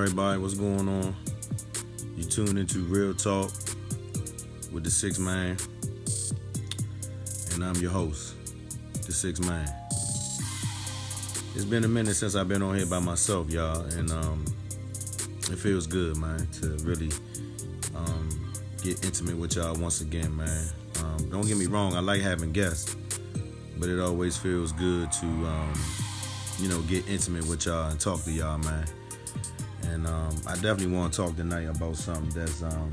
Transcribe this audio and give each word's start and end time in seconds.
Everybody? 0.00 0.40
What's 0.40 0.54
going 0.54 0.88
on? 0.88 1.14
You 2.16 2.24
tuned 2.24 2.58
into 2.58 2.78
Real 2.84 3.12
Talk 3.12 3.50
with 4.72 4.82
the 4.82 4.90
Six 4.90 5.18
Man, 5.18 5.58
and 7.52 7.62
I'm 7.62 7.76
your 7.76 7.90
host, 7.90 8.34
the 9.04 9.12
Six 9.12 9.40
Man. 9.40 9.68
It's 11.54 11.66
been 11.66 11.84
a 11.84 11.88
minute 11.88 12.14
since 12.14 12.34
I've 12.34 12.48
been 12.48 12.62
on 12.62 12.76
here 12.76 12.86
by 12.86 12.98
myself, 12.98 13.50
y'all, 13.50 13.82
and 13.82 14.10
um, 14.10 14.46
it 15.50 15.58
feels 15.58 15.86
good, 15.86 16.16
man, 16.16 16.48
to 16.62 16.68
really 16.82 17.10
um, 17.94 18.52
get 18.82 19.04
intimate 19.04 19.36
with 19.36 19.56
y'all 19.56 19.76
once 19.76 20.00
again, 20.00 20.34
man. 20.34 20.66
Um, 21.04 21.28
don't 21.28 21.46
get 21.46 21.58
me 21.58 21.66
wrong, 21.66 21.94
I 21.94 22.00
like 22.00 22.22
having 22.22 22.52
guests, 22.52 22.96
but 23.78 23.90
it 23.90 24.00
always 24.00 24.34
feels 24.34 24.72
good 24.72 25.12
to, 25.12 25.26
um, 25.26 25.74
you 26.58 26.70
know, 26.70 26.80
get 26.82 27.06
intimate 27.06 27.46
with 27.46 27.66
y'all 27.66 27.90
and 27.90 28.00
talk 28.00 28.24
to 28.24 28.30
y'all, 28.32 28.56
man. 28.56 28.86
And 29.92 30.06
um, 30.06 30.36
I 30.46 30.54
definitely 30.54 30.88
want 30.88 31.12
to 31.12 31.22
talk 31.22 31.36
tonight 31.36 31.68
about 31.68 31.96
something 31.96 32.30
that's 32.30 32.62
um, 32.62 32.92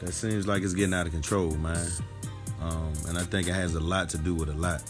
that 0.00 0.12
seems 0.12 0.46
like 0.46 0.62
it's 0.62 0.74
getting 0.74 0.94
out 0.94 1.06
of 1.06 1.12
control, 1.12 1.50
man. 1.56 1.88
Um, 2.60 2.92
and 3.08 3.18
I 3.18 3.22
think 3.22 3.48
it 3.48 3.54
has 3.54 3.74
a 3.74 3.80
lot 3.80 4.08
to 4.10 4.18
do 4.18 4.34
with 4.34 4.48
a 4.48 4.54
lot. 4.54 4.82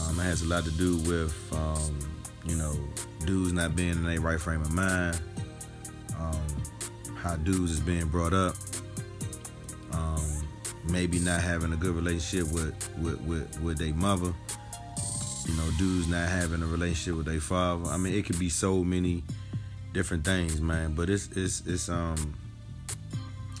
Um, 0.00 0.18
it 0.20 0.24
has 0.24 0.42
a 0.42 0.46
lot 0.46 0.64
to 0.64 0.70
do 0.72 0.96
with, 0.98 1.34
um, 1.52 1.98
you 2.46 2.56
know, 2.56 2.74
dudes 3.26 3.52
not 3.52 3.76
being 3.76 3.92
in 3.92 4.04
their 4.04 4.20
right 4.20 4.40
frame 4.40 4.62
of 4.62 4.72
mind, 4.72 5.20
um, 6.18 6.46
how 7.16 7.36
dudes 7.36 7.72
is 7.72 7.80
being 7.80 8.06
brought 8.06 8.32
up, 8.32 8.54
maybe 10.90 11.18
not 11.18 11.40
having 11.40 11.72
a 11.72 11.76
good 11.76 11.94
relationship 11.94 12.52
with 12.52 12.74
with 12.98 13.20
with, 13.22 13.60
with 13.60 13.78
their 13.78 13.94
mother 13.94 14.32
you 15.48 15.56
know, 15.56 15.70
dudes 15.78 16.08
not 16.08 16.28
having 16.28 16.62
a 16.62 16.66
relationship 16.66 17.16
with 17.16 17.26
their 17.26 17.40
father. 17.40 17.90
I 17.90 17.96
mean, 17.96 18.14
it 18.14 18.26
could 18.26 18.38
be 18.38 18.50
so 18.50 18.84
many 18.84 19.22
different 19.92 20.24
things, 20.24 20.60
man. 20.60 20.94
But 20.94 21.10
it's 21.10 21.28
it's 21.34 21.62
it's 21.66 21.88
um 21.88 22.34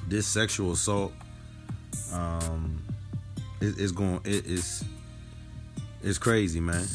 this 0.06 0.26
sexual 0.26 0.72
assault 0.72 1.12
um 2.12 2.82
it, 3.60 3.74
it's 3.78 3.92
going 3.92 4.20
it 4.24 4.46
is 4.46 4.84
it's 6.02 6.18
crazy, 6.18 6.60
man. 6.60 6.86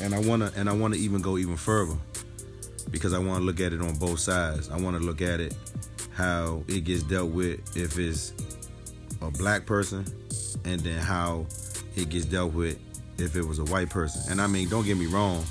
And 0.00 0.14
I 0.14 0.18
wanna 0.18 0.52
and 0.56 0.68
I 0.68 0.72
wanna 0.72 0.96
even 0.96 1.22
go 1.22 1.38
even 1.38 1.56
further 1.56 1.96
because 2.90 3.12
I 3.12 3.18
want 3.18 3.38
to 3.40 3.44
look 3.44 3.60
at 3.60 3.72
it 3.72 3.80
on 3.80 3.94
both 3.96 4.20
sides. 4.20 4.70
I 4.70 4.76
want 4.76 4.96
to 4.96 5.02
look 5.02 5.22
at 5.22 5.40
it 5.40 5.54
how 6.12 6.62
it 6.68 6.84
gets 6.84 7.02
dealt 7.02 7.30
with 7.30 7.76
if 7.76 7.98
it's 7.98 8.32
a 9.22 9.30
black 9.30 9.66
person, 9.66 10.04
and 10.64 10.80
then 10.80 10.98
how 10.98 11.46
it 11.96 12.08
gets 12.08 12.24
dealt 12.24 12.52
with 12.52 12.78
if 13.18 13.36
it 13.36 13.42
was 13.42 13.58
a 13.58 13.64
white 13.64 13.90
person. 13.90 14.30
And 14.30 14.40
I 14.40 14.46
mean, 14.46 14.68
don't 14.68 14.84
get 14.84 14.96
me 14.96 15.06
wrong, 15.06 15.44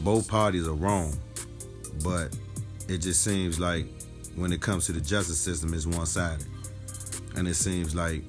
both 0.00 0.28
parties 0.28 0.66
are 0.66 0.74
wrong, 0.74 1.16
but 2.02 2.36
it 2.88 2.98
just 2.98 3.22
seems 3.22 3.58
like 3.60 3.86
when 4.36 4.52
it 4.52 4.60
comes 4.60 4.86
to 4.86 4.92
the 4.92 5.00
justice 5.00 5.38
system, 5.38 5.74
it's 5.74 5.86
one 5.86 6.06
sided. 6.06 6.46
And 7.36 7.46
it 7.46 7.54
seems 7.54 7.94
like 7.94 8.22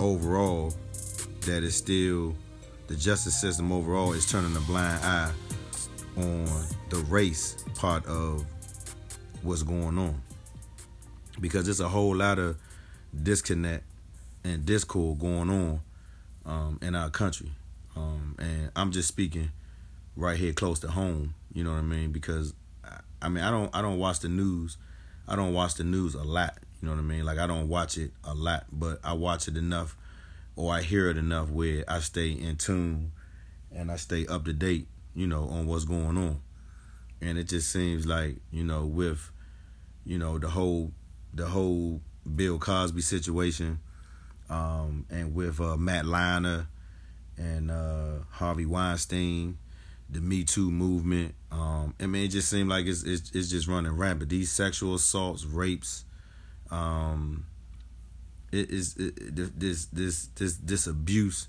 overall 0.00 0.72
that 1.42 1.68
still 1.70 2.34
the 2.86 2.96
justice 2.96 3.40
system 3.40 3.72
overall 3.72 4.12
is 4.12 4.30
turning 4.30 4.56
a 4.56 4.60
blind 4.60 5.04
eye 5.04 5.32
on 6.16 6.46
the 6.90 6.98
race 7.08 7.64
part 7.74 8.04
of 8.06 8.44
what's 9.42 9.62
going 9.62 9.98
on. 9.98 10.20
Because 11.40 11.64
there's 11.64 11.80
a 11.80 11.88
whole 11.88 12.14
lot 12.14 12.38
of 12.38 12.56
disconnect 13.22 13.84
and 14.44 14.64
discord 14.64 15.18
going 15.18 15.50
on 15.50 15.80
um, 16.46 16.78
in 16.82 16.94
our 16.94 17.10
country. 17.10 17.52
Um, 17.96 18.36
and 18.38 18.70
I'm 18.74 18.90
just 18.92 19.08
speaking 19.08 19.50
right 20.16 20.36
here 20.36 20.52
close 20.52 20.78
to 20.80 20.88
home. 20.88 21.34
You 21.52 21.64
know 21.64 21.70
what 21.70 21.78
I 21.78 21.82
mean? 21.82 22.12
Because 22.12 22.54
I 23.20 23.28
mean 23.28 23.44
I 23.44 23.50
don't 23.50 23.74
I 23.74 23.82
don't 23.82 23.98
watch 23.98 24.20
the 24.20 24.28
news. 24.28 24.76
I 25.28 25.36
don't 25.36 25.52
watch 25.52 25.74
the 25.74 25.84
news 25.84 26.14
a 26.14 26.22
lot. 26.22 26.58
You 26.80 26.88
know 26.88 26.94
what 26.94 27.00
I 27.00 27.04
mean? 27.04 27.24
Like 27.24 27.38
I 27.38 27.46
don't 27.46 27.68
watch 27.68 27.96
it 27.96 28.10
a 28.24 28.34
lot, 28.34 28.66
but 28.72 28.98
I 29.04 29.12
watch 29.12 29.46
it 29.48 29.56
enough 29.56 29.96
or 30.56 30.72
I 30.72 30.82
hear 30.82 31.08
it 31.08 31.16
enough 31.16 31.48
where 31.48 31.84
I 31.88 32.00
stay 32.00 32.30
in 32.30 32.56
tune 32.56 33.12
and 33.70 33.90
I 33.90 33.96
stay 33.96 34.26
up 34.26 34.44
to 34.44 34.52
date, 34.52 34.88
you 35.14 35.26
know, 35.26 35.44
on 35.44 35.66
what's 35.66 35.84
going 35.84 36.18
on. 36.18 36.40
And 37.20 37.38
it 37.38 37.44
just 37.44 37.70
seems 37.70 38.04
like, 38.04 38.36
you 38.50 38.64
know, 38.64 38.84
with, 38.84 39.30
you 40.04 40.18
know, 40.18 40.38
the 40.38 40.48
whole 40.48 40.92
the 41.32 41.46
whole 41.46 42.00
Bill 42.34 42.58
Cosby 42.58 43.00
situation, 43.00 43.78
um, 44.52 45.06
and 45.10 45.34
with 45.34 45.60
uh, 45.60 45.76
Matt 45.78 46.04
Lauer 46.04 46.66
and 47.38 47.70
uh, 47.70 48.18
Harvey 48.30 48.66
Weinstein, 48.66 49.56
the 50.10 50.20
Me 50.20 50.44
Too 50.44 50.70
movement. 50.70 51.34
Um, 51.50 51.94
I 51.98 52.06
mean, 52.06 52.24
it 52.24 52.28
just 52.28 52.50
seemed 52.50 52.68
like 52.68 52.84
it's, 52.84 53.02
it's, 53.02 53.32
it's 53.32 53.48
just 53.48 53.66
running 53.66 53.96
rampant. 53.96 54.28
These 54.28 54.52
sexual 54.52 54.94
assaults, 54.94 55.46
rapes, 55.46 56.04
um, 56.70 57.46
it 58.52 58.70
is 58.70 58.94
this 58.96 59.86
this 59.86 60.26
this 60.36 60.56
this 60.58 60.86
abuse 60.86 61.48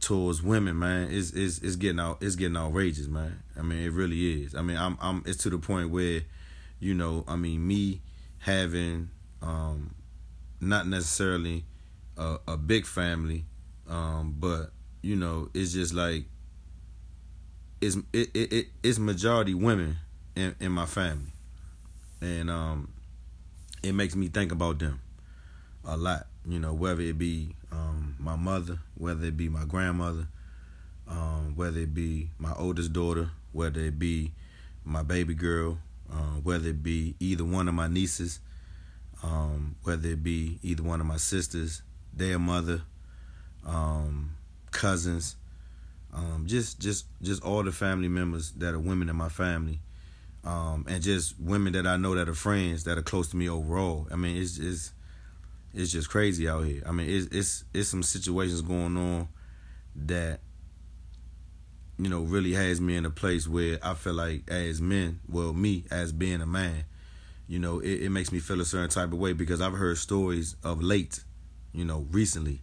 towards 0.00 0.42
women, 0.42 0.76
man, 0.76 1.08
is 1.08 1.30
is 1.30 1.60
is 1.60 1.76
getting 1.76 2.00
out 2.00 2.18
it's 2.20 2.34
getting 2.34 2.56
outrageous, 2.56 3.06
man. 3.06 3.44
I 3.56 3.62
mean, 3.62 3.78
it 3.84 3.92
really 3.92 4.42
is. 4.42 4.56
I 4.56 4.62
mean, 4.62 4.76
I'm 4.76 4.98
I'm 5.00 5.22
it's 5.24 5.40
to 5.44 5.50
the 5.50 5.58
point 5.58 5.90
where, 5.90 6.22
you 6.80 6.94
know, 6.94 7.24
I 7.28 7.36
mean, 7.36 7.64
me 7.64 8.02
having 8.38 9.10
um, 9.40 9.94
not 10.60 10.88
necessarily 10.88 11.64
a, 12.16 12.36
a 12.48 12.56
big 12.56 12.86
family, 12.86 13.44
um, 13.88 14.34
but 14.38 14.70
you 15.02 15.16
know, 15.16 15.48
it's 15.54 15.72
just 15.72 15.94
like 15.94 16.24
it's 17.80 17.96
it, 18.12 18.30
it, 18.34 18.52
it 18.52 18.66
it's 18.82 18.98
majority 18.98 19.54
women 19.54 19.96
in, 20.34 20.54
in 20.60 20.72
my 20.72 20.86
family, 20.86 21.32
and 22.20 22.50
um, 22.50 22.88
it 23.82 23.92
makes 23.92 24.16
me 24.16 24.28
think 24.28 24.52
about 24.52 24.78
them 24.78 25.00
a 25.84 25.96
lot. 25.96 26.26
You 26.48 26.58
know, 26.58 26.72
whether 26.72 27.02
it 27.02 27.18
be 27.18 27.54
um, 27.72 28.16
my 28.18 28.36
mother, 28.36 28.78
whether 28.96 29.24
it 29.26 29.36
be 29.36 29.48
my 29.48 29.64
grandmother, 29.64 30.28
um, 31.08 31.54
whether 31.56 31.80
it 31.80 31.94
be 31.94 32.30
my 32.38 32.52
oldest 32.56 32.92
daughter, 32.92 33.30
whether 33.52 33.80
it 33.80 33.98
be 33.98 34.32
my 34.84 35.02
baby 35.02 35.34
girl, 35.34 35.78
uh, 36.12 36.38
whether 36.42 36.68
it 36.68 36.82
be 36.82 37.14
either 37.20 37.44
one 37.44 37.68
of 37.68 37.74
my 37.74 37.88
nieces, 37.88 38.40
um, 39.22 39.76
whether 39.82 40.08
it 40.10 40.22
be 40.22 40.58
either 40.62 40.82
one 40.82 41.00
of 41.00 41.06
my 41.06 41.16
sisters, 41.16 41.82
their 42.16 42.38
mother, 42.38 42.82
um, 43.64 44.34
cousins, 44.70 45.36
um, 46.14 46.44
just 46.46 46.80
just 46.80 47.06
just 47.22 47.42
all 47.42 47.62
the 47.62 47.72
family 47.72 48.08
members 48.08 48.52
that 48.52 48.74
are 48.74 48.78
women 48.78 49.08
in 49.08 49.16
my 49.16 49.28
family, 49.28 49.80
um, 50.44 50.86
and 50.88 51.02
just 51.02 51.38
women 51.38 51.74
that 51.74 51.86
I 51.86 51.96
know 51.96 52.14
that 52.14 52.28
are 52.28 52.34
friends 52.34 52.84
that 52.84 52.96
are 52.96 53.02
close 53.02 53.28
to 53.28 53.36
me 53.36 53.48
overall. 53.48 54.08
I 54.10 54.16
mean, 54.16 54.36
it's 54.36 54.58
it's 54.58 54.92
it's 55.74 55.92
just 55.92 56.08
crazy 56.08 56.48
out 56.48 56.62
here. 56.62 56.82
I 56.86 56.92
mean, 56.92 57.08
it's 57.08 57.26
it's 57.26 57.64
it's 57.74 57.88
some 57.90 58.02
situations 58.02 58.62
going 58.62 58.96
on 58.96 59.28
that 59.94 60.40
you 61.98 62.08
know 62.08 62.22
really 62.22 62.52
has 62.54 62.80
me 62.80 62.96
in 62.96 63.04
a 63.04 63.10
place 63.10 63.46
where 63.46 63.78
I 63.82 63.92
feel 63.92 64.14
like 64.14 64.50
as 64.50 64.80
men, 64.80 65.20
well, 65.28 65.52
me 65.52 65.84
as 65.90 66.12
being 66.12 66.40
a 66.40 66.46
man, 66.46 66.84
you 67.46 67.58
know, 67.58 67.80
it, 67.80 68.04
it 68.04 68.10
makes 68.10 68.32
me 68.32 68.38
feel 68.38 68.60
a 68.62 68.64
certain 68.64 68.88
type 68.88 69.12
of 69.12 69.18
way 69.18 69.34
because 69.34 69.60
I've 69.60 69.74
heard 69.74 69.98
stories 69.98 70.56
of 70.64 70.82
late 70.82 71.20
you 71.76 71.84
know, 71.84 72.06
recently, 72.10 72.60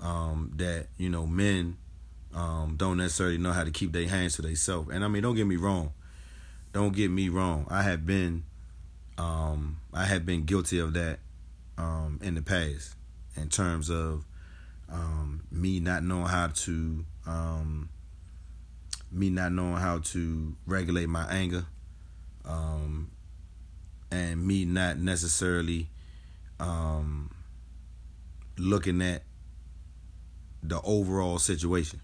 um, 0.00 0.52
that, 0.56 0.88
you 0.98 1.08
know, 1.08 1.26
men 1.26 1.76
um, 2.34 2.74
don't 2.76 2.98
necessarily 2.98 3.38
know 3.38 3.52
how 3.52 3.64
to 3.64 3.70
keep 3.70 3.92
their 3.92 4.08
hands 4.08 4.36
to 4.36 4.42
themselves. 4.42 4.90
And 4.90 5.04
I 5.04 5.08
mean, 5.08 5.22
don't 5.22 5.36
get 5.36 5.46
me 5.46 5.56
wrong. 5.56 5.92
Don't 6.72 6.94
get 6.94 7.10
me 7.10 7.28
wrong. 7.28 7.66
I 7.70 7.82
have 7.82 8.06
been 8.06 8.44
um, 9.18 9.78
I 9.92 10.04
have 10.04 10.24
been 10.24 10.44
guilty 10.44 10.78
of 10.78 10.94
that 10.94 11.18
um, 11.78 12.18
in 12.22 12.34
the 12.34 12.42
past 12.42 12.96
in 13.36 13.48
terms 13.48 13.90
of 13.90 14.24
um, 14.90 15.42
me 15.50 15.80
not 15.80 16.02
knowing 16.02 16.26
how 16.26 16.48
to 16.48 17.04
um, 17.26 17.88
me 19.10 19.30
not 19.30 19.52
knowing 19.52 19.76
how 19.76 19.98
to 19.98 20.56
regulate 20.66 21.08
my 21.08 21.26
anger 21.30 21.66
um, 22.44 23.10
and 24.10 24.44
me 24.46 24.64
not 24.64 24.98
necessarily 24.98 25.88
um, 26.58 27.30
looking 28.58 29.02
at 29.02 29.22
the 30.62 30.80
overall 30.82 31.38
situation. 31.38 32.00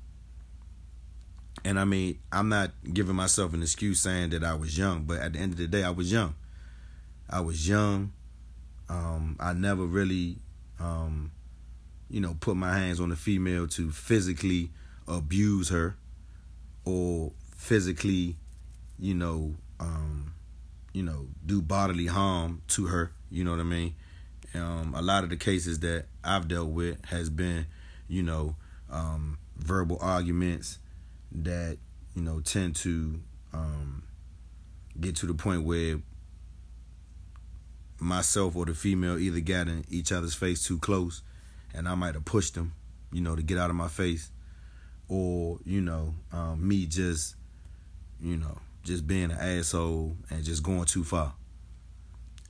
And 1.65 1.79
I 1.79 1.85
mean, 1.85 2.19
I'm 2.33 2.49
not 2.49 2.71
giving 2.93 3.17
myself 3.17 3.53
an 3.53 3.63
excuse 3.63 4.01
saying 4.01 4.31
that 4.31 4.45
I 4.45 4.55
was 4.55 4.77
young, 4.79 5.05
but 5.05 5.19
at 5.21 5.33
the 5.33 5.39
end 5.39 5.53
of 5.53 5.59
the 5.59 5.67
day, 5.67 5.83
I 5.83 5.91
was 5.91 6.11
young. 6.11 6.35
I 7.29 7.41
was 7.41 7.69
young. 7.69 8.13
Um, 8.89 9.37
I 9.39 9.53
never 9.53 9.85
really, 9.85 10.39
um, 10.81 11.33
you 12.09 12.21
know, 12.21 12.37
put 12.41 12.57
my 12.57 12.77
hands 12.77 13.01
on 13.01 13.13
a 13.13 13.17
female 13.17 13.67
to 13.69 13.91
physically 13.91 14.71
abuse 15.07 15.69
her 15.69 15.97
or 16.85 17.33
physically, 17.55 18.37
you 18.99 19.15
know, 19.15 19.55
um, 19.79 20.33
you 20.95 21.03
know, 21.03 21.27
do 21.45 21.61
bodily 21.61 22.07
harm 22.07 22.63
to 22.69 22.87
her. 22.87 23.13
You 23.31 23.45
know 23.45 23.51
what 23.51 23.61
I 23.61 23.65
mean? 23.65 23.95
Um, 24.55 24.95
a 24.97 25.03
lot 25.03 25.25
of 25.25 25.31
the 25.31 25.37
cases 25.37 25.81
that 25.81 26.07
I've 26.25 26.49
dealt 26.49 26.71
with 26.71 27.05
has 27.07 27.29
been, 27.29 27.67
you 28.09 28.23
know, 28.23 28.57
um, 28.91 29.39
verbal 29.57 29.99
arguments 30.01 30.79
that 31.33 31.79
you 32.19 32.25
know, 32.25 32.41
tend 32.41 32.75
to 32.75 33.21
um, 33.53 34.03
get 35.01 35.15
to 35.15 35.27
the 35.27 35.35
point 35.35 35.63
where 35.63 36.01
myself 38.01 38.57
or 38.57 38.67
the 38.67 38.75
female 38.75 39.17
either 39.17 39.39
got 39.39 39.69
in 39.69 39.85
each 39.89 40.11
other's 40.11 40.35
face 40.35 40.67
too 40.67 40.79
close 40.79 41.23
and 41.73 41.89
I 41.89 41.95
might 41.95 42.15
have 42.15 42.25
pushed 42.25 42.55
them, 42.55 42.73
you 43.13 43.21
know, 43.21 43.37
to 43.37 43.43
get 43.43 43.57
out 43.57 43.71
of 43.71 43.77
my 43.77 43.87
face, 43.87 44.33
or 45.09 45.61
you 45.65 45.81
know, 45.81 46.15
um, 46.33 46.67
me 46.67 46.87
just, 46.87 47.37
you 48.21 48.37
know, 48.37 48.59
just 48.83 49.07
being 49.07 49.31
an 49.31 49.39
asshole 49.39 50.17
and 50.29 50.43
just 50.43 50.65
going 50.65 50.87
too 50.87 51.05
far. 51.05 51.35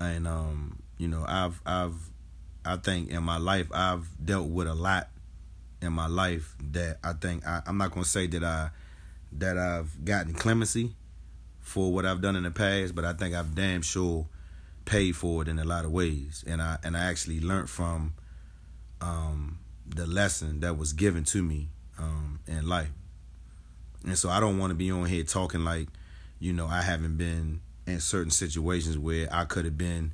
And 0.01 0.27
um, 0.27 0.79
you 0.99 1.09
know, 1.09 1.25
I've 1.27 1.61
I've 1.65 1.95
I 2.65 2.77
think 2.77 3.11
in 3.11 3.23
my 3.23 3.39
life 3.39 3.69
I've 3.73 4.07
dealt 4.23 4.49
with 4.49 4.67
a 4.67 4.75
lot 4.75 5.09
in 5.81 5.93
my 5.93 6.07
life 6.07 6.55
that 6.73 6.99
I 7.03 7.13
think 7.13 7.47
I, 7.47 7.63
I'm 7.67 7.79
not 7.79 7.93
gonna 7.93 8.05
say 8.05 8.27
that 8.27 8.45
I 8.45 8.71
that 9.33 9.57
I've 9.57 10.05
gotten 10.05 10.35
clemency 10.35 10.95
for 11.61 11.93
what 11.93 12.05
I've 12.05 12.21
done 12.21 12.37
in 12.37 12.43
the 12.43 12.51
past, 12.51 12.95
but 12.95 13.05
I 13.05 13.13
think 13.13 13.35
I've 13.35 13.55
damn 13.55 13.83
sure 13.83 14.27
paid 14.85 15.15
for 15.17 15.43
it 15.43 15.49
in 15.49 15.59
a 15.59 15.65
lot 15.65 15.85
of 15.85 15.93
ways, 15.93 16.45
and 16.47 16.61
I 16.61 16.79
and 16.83 16.97
I 16.97 17.05
actually 17.05 17.41
learned 17.41 17.71
from 17.71 18.15
um, 19.01 19.59
the 19.87 20.07
lesson 20.07 20.61
that 20.61 20.77
was 20.77 20.93
given 20.93 21.25
to 21.25 21.43
me 21.43 21.69
um, 21.99 22.41
in 22.47 22.67
life. 22.67 22.91
And 24.05 24.17
so 24.17 24.31
I 24.31 24.41
don't 24.41 24.59
want 24.59 24.71
to 24.71 24.75
be 24.75 24.91
on 24.91 25.07
here 25.07 25.25
talking 25.25 25.65
like, 25.65 25.89
you 26.39 26.53
know, 26.53 26.67
I 26.67 26.83
haven't 26.83 27.17
been 27.17 27.61
in 27.87 28.01
certain 28.01 28.31
situations 28.31 28.97
where 28.97 29.29
I 29.31 29.45
could 29.45 29.65
have 29.65 29.77
been 29.77 30.13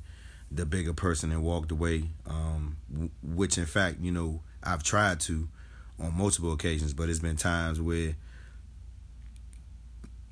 the 0.51 0.65
bigger 0.65 0.93
person 0.93 1.31
and 1.31 1.43
walked 1.43 1.71
away, 1.71 2.09
um, 2.27 2.77
which 3.23 3.57
in 3.57 3.65
fact, 3.65 3.97
you 3.99 4.11
know, 4.11 4.41
I've 4.63 4.83
tried 4.83 5.19
to 5.21 5.47
on 5.99 6.17
multiple 6.17 6.53
occasions, 6.53 6.93
but 6.93 7.09
it's 7.09 7.19
been 7.19 7.37
times 7.37 7.79
where 7.79 8.15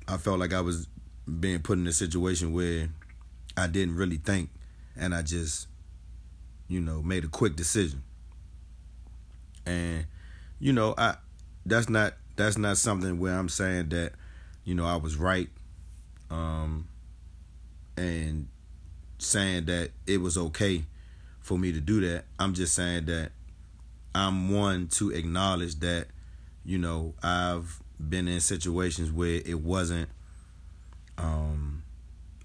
I 0.06 0.16
felt 0.16 0.38
like 0.38 0.52
I 0.52 0.60
was 0.60 0.86
being 1.40 1.60
put 1.60 1.78
in 1.78 1.86
a 1.86 1.92
situation 1.92 2.52
where 2.52 2.88
I 3.56 3.66
didn't 3.66 3.96
really 3.96 4.18
think 4.18 4.50
and 4.96 5.14
I 5.14 5.22
just, 5.22 5.68
you 6.68 6.80
know, 6.80 7.02
made 7.02 7.24
a 7.24 7.28
quick 7.28 7.56
decision. 7.56 8.02
And 9.66 10.06
you 10.64 10.72
know 10.72 10.94
i 10.96 11.14
that's 11.66 11.90
not 11.90 12.14
that's 12.36 12.56
not 12.56 12.78
something 12.78 13.18
where 13.18 13.34
i'm 13.34 13.50
saying 13.50 13.90
that 13.90 14.12
you 14.64 14.74
know 14.74 14.86
i 14.86 14.96
was 14.96 15.16
right 15.16 15.50
um 16.30 16.88
and 17.98 18.48
saying 19.24 19.66
that 19.66 19.90
it 20.06 20.20
was 20.20 20.36
okay 20.38 20.84
for 21.40 21.58
me 21.58 21.72
to 21.72 21.80
do 21.80 22.00
that. 22.00 22.24
I'm 22.38 22.54
just 22.54 22.74
saying 22.74 23.06
that 23.06 23.32
i'm 24.14 24.52
one 24.52 24.86
to 24.86 25.10
acknowledge 25.10 25.74
that 25.80 26.06
you 26.64 26.78
know 26.78 27.12
i've 27.22 27.82
been 27.98 28.28
in 28.28 28.38
situations 28.38 29.10
where 29.10 29.40
it 29.44 29.58
wasn't 29.58 30.08
um 31.18 31.82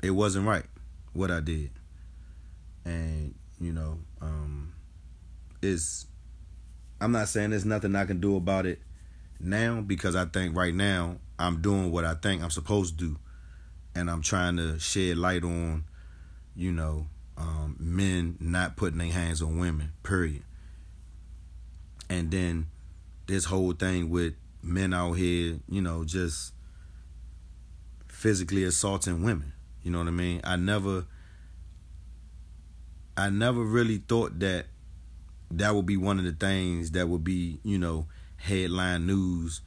it 0.01 0.11
wasn't 0.11 0.45
right 0.47 0.65
what 1.13 1.31
i 1.31 1.39
did. 1.39 1.71
And 2.85 3.35
you 3.59 3.73
know 3.73 3.99
um 4.21 4.73
it's 5.61 6.05
I'm 7.01 7.11
not 7.11 7.29
saying 7.29 7.51
there's 7.51 7.65
nothing 7.65 7.95
I 7.95 8.05
can 8.05 8.19
do 8.19 8.35
about 8.35 8.65
it 8.65 8.81
now 9.39 9.81
because 9.81 10.15
I 10.15 10.25
think 10.25 10.55
right 10.55 10.73
now 10.73 11.17
I'm 11.37 11.61
doing 11.61 11.91
what 11.91 12.03
I 12.03 12.15
think 12.15 12.43
I'm 12.43 12.49
supposed 12.49 12.99
to 12.99 13.05
do, 13.05 13.17
and 13.95 14.09
I'm 14.09 14.21
trying 14.21 14.57
to 14.57 14.79
shed 14.79 15.17
light 15.17 15.43
on, 15.43 15.85
you 16.55 16.71
know, 16.71 17.07
um, 17.37 17.75
men 17.79 18.37
not 18.39 18.75
putting 18.75 18.99
their 18.99 19.11
hands 19.11 19.41
on 19.41 19.59
women. 19.59 19.93
Period. 20.03 20.43
And 22.09 22.31
then 22.31 22.67
this 23.27 23.45
whole 23.45 23.73
thing 23.73 24.09
with 24.09 24.33
men 24.61 24.93
out 24.93 25.13
here, 25.13 25.59
you 25.69 25.81
know, 25.81 26.03
just 26.03 26.53
physically 28.07 28.63
assaulting 28.63 29.23
women. 29.23 29.53
You 29.83 29.91
know 29.91 29.99
what 29.99 30.07
I 30.07 30.11
mean? 30.11 30.41
I 30.43 30.55
never 30.55 31.05
I 33.15 33.29
never 33.29 33.61
really 33.63 33.97
thought 33.97 34.39
that 34.39 34.65
that 35.51 35.75
would 35.75 35.85
be 35.85 35.97
one 35.97 36.19
of 36.19 36.25
the 36.25 36.31
things 36.31 36.91
that 36.91 37.07
would 37.07 37.23
be, 37.23 37.59
you 37.63 37.77
know, 37.77 38.07
headline 38.37 39.07
news 39.07 39.61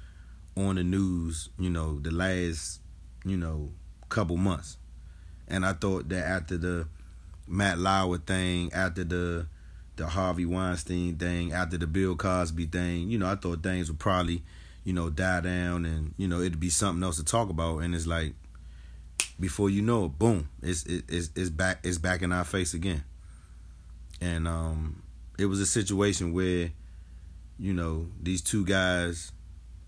on 0.56 0.76
the 0.76 0.84
news, 0.84 1.48
you 1.58 1.70
know, 1.70 1.98
the 1.98 2.10
last, 2.10 2.80
you 3.24 3.36
know, 3.36 3.72
couple 4.08 4.36
months. 4.36 4.76
And 5.52 5.66
I 5.66 5.74
thought 5.74 6.08
that 6.08 6.26
after 6.26 6.56
the 6.56 6.88
Matt 7.46 7.78
Lauer 7.78 8.16
thing, 8.16 8.72
after 8.72 9.04
the 9.04 9.46
the 9.96 10.06
Harvey 10.06 10.46
Weinstein 10.46 11.16
thing, 11.16 11.52
after 11.52 11.76
the 11.76 11.86
Bill 11.86 12.16
Cosby 12.16 12.66
thing, 12.66 13.10
you 13.10 13.18
know, 13.18 13.30
I 13.30 13.34
thought 13.34 13.62
things 13.62 13.90
would 13.90 14.00
probably, 14.00 14.42
you 14.82 14.94
know, 14.94 15.10
die 15.10 15.42
down 15.42 15.84
and, 15.84 16.14
you 16.16 16.26
know, 16.26 16.40
it'd 16.40 16.58
be 16.58 16.70
something 16.70 17.04
else 17.04 17.18
to 17.18 17.24
talk 17.24 17.50
about. 17.50 17.80
And 17.80 17.94
it's 17.94 18.06
like 18.06 18.32
before 19.38 19.68
you 19.68 19.82
know 19.82 20.06
it, 20.06 20.18
boom, 20.18 20.48
it's 20.62 20.84
it's 20.86 21.28
it's 21.36 21.50
back 21.50 21.80
it's 21.84 21.98
back 21.98 22.22
in 22.22 22.32
our 22.32 22.44
face 22.44 22.72
again. 22.72 23.04
And 24.22 24.48
um 24.48 25.02
it 25.38 25.44
was 25.46 25.60
a 25.60 25.66
situation 25.66 26.32
where, 26.32 26.70
you 27.58 27.74
know, 27.74 28.06
these 28.22 28.40
two 28.40 28.64
guys 28.64 29.32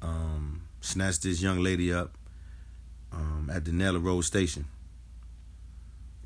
um, 0.03 0.62
snatched 0.83 1.23
this 1.23 1.41
young 1.41 1.61
lady 1.61 1.93
up 1.93 2.12
um, 3.12 3.50
at 3.53 3.65
the 3.65 3.73
Naylor 3.73 4.00
Road 4.00 4.23
station 4.23 4.67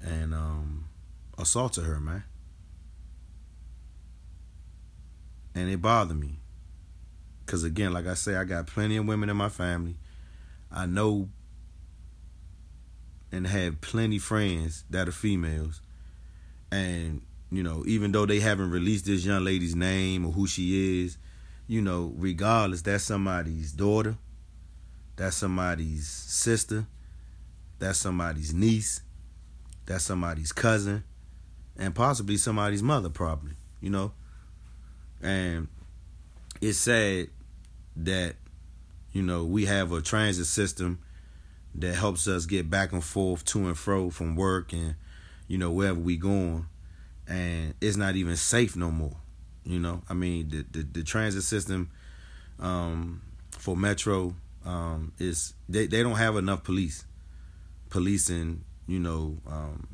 and 0.00 0.34
um, 0.34 0.88
assaulted 1.36 1.84
her, 1.84 2.00
man. 2.00 2.24
And 5.54 5.70
it 5.70 5.82
bothered 5.82 6.18
me. 6.18 6.38
Because, 7.44 7.64
again, 7.64 7.92
like 7.92 8.06
I 8.06 8.14
say, 8.14 8.36
I 8.36 8.44
got 8.44 8.66
plenty 8.66 8.96
of 8.96 9.06
women 9.06 9.30
in 9.30 9.36
my 9.36 9.48
family. 9.48 9.96
I 10.70 10.86
know 10.86 11.30
and 13.32 13.46
have 13.46 13.80
plenty 13.80 14.18
friends 14.18 14.84
that 14.90 15.08
are 15.08 15.12
females. 15.12 15.80
And 16.70 17.22
you 17.50 17.62
know, 17.62 17.84
even 17.86 18.12
though 18.12 18.26
they 18.26 18.40
haven't 18.40 18.70
released 18.70 19.06
this 19.06 19.24
young 19.24 19.44
lady's 19.44 19.74
name 19.74 20.26
or 20.26 20.32
who 20.32 20.46
she 20.46 21.02
is, 21.02 21.16
you 21.66 21.80
know, 21.80 22.12
regardless, 22.16 22.82
that's 22.82 23.04
somebody's 23.04 23.72
daughter, 23.72 24.16
that's 25.16 25.36
somebody's 25.36 26.06
sister, 26.06 26.86
that's 27.78 27.98
somebody's 27.98 28.52
niece, 28.52 29.02
that's 29.88 30.04
somebody's 30.04 30.52
cousin, 30.52 31.02
and 31.76 31.94
possibly 31.94 32.36
somebody's 32.36 32.82
mother, 32.82 33.08
probably, 33.08 33.54
you 33.80 33.90
know. 33.90 34.12
And 35.20 35.66
it's 36.60 36.78
sad 36.78 37.28
that, 37.96 38.36
you 39.12 39.22
know, 39.22 39.44
we 39.44 39.64
have 39.64 39.90
a 39.90 40.00
transit 40.00 40.46
system 40.46 41.00
that 41.74 41.96
helps 41.96 42.28
us 42.28 42.46
get 42.46 42.70
back 42.70 42.92
and 42.92 43.02
forth 43.02 43.44
to 43.46 43.66
and 43.66 43.76
fro 43.76 44.10
from 44.10 44.36
work 44.36 44.72
and, 44.72 44.94
you 45.48 45.58
know, 45.58 45.72
wherever 45.72 45.98
we 45.98 46.16
going 46.16 46.66
and 47.28 47.74
it's 47.80 47.96
not 47.96 48.16
even 48.16 48.36
safe 48.36 48.74
no 48.76 48.90
more. 48.90 49.16
You 49.64 49.78
know, 49.78 50.02
I 50.08 50.14
mean, 50.14 50.48
the 50.48 50.64
the, 50.70 50.82
the 50.82 51.02
transit 51.02 51.42
system 51.42 51.90
um, 52.58 53.22
for 53.50 53.76
Metro 53.76 54.34
um, 54.64 55.12
is 55.18 55.54
they 55.68 55.86
they 55.86 56.02
don't 56.02 56.16
have 56.16 56.36
enough 56.36 56.64
police 56.64 57.04
policing. 57.90 58.64
You 58.88 58.98
know, 58.98 59.36
um, 59.46 59.86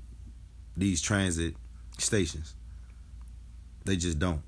these 0.76 1.02
transit 1.02 1.54
stations. 1.98 2.54
They 3.84 3.96
just 3.96 4.18
don't, 4.18 4.40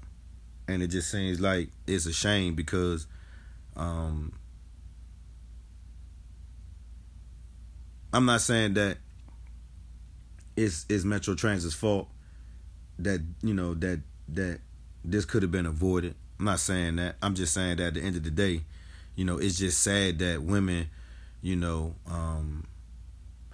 and 0.67 0.83
it 0.83 0.89
just 0.89 1.11
seems 1.11 1.41
like 1.41 1.69
it's 1.87 2.07
a 2.07 2.13
shame 2.13 2.55
because. 2.55 3.07
Um, 3.77 4.33
I'm 8.17 8.25
not 8.25 8.41
saying 8.41 8.73
that 8.75 8.97
it's 10.57 10.87
it's 10.89 11.05
Metro 11.05 11.35
Transit's 11.35 11.75
fault 11.75 12.09
that 12.99 13.21
you 13.43 13.53
know 13.53 13.75
that 13.75 14.01
that 14.29 14.61
this 15.05 15.27
could 15.27 15.43
have 15.43 15.53
been 15.53 15.67
avoided. 15.67 16.15
I'm 16.39 16.47
not 16.47 16.61
saying 16.61 16.97
that. 16.97 17.17
I'm 17.23 17.35
just 17.35 17.53
saying 17.53 17.77
that 17.77 17.89
at 17.89 17.95
the 17.95 18.01
end 18.01 18.17
of 18.17 18.25
the 18.25 18.31
day, 18.31 18.63
you 19.15 19.25
know, 19.25 19.39
it's 19.39 19.59
just 19.59 19.83
sad 19.83 20.19
that 20.21 20.43
women, 20.43 20.89
you 21.43 21.57
know, 21.57 21.95
um, 22.11 22.65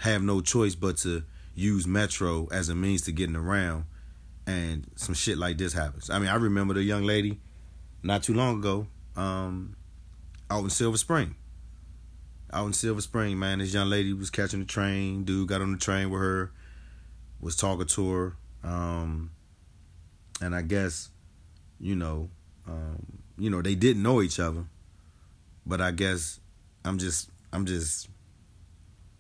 have 0.02 0.20
no 0.20 0.40
choice 0.40 0.74
but 0.74 0.96
to 0.98 1.22
use 1.54 1.86
Metro 1.86 2.48
as 2.50 2.68
a 2.68 2.74
means 2.74 3.02
to 3.02 3.12
getting 3.12 3.36
around, 3.36 3.84
and 4.48 4.84
some 4.96 5.14
shit 5.14 5.38
like 5.38 5.58
this 5.58 5.72
happens. 5.72 6.10
I 6.10 6.18
mean, 6.18 6.28
I 6.28 6.34
remember 6.34 6.74
the 6.74 6.82
young 6.82 7.04
lady 7.04 7.40
not 8.02 8.24
too 8.24 8.34
long 8.34 8.58
ago, 8.58 8.88
um, 9.14 9.76
out 10.50 10.64
in 10.64 10.70
Silver 10.70 10.96
Spring. 10.96 11.36
Out 12.52 12.66
in 12.66 12.72
Silver 12.72 13.00
Spring, 13.00 13.38
man, 13.38 13.60
this 13.60 13.72
young 13.72 13.88
lady 13.88 14.12
was 14.12 14.28
catching 14.28 14.58
the 14.58 14.66
train. 14.66 15.22
Dude 15.22 15.48
got 15.48 15.60
on 15.62 15.70
the 15.70 15.78
train 15.78 16.10
with 16.10 16.20
her, 16.20 16.52
was 17.40 17.54
talking 17.54 17.86
to 17.86 18.10
her, 18.10 18.36
um, 18.64 19.30
and 20.40 20.52
I 20.52 20.62
guess, 20.62 21.10
you 21.78 21.94
know, 21.94 22.28
um, 22.66 23.22
you 23.38 23.50
know, 23.50 23.62
they 23.62 23.76
didn't 23.76 24.02
know 24.02 24.20
each 24.20 24.40
other, 24.40 24.64
but 25.64 25.80
I 25.80 25.92
guess 25.92 26.40
I'm 26.84 26.98
just, 26.98 27.30
I'm 27.52 27.66
just, 27.66 28.08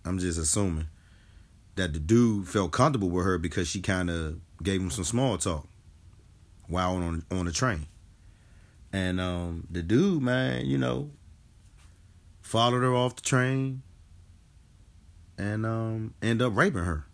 I'm 0.04 0.18
just 0.18 0.38
assuming 0.38 0.86
that 1.76 1.92
the 1.92 1.98
dude 1.98 2.48
felt 2.48 2.72
comfortable 2.72 3.10
with 3.10 3.24
her 3.24 3.38
because 3.38 3.68
she 3.68 3.80
kind 3.80 4.10
of 4.10 4.40
gave 4.62 4.80
him 4.80 4.90
some 4.90 5.04
small 5.04 5.38
talk 5.38 5.66
while 6.66 6.96
on 6.96 7.24
on 7.30 7.46
the 7.46 7.52
train. 7.52 7.86
And 8.92 9.20
um, 9.20 9.66
the 9.70 9.82
dude, 9.82 10.22
man, 10.22 10.66
you 10.66 10.76
know, 10.76 11.10
followed 12.42 12.82
her 12.82 12.94
off 12.94 13.16
the 13.16 13.22
train, 13.22 13.82
and 15.38 15.64
um, 15.64 16.14
end 16.20 16.42
up 16.42 16.54
raping 16.54 16.84
her. 16.84 17.06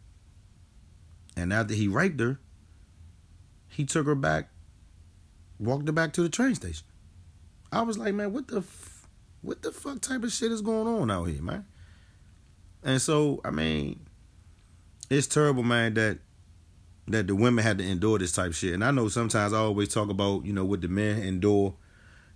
And 1.37 1.53
after 1.53 1.75
he 1.75 1.87
raped 1.87 2.19
her, 2.19 2.41
he 3.69 3.85
took 3.85 4.07
her 4.07 4.17
back, 4.17 4.49
walked 5.61 5.87
her 5.87 5.93
back 5.93 6.13
to 6.15 6.23
the 6.23 6.29
train 6.29 6.57
station. 6.57 6.85
I 7.71 7.83
was 7.83 7.97
like, 7.97 8.15
man, 8.15 8.33
what 8.33 8.49
the, 8.49 8.59
f- 8.59 9.07
what 9.43 9.63
the 9.63 9.71
fuck 9.71 10.01
type 10.01 10.25
of 10.25 10.33
shit 10.33 10.51
is 10.51 10.63
going 10.63 10.89
on 10.89 11.11
out 11.13 11.27
here, 11.27 11.43
man? 11.43 11.65
And 12.83 13.01
so, 13.01 13.41
I 13.45 13.51
mean, 13.51 14.01
it's 15.11 15.27
terrible, 15.27 15.63
man, 15.63 15.95
that 15.95 16.19
that 17.09 17.27
the 17.27 17.35
women 17.35 17.65
had 17.65 17.79
to 17.79 17.85
endure 17.85 18.19
this 18.19 18.33
type 18.33 18.53
shit. 18.53 18.75
And 18.75 18.85
I 18.85 18.91
know 18.91 19.09
sometimes 19.09 19.53
I 19.53 19.59
always 19.59 19.89
talk 19.89 20.11
about, 20.11 20.45
you 20.45 20.53
know, 20.53 20.65
what 20.65 20.83
the 20.83 20.89
men 20.89 21.23
endure 21.23 21.75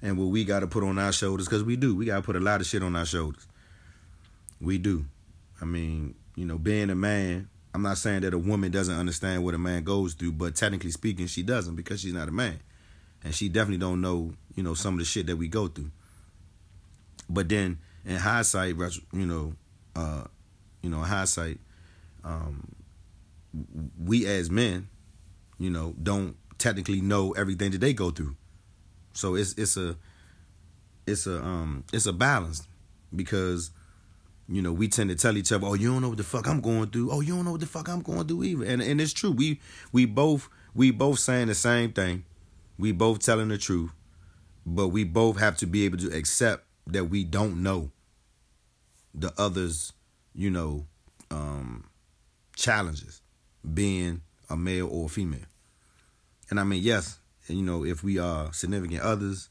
and 0.01 0.19
what 0.19 0.27
we 0.27 0.45
got 0.45 0.61
to 0.61 0.67
put 0.67 0.83
on 0.83 0.99
our 0.99 1.13
shoulders 1.13 1.47
because 1.47 1.63
we 1.63 1.77
do. 1.77 1.95
We 1.95 2.07
got 2.07 2.17
to 2.17 2.23
put 2.23 2.37
a 2.37 2.41
lot 2.41 2.61
of 2.61 2.67
shit 2.67 2.83
on 2.83 2.97
our 2.97 3.05
shoulders. 3.05 3.47
We 4.61 4.79
do. 4.79 5.05
I 5.61 5.67
mean, 5.67 6.15
you 6.37 6.47
know, 6.47 6.59
being 6.59 6.91
a 6.91 6.95
man, 6.95 7.49
I'm 7.75 7.83
not 7.83 7.99
saying 7.99 8.23
that 8.23 8.35
a 8.35 8.39
woman 8.39 8.71
doesn't 8.71 8.95
understand 8.95 9.45
what 9.45 9.55
a 9.55 9.59
man 9.59 9.85
goes 9.85 10.15
through, 10.15 10.33
but 10.33 10.55
technically 10.57 10.91
speaking, 10.91 11.27
she 11.27 11.43
doesn't 11.43 11.77
because 11.77 12.01
she's 12.01 12.15
not 12.15 12.29
a 12.29 12.33
man. 12.33 12.59
And 13.25 13.35
she 13.35 13.49
definitely 13.49 13.79
don't 13.79 14.01
know, 14.01 14.33
you 14.57 14.63
know, 14.63 14.75
some 14.75 14.95
of 14.95 14.99
the 14.99 15.05
shit 15.05 15.27
that 15.27 15.37
we 15.37 15.49
go 15.49 15.69
through. 15.69 15.91
But 17.29 17.49
then 17.49 17.79
in 18.05 18.17
hindsight, 18.17 18.75
you 19.13 19.27
know, 19.27 19.55
uh, 19.95 20.25
you 20.83 20.91
know, 20.91 20.99
in 20.99 21.05
hindsight, 21.05 21.59
um, 22.25 22.69
we 24.03 24.27
as 24.27 24.51
men, 24.51 24.89
you 25.59 25.71
know, 25.71 25.95
don't 26.03 26.37
technically 26.59 27.01
know 27.01 27.33
everything 27.33 27.71
that 27.73 27.81
they 27.81 27.93
go 27.93 28.11
through. 28.11 28.37
So 29.13 29.35
it's 29.35 29.53
it's 29.55 29.77
a 29.77 29.97
it's 31.07 31.27
a 31.27 31.43
um 31.43 31.85
it's 31.93 32.07
a 32.07 32.13
balance 32.13 32.67
because 33.15 33.71
you 34.49 34.63
know 34.63 34.73
we 34.73 34.89
tend 34.89 35.11
to 35.11 35.17
tell 35.17 35.37
each 35.37 35.53
other, 35.53 35.67
oh, 35.67 35.75
you 35.75 35.93
don't 35.93 36.03
know 36.03 36.09
what 36.09 36.19
the 36.19 36.25
fuck 36.25 36.49
I'm 36.49 36.61
going 36.61 36.89
through. 36.91 37.11
Oh, 37.11 37.21
you 37.21 37.35
don't 37.35 37.45
know 37.45 37.53
what 37.53 37.61
the 37.61 37.67
fuck 37.67 37.89
I'm 37.89 38.03
going 38.03 38.27
through 38.27 38.45
either. 38.45 38.65
And 38.65 38.81
and 38.83 39.01
it's 39.01 39.13
true. 39.13 39.33
We 39.33 39.61
we 39.93 40.07
both 40.07 40.49
we 40.75 40.91
both 40.91 41.19
saying 41.19 41.49
the 41.49 41.55
same 41.55 41.93
thing. 41.93 42.25
We 42.79 42.93
both 42.93 43.19
telling 43.21 43.49
the 43.49 43.59
truth, 43.59 43.91
but 44.65 44.89
we 44.89 45.05
both 45.05 45.39
have 45.39 45.57
to 45.59 45.67
be 45.67 45.85
able 45.85 45.99
to 45.99 46.09
accept 46.17 46.65
that 46.87 47.05
we 47.05 47.25
don't 47.25 47.63
know 47.63 47.91
the 49.15 49.33
others, 49.39 49.93
you 50.35 50.51
know, 50.51 50.87
um, 51.31 51.85
challenges 52.57 53.21
being 53.75 54.23
a 54.49 54.57
male 54.57 54.89
or 54.89 55.07
a 55.07 55.09
female. 55.09 55.41
And 56.51 56.61
I 56.61 56.65
mean, 56.65 56.83
yes, 56.83 57.19
you 57.49 57.63
know, 57.63 57.85
if 57.85 58.03
we 58.03 58.19
are 58.19 58.53
significant 58.53 59.01
others, 59.03 59.49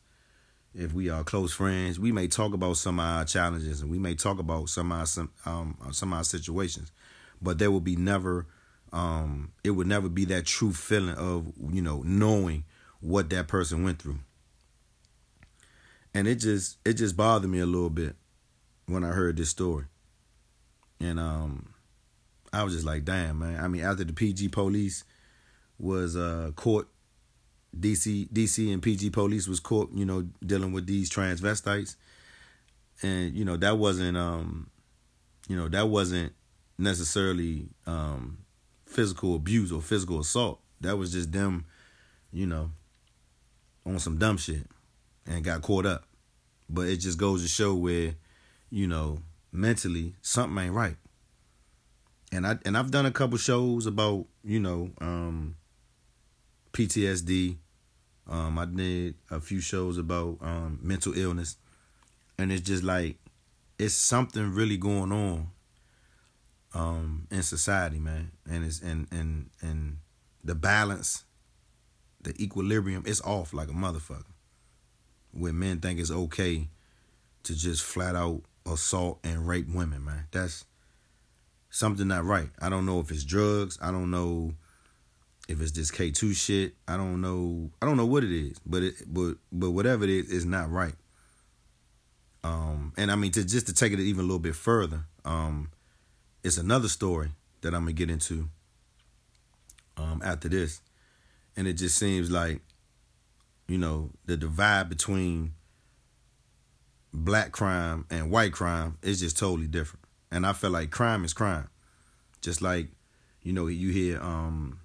if 0.73 0.93
we 0.93 1.09
are 1.09 1.23
close 1.23 1.53
friends, 1.53 1.99
we 1.99 2.11
may 2.11 2.27
talk 2.27 2.53
about 2.53 2.77
some 2.77 2.99
of 2.99 3.05
our 3.05 3.25
challenges 3.25 3.81
and 3.81 3.91
we 3.91 3.99
may 3.99 4.15
talk 4.15 4.39
about 4.39 4.69
some 4.69 4.91
of 4.91 4.99
our 4.99 5.05
some 5.05 5.31
um 5.45 5.77
some 5.91 6.13
of 6.13 6.17
our 6.17 6.23
situations, 6.23 6.91
but 7.41 7.57
there 7.59 7.71
will 7.71 7.81
be 7.81 7.95
never 7.95 8.45
um 8.93 9.51
it 9.63 9.71
would 9.71 9.87
never 9.87 10.07
be 10.07 10.25
that 10.25 10.45
true 10.45 10.71
feeling 10.71 11.15
of 11.15 11.51
you 11.71 11.81
know 11.81 12.03
knowing 12.05 12.63
what 13.01 13.29
that 13.31 13.47
person 13.47 13.83
went 13.83 13.99
through. 13.99 14.19
And 16.13 16.27
it 16.27 16.35
just 16.35 16.77
it 16.85 16.93
just 16.93 17.17
bothered 17.17 17.49
me 17.49 17.59
a 17.59 17.65
little 17.65 17.89
bit 17.89 18.15
when 18.91 19.03
I 19.03 19.09
heard 19.09 19.37
this 19.37 19.49
story. 19.49 19.85
And 20.99 21.19
um 21.19 21.73
I 22.53 22.63
was 22.63 22.73
just 22.73 22.85
like, 22.85 23.05
damn, 23.05 23.39
man. 23.39 23.63
I 23.63 23.67
mean, 23.67 23.83
after 23.83 24.03
the 24.03 24.13
PG 24.13 24.49
police 24.49 25.03
was 25.79 26.15
uh 26.15 26.51
caught 26.55 26.89
DC 27.77 28.29
DC 28.29 28.71
and 28.71 28.81
PG 28.81 29.11
police 29.11 29.47
was 29.47 29.59
caught, 29.59 29.91
you 29.93 30.05
know, 30.05 30.27
dealing 30.45 30.73
with 30.73 30.85
these 30.85 31.09
transvestites. 31.09 31.95
And, 33.01 33.33
you 33.33 33.45
know, 33.45 33.57
that 33.57 33.77
wasn't 33.77 34.17
um 34.17 34.69
you 35.47 35.55
know, 35.55 35.67
that 35.69 35.87
wasn't 35.87 36.33
necessarily 36.77 37.69
um 37.87 38.39
physical 38.85 39.35
abuse 39.35 39.71
or 39.71 39.81
physical 39.81 40.19
assault. 40.19 40.59
That 40.81 40.97
was 40.97 41.11
just 41.13 41.31
them, 41.31 41.65
you 42.31 42.45
know, 42.45 42.71
on 43.85 43.99
some 43.99 44.17
dumb 44.17 44.37
shit 44.37 44.67
and 45.25 45.43
got 45.43 45.61
caught 45.61 45.85
up. 45.85 46.05
But 46.69 46.87
it 46.87 46.97
just 46.97 47.17
goes 47.17 47.41
to 47.41 47.47
show 47.47 47.73
where, 47.75 48.15
you 48.71 48.87
know, 48.87 49.19
mentally 49.51 50.15
something 50.21 50.57
ain't 50.63 50.73
right 50.73 50.95
and 52.31 52.47
I 52.47 52.57
and 52.65 52.77
I've 52.77 52.91
done 52.91 53.05
a 53.05 53.11
couple 53.11 53.37
shows 53.37 53.85
about 53.85 54.25
you 54.43 54.59
know 54.59 54.91
um, 54.99 55.55
PTSD. 56.73 57.57
Um, 58.29 58.57
I 58.57 58.65
did 58.65 59.15
a 59.29 59.41
few 59.41 59.59
shows 59.59 59.97
about 59.97 60.37
um, 60.41 60.79
mental 60.81 61.17
illness, 61.17 61.57
and 62.37 62.51
it's 62.51 62.61
just 62.61 62.83
like 62.83 63.17
it's 63.77 63.93
something 63.93 64.53
really 64.53 64.77
going 64.77 65.11
on 65.11 65.47
um, 66.73 67.27
in 67.29 67.43
society, 67.43 67.99
man, 67.99 68.31
and 68.49 68.63
it's 68.63 68.81
and 68.81 69.07
and 69.11 69.49
and 69.61 69.97
the 70.43 70.55
balance, 70.55 71.25
the 72.21 72.33
equilibrium, 72.41 73.03
is 73.05 73.21
off 73.21 73.53
like 73.53 73.67
a 73.67 73.73
motherfucker. 73.73 74.23
When 75.33 75.59
men 75.59 75.79
think 75.79 75.99
it's 75.99 76.11
okay 76.11 76.69
to 77.43 77.55
just 77.55 77.83
flat 77.83 78.15
out 78.15 78.41
assault 78.65 79.19
and 79.23 79.47
rape 79.47 79.67
women, 79.69 80.05
man. 80.05 80.25
That's 80.31 80.65
something 81.69 82.07
not 82.07 82.25
right. 82.25 82.49
I 82.61 82.69
don't 82.69 82.85
know 82.85 82.99
if 82.99 83.11
it's 83.11 83.23
drugs. 83.23 83.77
I 83.81 83.91
don't 83.91 84.11
know 84.11 84.53
if 85.47 85.61
it's 85.61 85.71
this 85.71 85.91
K 85.91 86.11
two 86.11 86.33
shit. 86.33 86.73
I 86.87 86.97
don't 86.97 87.21
know. 87.21 87.71
I 87.81 87.85
don't 87.85 87.97
know 87.97 88.05
what 88.05 88.23
it 88.23 88.31
is, 88.31 88.59
but 88.65 88.83
it 88.83 88.95
but 89.07 89.35
but 89.51 89.71
whatever 89.71 90.03
it 90.03 90.09
is, 90.09 90.29
is 90.29 90.45
not 90.45 90.71
right. 90.71 90.95
Um, 92.43 92.93
and 92.97 93.11
I 93.11 93.15
mean 93.15 93.31
to 93.31 93.43
just 93.45 93.67
to 93.67 93.73
take 93.73 93.93
it 93.93 93.99
even 93.99 94.21
a 94.21 94.27
little 94.27 94.39
bit 94.39 94.55
further, 94.55 95.05
um, 95.25 95.69
it's 96.43 96.57
another 96.57 96.89
story 96.89 97.31
that 97.61 97.73
I'm 97.73 97.81
gonna 97.81 97.93
get 97.93 98.09
into. 98.09 98.49
Um, 99.97 100.21
after 100.23 100.47
this, 100.47 100.81
and 101.55 101.67
it 101.67 101.73
just 101.73 101.97
seems 101.97 102.31
like, 102.31 102.61
you 103.67 103.77
know, 103.77 104.09
the 104.25 104.37
divide 104.37 104.89
between 104.89 105.53
black 107.13 107.51
crime 107.51 108.05
and 108.09 108.31
white 108.31 108.53
crime 108.53 108.97
is 109.01 109.19
just 109.19 109.37
totally 109.37 109.67
different. 109.67 110.05
And 110.31 110.45
I 110.45 110.53
feel 110.53 110.69
like 110.71 110.91
crime 110.91 111.25
is 111.25 111.33
crime. 111.33 111.67
Just 112.41 112.61
like, 112.61 112.87
you 113.43 113.53
know, 113.53 113.67
you 113.67 113.91
hear 113.91 114.21
um 114.21 114.79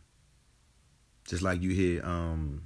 just 1.26 1.42
like 1.42 1.62
you 1.62 1.70
hear 1.70 2.04
um 2.04 2.62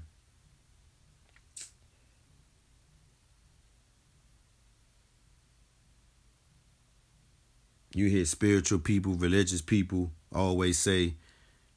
you 7.94 8.06
hear 8.08 8.24
spiritual 8.24 8.78
people, 8.78 9.14
religious 9.14 9.60
people 9.62 10.12
always 10.34 10.78
say, 10.78 11.14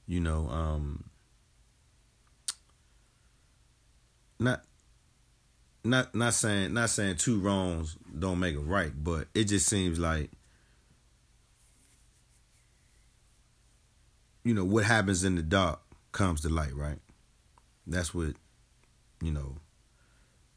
you 0.08 0.20
know, 0.20 0.48
um 0.50 1.06
not 4.40 4.64
not 5.84 6.16
not 6.16 6.34
saying 6.34 6.74
not 6.74 6.90
saying 6.90 7.18
two 7.18 7.40
wrongs 7.40 7.98
don't 8.18 8.40
make 8.40 8.56
a 8.56 8.60
right, 8.60 8.92
but 8.96 9.28
it 9.34 9.46
just 9.46 9.68
seems 9.68 10.00
like 10.00 10.30
you 14.44 14.54
know, 14.54 14.66
what 14.66 14.84
happens 14.84 15.24
in 15.24 15.36
the 15.36 15.42
dark 15.42 15.80
comes 16.12 16.42
to 16.42 16.50
light, 16.50 16.76
right? 16.76 17.00
That's 17.88 18.14
what, 18.14 18.34
you 19.22 19.32
know, 19.32 19.58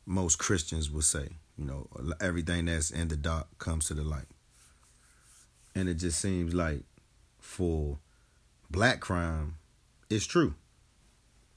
most 0.05 0.39
Christians 0.39 0.91
would 0.91 1.05
say. 1.05 1.29
You 1.57 1.65
know, 1.65 1.89
everything 2.21 2.67
that's 2.67 2.91
in 2.91 3.09
the 3.09 3.17
dark 3.17 3.59
comes 3.59 3.87
to 3.87 3.95
the 3.95 4.03
light. 4.03 4.27
And 5.75 5.89
it 5.89 5.95
just 5.95 6.21
seems 6.21 6.55
like 6.55 6.83
for 7.39 7.99
black 8.71 9.01
crime, 9.01 9.57
it's 10.11 10.27
true. 10.27 10.55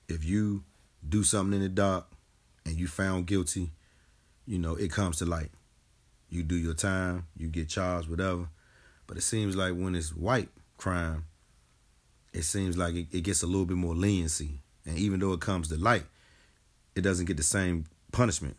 If 0.07 0.23
you 0.23 0.63
do 1.07 1.23
something 1.23 1.53
in 1.53 1.61
the 1.61 1.69
dark 1.69 2.07
and 2.69 2.79
you 2.79 2.87
found 2.87 3.25
guilty, 3.25 3.71
you 4.45 4.59
know, 4.59 4.75
it 4.75 4.91
comes 4.91 5.17
to 5.17 5.25
light. 5.25 5.49
You 6.29 6.43
do 6.43 6.55
your 6.55 6.75
time, 6.75 7.25
you 7.35 7.47
get 7.47 7.67
charged, 7.67 8.07
whatever. 8.07 8.47
But 9.07 9.17
it 9.17 9.21
seems 9.21 9.55
like 9.55 9.73
when 9.73 9.95
it's 9.95 10.15
white 10.15 10.49
crime, 10.77 11.25
it 12.31 12.43
seems 12.43 12.77
like 12.77 12.93
it, 12.93 13.07
it 13.11 13.21
gets 13.21 13.41
a 13.41 13.47
little 13.47 13.65
bit 13.65 13.77
more 13.77 13.95
leniency. 13.95 14.61
And 14.85 14.99
even 14.99 15.19
though 15.19 15.33
it 15.33 15.39
comes 15.39 15.67
to 15.69 15.77
light, 15.77 16.05
it 16.95 17.01
doesn't 17.01 17.25
get 17.25 17.37
the 17.37 17.43
same 17.43 17.85
punishment. 18.11 18.55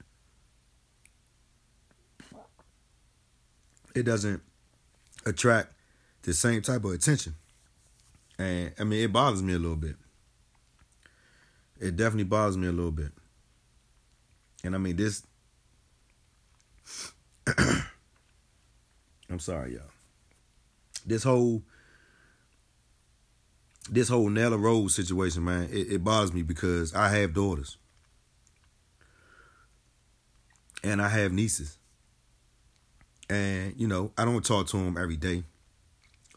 It 3.95 4.02
doesn't 4.02 4.43
attract 5.25 5.73
the 6.23 6.35
same 6.35 6.62
type 6.62 6.85
of 6.85 6.90
attention. 6.90 7.37
And 8.40 8.73
I 8.76 8.83
mean, 8.83 9.05
it 9.05 9.12
bothers 9.12 9.43
me 9.43 9.55
a 9.55 9.59
little 9.59 9.76
bit. 9.76 9.95
It 11.79 11.97
definitely 11.97 12.25
bothers 12.25 12.57
me 12.57 12.67
a 12.67 12.73
little 12.73 12.90
bit. 12.90 13.12
And 14.64 14.75
I 14.75 14.79
mean, 14.79 14.97
this. 14.97 15.26
I'm 19.31 19.38
sorry, 19.38 19.75
y'all. 19.75 19.83
This 21.07 21.23
whole 21.23 21.62
this 23.90 24.09
whole 24.09 24.29
Naylor 24.29 24.59
Road 24.59 24.88
situation, 24.90 25.45
man, 25.45 25.69
it, 25.71 25.93
it 25.93 26.05
bothers 26.05 26.33
me 26.33 26.43
because 26.43 26.95
I 26.95 27.09
have 27.09 27.35
daughters. 27.35 27.76
And 30.83 31.02
I 31.02 31.09
have 31.09 31.33
nieces. 31.33 31.76
And, 33.29 33.75
you 33.76 33.87
know, 33.87 34.12
I 34.17 34.25
don't 34.25 34.45
talk 34.45 34.69
to 34.69 34.76
them 34.76 34.97
every 34.97 35.17
day, 35.17 35.45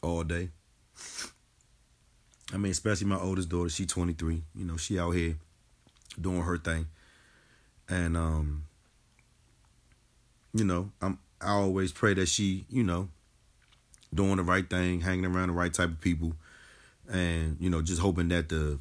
all 0.02 0.24
day. 0.24 0.50
I 2.54 2.58
mean, 2.58 2.72
especially 2.72 3.08
my 3.08 3.20
oldest 3.20 3.50
daughter, 3.50 3.70
she 3.70 3.86
23. 3.86 4.44
You 4.56 4.66
know, 4.66 4.78
she 4.78 5.00
out 5.00 5.12
here 5.12 5.38
doing 6.20 6.42
her 6.42 6.58
thing. 6.58 6.88
And 7.90 8.16
um, 8.18 8.66
you 10.54 10.64
know, 10.64 10.92
I'm 11.02 11.20
I 11.42 11.52
always 11.52 11.92
pray 11.92 12.14
that 12.14 12.28
she, 12.28 12.66
you 12.70 12.84
know, 12.84 13.10
doing 14.14 14.38
the 14.38 14.44
right 14.44 14.68
thing, 14.70 15.02
hanging 15.02 15.26
around 15.26 15.50
the 15.50 15.54
right 15.54 15.74
type 15.74 15.90
of 15.90 16.02
people, 16.02 16.34
and 17.12 17.58
you 17.60 17.70
know, 17.70 17.82
just 17.82 18.02
hoping 18.02 18.30
that 18.30 18.50
the 18.50 18.80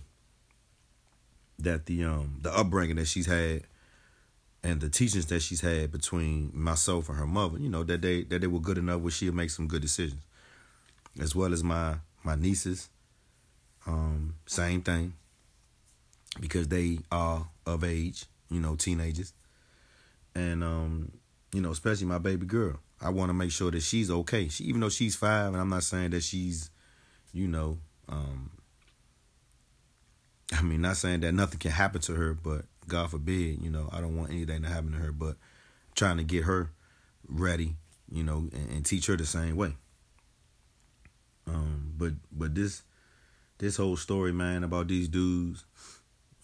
that 1.59 1.87
the 1.87 2.05
um 2.05 2.39
the 2.43 2.57
upbringing 2.57 2.97
that 2.97 3.07
she's 3.07 3.27
had 3.27 3.63
and 4.65 4.81
the 4.81 4.89
teachings 4.89 5.27
that 5.27 5.41
she's 5.41 5.61
had 5.61 5.91
between 5.91 6.51
myself 6.55 7.09
and 7.09 7.19
her 7.19 7.27
mother, 7.27 7.59
you 7.59 7.69
know, 7.69 7.83
that 7.83 8.03
they 8.03 8.23
that 8.25 8.41
they 8.41 8.47
were 8.47 8.61
good 8.61 8.79
enough 8.79 9.01
where 9.01 9.11
she'll 9.11 9.33
make 9.35 9.51
some 9.51 9.67
good 9.67 9.83
decisions. 9.83 10.23
As 11.21 11.35
well 11.35 11.53
as 11.53 11.63
my 11.63 11.97
my 12.23 12.37
nieces. 12.37 12.89
Um, 13.87 14.35
same 14.47 14.83
thing. 14.83 15.15
Because 16.41 16.69
they 16.69 17.01
are 17.11 17.49
of 17.67 17.85
age, 17.85 18.25
you 18.53 18.61
know, 18.61 18.77
teenagers. 18.77 19.33
And 20.35 20.63
um, 20.63 21.13
you 21.53 21.61
know, 21.61 21.71
especially 21.71 22.07
my 22.07 22.19
baby 22.19 22.47
girl. 22.47 22.79
I 23.01 23.11
want 23.11 23.31
to 23.31 23.35
make 23.35 23.51
sure 23.51 23.71
that 23.71 23.83
she's 23.83 24.11
okay. 24.11 24.49
She, 24.49 24.65
even 24.65 24.81
though 24.81 24.89
she's 24.89 25.17
five, 25.17 25.53
and 25.53 25.61
I'm 25.61 25.69
not 25.69 25.83
saying 25.83 26.11
that 26.11 26.23
she's, 26.23 26.71
you 27.33 27.49
know, 27.49 27.79
um, 28.09 28.51
I 30.53 30.63
mean, 30.63 30.83
not 30.83 30.97
saying 30.97 31.21
that 31.21 31.33
nothing 31.33 31.59
can 31.59 31.73
happen 31.73 32.01
to 32.03 32.15
her, 32.15 32.33
but 32.33 32.65
God 32.87 33.11
forbid, 33.11 33.61
you 33.61 33.71
know, 33.71 33.89
I 33.93 34.01
don't 34.01 34.17
want 34.17 34.31
anything 34.31 34.63
to 34.63 34.69
happen 34.69 34.93
to 34.93 34.99
her, 34.99 35.13
but 35.13 35.37
trying 35.95 36.19
to 36.19 36.23
get 36.23 36.45
her 36.45 36.71
ready, 37.29 37.75
you 38.11 38.23
know, 38.23 38.49
and, 38.53 38.71
and 38.71 38.87
teach 38.87 39.07
her 39.07 39.17
the 39.17 39.27
same 39.27 39.57
way. 39.57 39.75
Um, 41.47 41.95
but 41.97 42.13
but 42.31 42.55
this 42.55 42.83
this 43.59 43.77
whole 43.77 43.97
story, 43.97 44.33
man, 44.33 44.63
about 44.63 44.89
these 44.89 45.09
dudes 45.09 45.65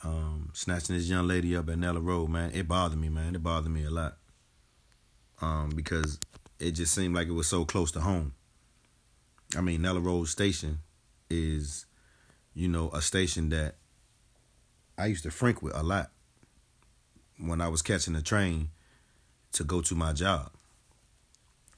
um, 0.05 0.51
snatching 0.53 0.97
this 0.97 1.09
young 1.09 1.27
lady 1.27 1.57
up 1.57 1.69
at 1.69 1.79
Naylor 1.79 2.01
Road, 2.01 2.29
man, 2.29 2.51
it 2.55 2.69
bothered 2.69 2.99
me, 2.99 3.09
man. 3.09 3.35
It 3.35 3.43
bothered 3.43 3.73
me 3.73 3.85
a 3.85 3.91
lot 3.91 4.17
um, 5.41 5.71
because 5.71 6.19
it 6.59 6.73
just 6.73 6.95
seemed 6.95 7.15
like 7.15 7.29
it 7.29 7.33
was 7.33 7.49
so 7.49 7.65
close 7.65 7.91
to 7.93 8.01
home. 8.01 8.35
I 9.57 9.61
mean, 9.61 9.83
Naylor 9.83 10.01
Road 10.01 10.29
Station 10.29 10.81
is, 11.31 11.87
you 12.55 12.69
know, 12.69 12.91
a 12.91 13.01
station 13.01 13.49
that 13.51 13.77
I 14.97 15.07
used 15.07 15.23
to 15.25 15.31
frequent 15.31 15.77
a 15.77 15.83
lot 15.83 16.11
when 17.39 17.61
I 17.61 17.69
was 17.69 17.83
catching 17.83 18.15
the 18.15 18.23
train 18.23 18.71
to 19.53 19.65
go 19.65 19.81
to 19.81 19.95
my 19.95 20.13
job. 20.13 20.51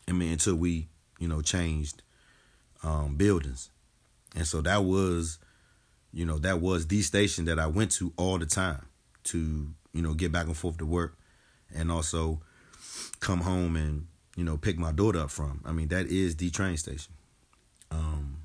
I 0.08 0.12
mean, 0.12 0.32
until 0.32 0.56
we, 0.56 0.88
you 1.18 1.28
know, 1.28 1.42
changed 1.42 2.02
um, 2.82 3.16
buildings. 3.16 3.70
And 4.34 4.46
so 4.46 4.60
that 4.62 4.84
was, 4.84 5.38
you 6.12 6.24
know, 6.24 6.38
that 6.38 6.60
was 6.60 6.86
the 6.86 7.02
station 7.02 7.44
that 7.46 7.58
I 7.58 7.66
went 7.66 7.92
to 7.92 8.12
all 8.16 8.38
the 8.38 8.46
time 8.46 8.86
to, 9.24 9.68
you 9.92 10.02
know, 10.02 10.14
get 10.14 10.32
back 10.32 10.46
and 10.46 10.56
forth 10.56 10.78
to 10.78 10.86
work 10.86 11.16
and 11.74 11.90
also 11.90 12.40
come 13.20 13.40
home 13.42 13.76
and 13.76 14.06
you 14.36 14.44
know 14.44 14.56
pick 14.56 14.78
my 14.78 14.92
daughter 14.92 15.20
up 15.20 15.30
from. 15.30 15.60
I 15.64 15.72
mean 15.72 15.88
that 15.88 16.06
is 16.06 16.36
the 16.36 16.50
train 16.50 16.76
station. 16.76 17.12
Um, 17.90 18.44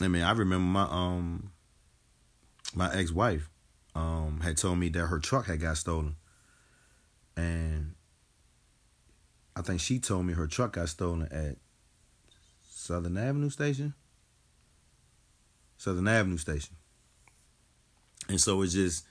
I 0.00 0.08
mean 0.08 0.22
I 0.22 0.32
remember 0.32 0.58
my 0.58 0.82
um 0.90 1.52
my 2.74 2.94
ex 2.94 3.12
wife 3.12 3.48
um 3.94 4.40
had 4.42 4.56
told 4.56 4.78
me 4.78 4.88
that 4.90 5.06
her 5.06 5.18
truck 5.18 5.46
had 5.46 5.60
got 5.60 5.76
stolen, 5.76 6.16
and 7.36 7.94
I 9.56 9.62
think 9.62 9.80
she 9.80 9.98
told 9.98 10.26
me 10.26 10.34
her 10.34 10.46
truck 10.46 10.72
got 10.74 10.88
stolen 10.88 11.28
at 11.30 11.56
Southern 12.68 13.16
Avenue 13.16 13.50
Station. 13.50 13.94
Southern 15.80 16.08
Avenue 16.08 16.36
Station. 16.36 16.76
And 18.28 18.38
so 18.38 18.60
it 18.60 18.66
just, 18.66 19.06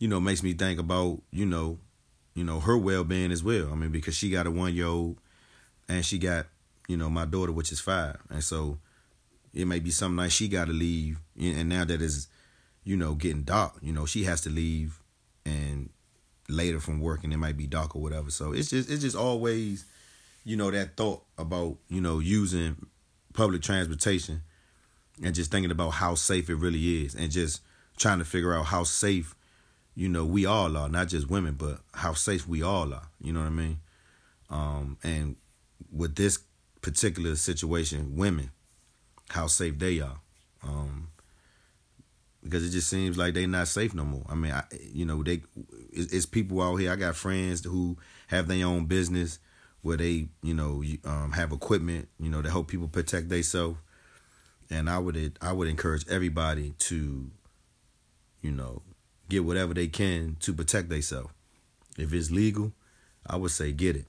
you 0.00 0.08
know, 0.08 0.18
makes 0.18 0.42
me 0.42 0.52
think 0.52 0.80
about, 0.80 1.22
you 1.30 1.46
know, 1.46 1.78
you 2.34 2.42
know, 2.42 2.58
her 2.58 2.76
well 2.76 3.04
being 3.04 3.30
as 3.30 3.44
well. 3.44 3.70
I 3.70 3.76
mean, 3.76 3.92
because 3.92 4.16
she 4.16 4.28
got 4.28 4.48
a 4.48 4.50
one 4.50 4.74
year 4.74 4.86
old 4.86 5.20
and 5.88 6.04
she 6.04 6.18
got, 6.18 6.46
you 6.88 6.96
know, 6.96 7.08
my 7.08 7.24
daughter, 7.24 7.52
which 7.52 7.70
is 7.70 7.78
five. 7.78 8.16
And 8.30 8.42
so 8.42 8.80
it 9.54 9.66
may 9.66 9.78
be 9.78 9.92
some 9.92 10.16
night 10.16 10.32
she 10.32 10.48
got 10.48 10.64
to 10.66 10.72
leave. 10.72 11.20
And 11.40 11.68
now 11.68 11.84
that 11.84 12.02
is, 12.02 12.26
you 12.82 12.96
know, 12.96 13.14
getting 13.14 13.44
dark, 13.44 13.74
you 13.80 13.92
know, 13.92 14.04
she 14.04 14.24
has 14.24 14.40
to 14.40 14.50
leave 14.50 14.98
and 15.46 15.88
later 16.48 16.80
from 16.80 17.00
work 17.00 17.22
and 17.22 17.32
it 17.32 17.36
might 17.36 17.56
be 17.56 17.68
dark 17.68 17.94
or 17.94 18.02
whatever. 18.02 18.32
So 18.32 18.52
it's 18.52 18.70
just, 18.70 18.90
it's 18.90 19.02
just 19.02 19.16
always, 19.16 19.84
you 20.44 20.56
know, 20.56 20.72
that 20.72 20.96
thought 20.96 21.22
about, 21.38 21.76
you 21.88 22.00
know, 22.00 22.18
using 22.18 22.88
public 23.34 23.62
transportation 23.62 24.42
and 25.22 25.34
just 25.34 25.50
thinking 25.50 25.70
about 25.70 25.90
how 25.90 26.14
safe 26.14 26.48
it 26.48 26.56
really 26.56 27.04
is 27.04 27.14
and 27.14 27.30
just 27.30 27.62
trying 27.96 28.18
to 28.18 28.24
figure 28.24 28.54
out 28.54 28.66
how 28.66 28.84
safe 28.84 29.34
you 29.98 30.08
know, 30.08 30.24
we 30.24 30.46
all 30.46 30.76
are, 30.76 30.88
not 30.88 31.08
just 31.08 31.28
women, 31.28 31.54
but 31.54 31.80
how 31.92 32.12
safe 32.12 32.46
we 32.46 32.62
all 32.62 32.94
are. 32.94 33.08
You 33.20 33.32
know 33.32 33.40
what 33.40 33.46
I 33.46 33.50
mean? 33.50 33.80
Um, 34.48 34.96
and 35.02 35.34
with 35.90 36.14
this 36.14 36.38
particular 36.82 37.34
situation, 37.34 38.16
women, 38.16 38.52
how 39.30 39.48
safe 39.48 39.76
they 39.76 39.98
are. 39.98 40.20
Um, 40.62 41.08
because 42.44 42.64
it 42.64 42.70
just 42.70 42.88
seems 42.88 43.18
like 43.18 43.34
they're 43.34 43.48
not 43.48 43.66
safe 43.66 43.92
no 43.92 44.04
more. 44.04 44.22
I 44.28 44.36
mean, 44.36 44.52
I, 44.52 44.62
you 44.92 45.04
know, 45.04 45.24
they 45.24 45.42
it's, 45.92 46.12
it's, 46.12 46.26
people 46.26 46.62
out 46.62 46.76
here. 46.76 46.92
I 46.92 46.96
got 46.96 47.16
friends 47.16 47.64
who 47.64 47.98
have 48.28 48.46
their 48.46 48.64
own 48.66 48.86
business 48.86 49.40
where 49.82 49.96
they, 49.96 50.28
you 50.44 50.54
know, 50.54 50.80
um, 51.04 51.32
have 51.32 51.50
equipment, 51.50 52.08
you 52.20 52.30
know, 52.30 52.40
to 52.40 52.48
help 52.48 52.68
people 52.68 52.86
protect 52.86 53.30
themselves. 53.30 53.80
And 54.70 54.88
I 54.90 54.98
would 54.98 55.38
I 55.40 55.52
would 55.52 55.68
encourage 55.68 56.06
everybody 56.08 56.74
to, 56.78 57.30
you 58.42 58.50
know, 58.50 58.82
get 59.28 59.44
whatever 59.44 59.74
they 59.74 59.88
can 59.88 60.36
to 60.40 60.52
protect 60.52 60.88
themselves. 60.88 61.32
If 61.96 62.12
it's 62.12 62.30
legal, 62.30 62.72
I 63.26 63.36
would 63.36 63.50
say 63.50 63.72
get 63.72 63.96
it. 63.96 64.06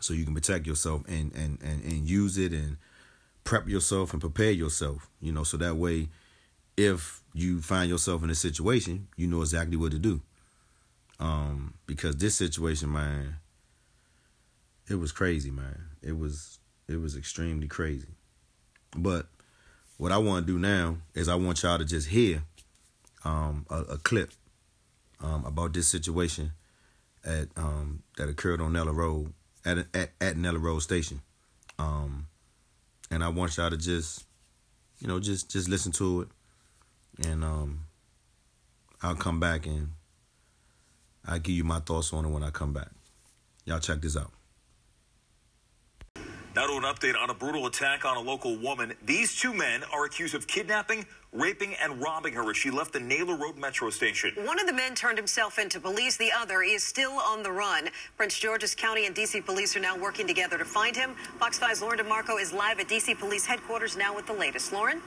So 0.00 0.14
you 0.14 0.24
can 0.24 0.34
protect 0.34 0.66
yourself 0.66 1.02
and, 1.06 1.32
and, 1.34 1.58
and, 1.62 1.82
and 1.84 2.08
use 2.08 2.36
it 2.36 2.52
and 2.52 2.76
prep 3.44 3.68
yourself 3.68 4.12
and 4.12 4.20
prepare 4.20 4.50
yourself, 4.50 5.08
you 5.20 5.32
know, 5.32 5.44
so 5.44 5.56
that 5.58 5.76
way 5.76 6.08
if 6.76 7.22
you 7.34 7.60
find 7.60 7.88
yourself 7.88 8.22
in 8.22 8.30
a 8.30 8.34
situation, 8.34 9.08
you 9.16 9.26
know 9.26 9.40
exactly 9.40 9.76
what 9.76 9.92
to 9.92 9.98
do. 9.98 10.20
Um, 11.20 11.74
because 11.86 12.16
this 12.16 12.34
situation, 12.34 12.92
man, 12.92 13.36
it 14.88 14.96
was 14.96 15.12
crazy, 15.12 15.50
man. 15.50 15.84
It 16.02 16.18
was 16.18 16.58
it 16.88 17.00
was 17.00 17.16
extremely 17.16 17.68
crazy. 17.68 18.08
But 18.96 19.26
what 19.96 20.12
I 20.12 20.18
want 20.18 20.46
to 20.46 20.52
do 20.52 20.58
now 20.58 20.96
is 21.14 21.28
I 21.28 21.34
want 21.34 21.62
y'all 21.62 21.78
to 21.78 21.84
just 21.84 22.08
hear 22.08 22.42
um, 23.24 23.66
a, 23.70 23.80
a, 23.82 23.98
clip 23.98 24.32
um, 25.20 25.44
about 25.44 25.72
this 25.72 25.86
situation 25.86 26.52
at 27.24 27.48
um, 27.56 28.02
that 28.16 28.28
occurred 28.28 28.60
on 28.60 28.72
Naylor 28.72 28.92
Road 28.92 29.32
at 29.64 29.78
at, 29.94 30.10
at 30.20 30.36
Naylor 30.36 30.58
Road 30.58 30.80
Station, 30.80 31.20
um, 31.78 32.26
and 33.10 33.22
I 33.22 33.28
want 33.28 33.56
y'all 33.56 33.70
to 33.70 33.76
just 33.76 34.24
you 34.98 35.06
know 35.06 35.20
just 35.20 35.50
just 35.50 35.68
listen 35.68 35.92
to 35.92 36.22
it, 36.22 36.28
and 37.28 37.44
um, 37.44 37.86
I'll 39.02 39.14
come 39.14 39.38
back 39.38 39.66
and 39.66 39.90
I'll 41.26 41.38
give 41.38 41.54
you 41.54 41.64
my 41.64 41.78
thoughts 41.78 42.12
on 42.12 42.24
it 42.24 42.30
when 42.30 42.42
I 42.42 42.50
come 42.50 42.72
back. 42.72 42.88
Y'all 43.64 43.78
check 43.78 44.00
this 44.00 44.16
out. 44.16 44.32
Now 46.54 46.66
to 46.66 46.76
an 46.76 46.82
update 46.82 47.14
on 47.18 47.30
a 47.30 47.34
brutal 47.34 47.64
attack 47.64 48.04
on 48.04 48.18
a 48.18 48.20
local 48.20 48.58
woman. 48.58 48.92
These 49.06 49.40
two 49.40 49.54
men 49.54 49.82
are 49.90 50.04
accused 50.04 50.34
of 50.34 50.46
kidnapping, 50.46 51.06
raping, 51.32 51.74
and 51.76 51.98
robbing 51.98 52.34
her 52.34 52.50
as 52.50 52.58
she 52.58 52.70
left 52.70 52.92
the 52.92 53.00
Naylor 53.00 53.36
Road 53.36 53.56
metro 53.56 53.88
station. 53.88 54.34
One 54.44 54.60
of 54.60 54.66
the 54.66 54.72
men 54.74 54.94
turned 54.94 55.16
himself 55.16 55.58
into 55.58 55.80
police. 55.80 56.18
The 56.18 56.30
other 56.30 56.62
is 56.62 56.84
still 56.84 57.12
on 57.12 57.42
the 57.42 57.50
run. 57.50 57.88
Prince 58.18 58.38
George's 58.38 58.74
County 58.74 59.06
and 59.06 59.14
D.C. 59.14 59.40
police 59.40 59.74
are 59.76 59.80
now 59.80 59.96
working 59.96 60.26
together 60.26 60.58
to 60.58 60.64
find 60.66 60.94
him. 60.94 61.14
Fox 61.38 61.58
5's 61.58 61.80
Lauren 61.80 61.98
DeMarco 61.98 62.38
is 62.38 62.52
live 62.52 62.78
at 62.80 62.86
D.C. 62.86 63.14
police 63.14 63.46
headquarters 63.46 63.96
now 63.96 64.14
with 64.14 64.26
the 64.26 64.34
latest. 64.34 64.74
Lauren? 64.74 65.00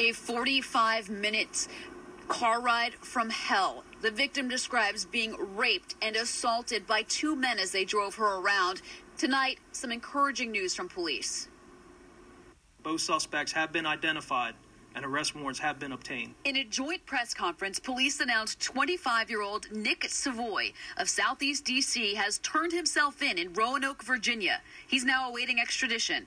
A 0.00 0.10
45 0.10 1.08
minutes 1.08 1.68
car 2.26 2.60
ride 2.60 2.94
from 2.94 3.30
hell. 3.30 3.84
The 4.02 4.10
victim 4.10 4.48
describes 4.48 5.04
being 5.04 5.36
raped 5.56 5.94
and 6.02 6.16
assaulted 6.16 6.86
by 6.86 7.02
two 7.02 7.36
men 7.36 7.60
as 7.60 7.70
they 7.70 7.84
drove 7.84 8.16
her 8.16 8.38
around. 8.40 8.82
Tonight, 9.18 9.58
some 9.72 9.90
encouraging 9.90 10.52
news 10.52 10.76
from 10.76 10.88
police. 10.88 11.48
Both 12.84 13.00
suspects 13.00 13.50
have 13.50 13.72
been 13.72 13.84
identified 13.84 14.54
and 14.94 15.04
arrest 15.04 15.34
warrants 15.34 15.58
have 15.58 15.80
been 15.80 15.90
obtained. 15.90 16.34
In 16.44 16.56
a 16.56 16.62
joint 16.62 17.04
press 17.04 17.34
conference, 17.34 17.80
police 17.80 18.20
announced 18.20 18.60
25 18.60 19.28
year 19.28 19.42
old 19.42 19.66
Nick 19.72 20.04
Savoy 20.08 20.72
of 20.98 21.08
Southeast 21.08 21.64
D.C. 21.64 22.14
has 22.14 22.38
turned 22.38 22.72
himself 22.72 23.20
in 23.20 23.38
in 23.38 23.52
Roanoke, 23.54 24.04
Virginia. 24.04 24.60
He's 24.86 25.04
now 25.04 25.28
awaiting 25.28 25.58
extradition. 25.58 26.24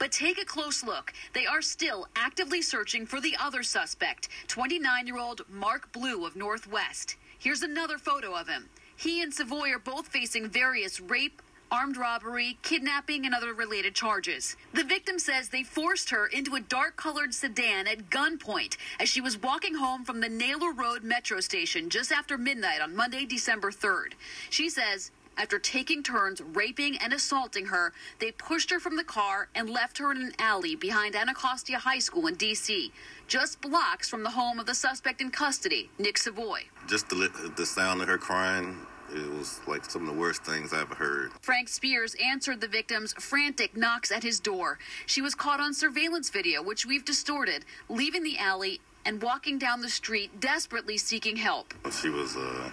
But 0.00 0.10
take 0.10 0.42
a 0.42 0.44
close 0.44 0.82
look. 0.82 1.12
They 1.34 1.46
are 1.46 1.62
still 1.62 2.08
actively 2.16 2.60
searching 2.60 3.06
for 3.06 3.20
the 3.20 3.36
other 3.40 3.62
suspect, 3.62 4.28
29 4.48 5.06
year 5.06 5.18
old 5.18 5.42
Mark 5.48 5.92
Blue 5.92 6.26
of 6.26 6.34
Northwest. 6.34 7.14
Here's 7.38 7.62
another 7.62 7.98
photo 7.98 8.34
of 8.34 8.48
him. 8.48 8.68
He 8.96 9.22
and 9.22 9.32
Savoy 9.32 9.70
are 9.70 9.78
both 9.78 10.08
facing 10.08 10.48
various 10.48 11.00
rape, 11.00 11.40
armed 11.72 11.96
robbery, 11.96 12.58
kidnapping, 12.62 13.24
and 13.24 13.34
other 13.34 13.54
related 13.54 13.94
charges. 13.94 14.56
The 14.74 14.84
victim 14.84 15.18
says 15.18 15.48
they 15.48 15.62
forced 15.62 16.10
her 16.10 16.26
into 16.26 16.54
a 16.54 16.60
dark 16.60 16.96
colored 16.96 17.32
sedan 17.32 17.88
at 17.88 18.10
gunpoint 18.10 18.76
as 19.00 19.08
she 19.08 19.22
was 19.22 19.40
walking 19.40 19.76
home 19.76 20.04
from 20.04 20.20
the 20.20 20.28
Naylor 20.28 20.72
Road 20.72 21.02
metro 21.02 21.40
station 21.40 21.88
just 21.88 22.12
after 22.12 22.36
midnight 22.36 22.82
on 22.82 22.94
Monday, 22.94 23.24
December 23.24 23.70
3rd. 23.70 24.12
She 24.50 24.68
says 24.68 25.10
after 25.38 25.58
taking 25.58 26.02
turns 26.02 26.42
raping 26.42 26.98
and 26.98 27.14
assaulting 27.14 27.66
her, 27.66 27.94
they 28.18 28.32
pushed 28.32 28.70
her 28.70 28.78
from 28.78 28.96
the 28.96 29.04
car 29.04 29.48
and 29.54 29.70
left 29.70 29.96
her 29.96 30.12
in 30.12 30.18
an 30.18 30.32
alley 30.38 30.76
behind 30.76 31.16
Anacostia 31.16 31.78
High 31.78 32.00
School 32.00 32.26
in 32.26 32.34
D.C., 32.34 32.92
just 33.28 33.62
blocks 33.62 34.10
from 34.10 34.24
the 34.24 34.30
home 34.30 34.60
of 34.60 34.66
the 34.66 34.74
suspect 34.74 35.22
in 35.22 35.30
custody, 35.30 35.88
Nick 35.98 36.18
Savoy. 36.18 36.64
Just 36.86 37.08
the, 37.08 37.52
the 37.56 37.64
sound 37.64 38.02
of 38.02 38.08
her 38.08 38.18
crying 38.18 38.76
it 39.14 39.30
was 39.30 39.60
like 39.66 39.84
some 39.84 40.08
of 40.08 40.14
the 40.14 40.20
worst 40.20 40.44
things 40.44 40.72
I 40.72 40.80
ever 40.80 40.94
heard. 40.94 41.32
Frank 41.40 41.68
Spears 41.68 42.14
answered 42.22 42.60
the 42.60 42.68
victim's 42.68 43.12
frantic 43.14 43.76
knocks 43.76 44.10
at 44.10 44.22
his 44.22 44.40
door. 44.40 44.78
She 45.06 45.20
was 45.20 45.34
caught 45.34 45.60
on 45.60 45.74
surveillance 45.74 46.30
video, 46.30 46.62
which 46.62 46.86
we've 46.86 47.04
distorted, 47.04 47.64
leaving 47.88 48.22
the 48.22 48.38
alley 48.38 48.80
and 49.04 49.22
walking 49.22 49.58
down 49.58 49.82
the 49.82 49.90
street, 49.90 50.40
desperately 50.40 50.96
seeking 50.96 51.36
help. 51.36 51.74
She 52.00 52.08
was 52.08 52.36
uh, 52.36 52.70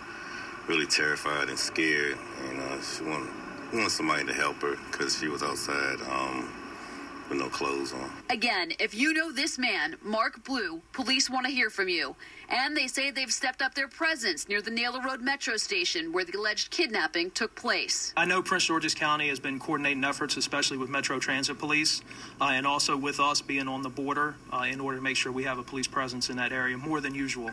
really 0.67 0.86
terrified 0.86 1.49
and 1.49 1.58
scared. 1.58 2.17
You 2.47 2.54
know, 2.54 2.80
she 2.82 3.04
wanted, 3.04 3.30
wanted 3.73 3.91
somebody 3.91 4.25
to 4.25 4.34
help 4.34 4.62
her 4.62 4.75
because 4.91 5.17
she 5.17 5.28
was 5.28 5.43
outside. 5.43 5.99
Um, 6.10 6.54
with 7.30 7.39
no 7.39 7.49
clothes 7.49 7.93
on. 7.93 8.12
Again, 8.30 8.71
if 8.80 8.93
you 8.93 9.13
know 9.13 9.32
this 9.32 9.58
man, 9.58 9.95
Mark 10.02 10.43
Blue, 10.43 10.82
police 10.93 11.30
want 11.30 11.45
to 11.45 11.52
hear 11.52 11.69
from 11.69 11.88
you. 11.88 12.15
And 12.49 12.75
they 12.75 12.88
say 12.88 13.12
they've 13.12 13.31
stepped 13.31 13.62
up 13.62 13.75
their 13.75 13.88
presence 13.88 14.49
near 14.49 14.62
the 14.62 14.71
Naylor 14.71 15.01
Road 15.01 15.21
metro 15.21 15.55
station 15.57 16.12
where 16.12 16.25
the 16.25 16.35
alleged 16.38 16.71
kidnapping 16.71 17.29
took 17.31 17.53
place. 17.55 18.12
I 18.17 18.25
know 18.25 18.41
Prince 18.41 18.65
George's 18.65 18.95
County 18.95 19.29
has 19.29 19.39
been 19.39 19.59
coordinating 19.59 20.03
efforts, 20.03 20.35
especially 20.35 20.77
with 20.77 20.89
Metro 20.89 21.19
Transit 21.19 21.59
Police, 21.59 22.01
uh, 22.41 22.45
and 22.45 22.65
also 22.65 22.97
with 22.97 23.19
us 23.19 23.41
being 23.41 23.67
on 23.67 23.83
the 23.83 23.89
border 23.89 24.35
uh, 24.51 24.65
in 24.67 24.79
order 24.79 24.97
to 24.97 25.03
make 25.03 25.15
sure 25.15 25.31
we 25.31 25.43
have 25.43 25.59
a 25.59 25.63
police 25.63 25.88
presence 25.88 26.31
in 26.31 26.38
that 26.38 26.51
area 26.51 26.75
more 26.75 26.99
than 27.01 27.13
usual. 27.13 27.51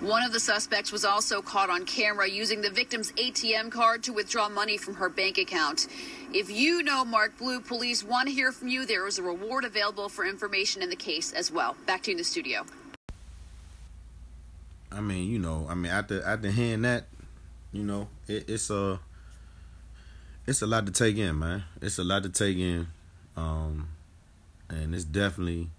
One 0.00 0.24
of 0.24 0.32
the 0.32 0.40
suspects 0.40 0.90
was 0.90 1.04
also 1.04 1.40
caught 1.40 1.70
on 1.70 1.86
camera 1.86 2.28
using 2.28 2.60
the 2.60 2.70
victim's 2.70 3.12
ATM 3.12 3.70
card 3.70 4.02
to 4.04 4.12
withdraw 4.12 4.48
money 4.48 4.76
from 4.76 4.94
her 4.94 5.08
bank 5.08 5.38
account. 5.38 5.86
If 6.32 6.50
you 6.50 6.82
know 6.82 7.04
Mark 7.04 7.38
Blue, 7.38 7.60
police 7.60 8.02
want 8.02 8.26
to 8.26 8.34
hear 8.34 8.50
from 8.50 8.66
you. 8.66 8.84
There 8.84 9.06
is 9.06 9.18
a 9.18 9.22
reward 9.22 9.64
available 9.64 10.08
for 10.08 10.24
information 10.24 10.82
in 10.82 10.90
the 10.90 10.96
case 10.96 11.32
as 11.32 11.52
well. 11.52 11.76
Back 11.86 12.02
to 12.02 12.10
you 12.10 12.14
in 12.14 12.18
the 12.18 12.24
studio. 12.24 12.64
I 14.92 15.00
mean, 15.00 15.30
you 15.30 15.38
know, 15.38 15.66
I 15.68 15.74
mean, 15.74 15.90
after 15.90 16.22
after 16.22 16.50
hearing 16.50 16.82
that, 16.82 17.06
you 17.72 17.82
know, 17.82 18.08
it, 18.28 18.48
it's 18.48 18.70
a 18.70 19.00
it's 20.46 20.62
a 20.62 20.66
lot 20.66 20.86
to 20.86 20.92
take 20.92 21.16
in, 21.16 21.38
man. 21.38 21.64
It's 21.80 21.98
a 21.98 22.04
lot 22.04 22.22
to 22.24 22.28
take 22.28 22.58
in, 22.58 22.88
um, 23.36 23.88
and 24.68 24.94
it's 24.94 25.04
definitely 25.04 25.70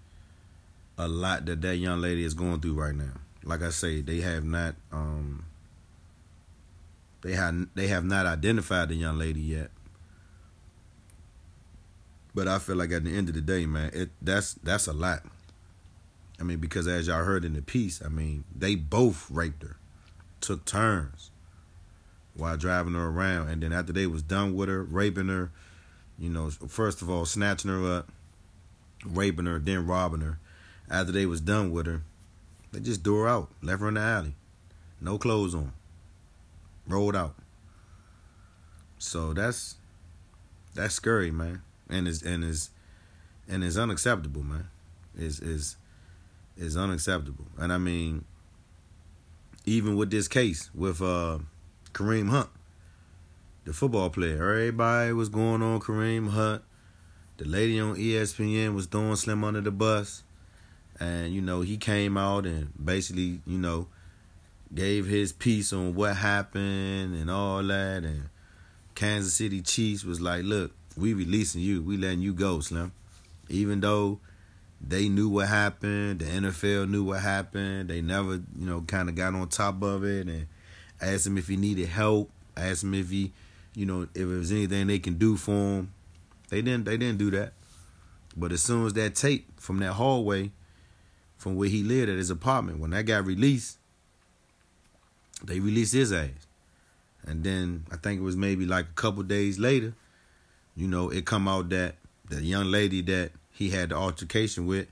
a 0.98 1.08
lot 1.08 1.46
that 1.46 1.60
that 1.62 1.76
young 1.76 2.00
lady 2.00 2.24
is 2.24 2.34
going 2.34 2.60
through 2.60 2.74
right 2.74 2.94
now 2.94 3.20
like 3.44 3.62
I 3.62 3.70
say, 3.70 4.00
they 4.00 4.20
have 4.20 4.44
not 4.44 4.74
um 4.90 5.44
they 7.22 7.32
have 7.32 7.68
they 7.74 7.88
have 7.88 8.04
not 8.04 8.26
identified 8.26 8.88
the 8.88 8.94
young 8.94 9.18
lady 9.18 9.40
yet. 9.40 9.70
But 12.34 12.48
I 12.48 12.58
feel 12.58 12.76
like 12.76 12.90
at 12.90 13.04
the 13.04 13.16
end 13.16 13.28
of 13.28 13.34
the 13.34 13.40
day, 13.40 13.66
man, 13.66 13.90
it 13.92 14.10
that's 14.20 14.54
that's 14.54 14.86
a 14.86 14.92
lot. 14.92 15.22
I 16.40 16.42
mean, 16.42 16.58
because 16.58 16.88
as 16.88 17.06
y'all 17.06 17.24
heard 17.24 17.44
in 17.44 17.54
the 17.54 17.62
piece, 17.62 18.02
I 18.04 18.08
mean, 18.08 18.44
they 18.54 18.74
both 18.74 19.30
raped 19.30 19.62
her, 19.62 19.76
took 20.40 20.64
turns 20.64 21.30
while 22.34 22.56
driving 22.56 22.94
her 22.94 23.06
around, 23.06 23.48
and 23.48 23.62
then 23.62 23.72
after 23.72 23.92
they 23.92 24.06
was 24.06 24.22
done 24.22 24.54
with 24.54 24.68
her, 24.68 24.82
raping 24.82 25.28
her, 25.28 25.52
you 26.18 26.28
know, 26.28 26.50
first 26.50 27.02
of 27.02 27.08
all, 27.08 27.24
snatching 27.24 27.70
her 27.70 27.98
up, 27.98 28.12
raping 29.04 29.46
her, 29.46 29.58
then 29.58 29.86
robbing 29.86 30.20
her. 30.20 30.38
After 30.90 31.12
they 31.12 31.26
was 31.26 31.40
done 31.40 31.70
with 31.70 31.86
her, 31.86 32.02
they 32.72 32.80
just 32.80 33.04
threw 33.04 33.20
her 33.20 33.28
out, 33.28 33.50
left 33.62 33.80
her 33.80 33.88
in 33.88 33.94
the 33.94 34.00
alley, 34.00 34.34
no 35.00 35.16
clothes 35.16 35.54
on, 35.54 35.72
rolled 36.86 37.16
out. 37.16 37.36
So 38.98 39.32
that's 39.32 39.76
that's 40.74 40.94
scary, 40.94 41.30
man, 41.30 41.62
and 41.88 42.08
is 42.08 42.22
and 42.22 42.42
is 42.44 42.70
and 43.48 43.62
is 43.62 43.78
unacceptable, 43.78 44.42
man. 44.42 44.68
Is 45.16 45.40
is 45.40 45.76
is 46.56 46.76
unacceptable, 46.76 47.46
and 47.58 47.72
I 47.72 47.78
mean, 47.78 48.24
even 49.64 49.96
with 49.96 50.10
this 50.10 50.28
case 50.28 50.70
with 50.74 51.00
uh, 51.00 51.38
Kareem 51.92 52.28
Hunt, 52.28 52.50
the 53.64 53.72
football 53.72 54.10
player, 54.10 54.36
everybody 54.36 55.12
was 55.12 55.28
going 55.28 55.62
on 55.62 55.80
Kareem 55.80 56.30
Hunt. 56.30 56.62
The 57.36 57.46
lady 57.46 57.80
on 57.80 57.96
ESPN 57.96 58.74
was 58.74 58.86
throwing 58.86 59.16
Slim 59.16 59.42
under 59.42 59.60
the 59.60 59.70
bus. 59.70 60.22
And 61.00 61.34
you 61.34 61.40
know 61.40 61.62
he 61.62 61.76
came 61.76 62.16
out 62.16 62.46
and 62.46 62.72
basically 62.82 63.40
you 63.46 63.58
know 63.58 63.88
gave 64.72 65.06
his 65.06 65.32
piece 65.32 65.72
on 65.72 65.94
what 65.94 66.16
happened 66.16 67.16
and 67.16 67.30
all 67.30 67.62
that. 67.64 68.04
And 68.04 68.28
Kansas 68.94 69.34
City 69.34 69.60
Chiefs 69.60 70.04
was 70.04 70.20
like 70.20 70.44
look 70.44 70.72
we 70.96 71.12
releasing 71.12 71.62
you. 71.62 71.82
We 71.82 71.96
letting 71.96 72.20
you 72.20 72.32
go 72.32 72.60
Slim. 72.60 72.92
Even 73.48 73.80
though 73.80 74.20
they 74.86 75.08
knew 75.08 75.28
what 75.28 75.48
happened 75.48 76.20
the 76.20 76.24
NFL 76.26 76.88
knew 76.88 77.04
what 77.04 77.20
happened 77.20 77.88
they 77.88 78.00
never 78.00 78.34
you 78.34 78.66
know 78.66 78.82
kind 78.82 79.08
of 79.08 79.14
got 79.14 79.34
on 79.34 79.48
top 79.48 79.82
of 79.82 80.04
it 80.04 80.26
and 80.26 80.46
asked 81.00 81.26
him 81.26 81.38
if 81.38 81.48
he 81.48 81.56
needed 81.56 81.88
help 81.88 82.30
asked 82.56 82.84
him 82.84 82.94
if 82.94 83.10
he 83.10 83.32
you 83.74 83.86
know 83.86 84.02
if 84.02 84.10
there 84.12 84.26
was 84.26 84.52
anything 84.52 84.86
they 84.86 84.98
can 84.98 85.14
do 85.14 85.36
for 85.36 85.52
him 85.52 85.92
they 86.50 86.60
didn't 86.62 86.84
they 86.84 86.96
didn't 86.96 87.18
do 87.18 87.30
that 87.30 87.52
but 88.36 88.52
as 88.52 88.62
soon 88.62 88.86
as 88.86 88.92
that 88.94 89.14
tape 89.14 89.48
from 89.60 89.78
that 89.78 89.92
hallway 89.92 90.50
from 91.44 91.56
where 91.56 91.68
he 91.68 91.82
lived 91.82 92.08
at 92.08 92.16
his 92.16 92.30
apartment. 92.30 92.78
When 92.78 92.90
that 92.92 93.04
got 93.04 93.26
released, 93.26 93.76
they 95.44 95.60
released 95.60 95.92
his 95.92 96.10
ass. 96.10 96.30
And 97.26 97.44
then 97.44 97.84
I 97.92 97.96
think 97.96 98.18
it 98.18 98.22
was 98.22 98.34
maybe 98.34 98.64
like 98.64 98.86
a 98.86 98.94
couple 98.94 99.22
days 99.24 99.58
later, 99.58 99.92
you 100.74 100.88
know, 100.88 101.10
it 101.10 101.26
come 101.26 101.46
out 101.46 101.68
that 101.68 101.96
the 102.30 102.42
young 102.42 102.70
lady 102.70 103.02
that 103.02 103.32
he 103.54 103.70
had 103.70 103.90
the 103.90 103.94
altercation 103.94 104.66
with 104.66 104.88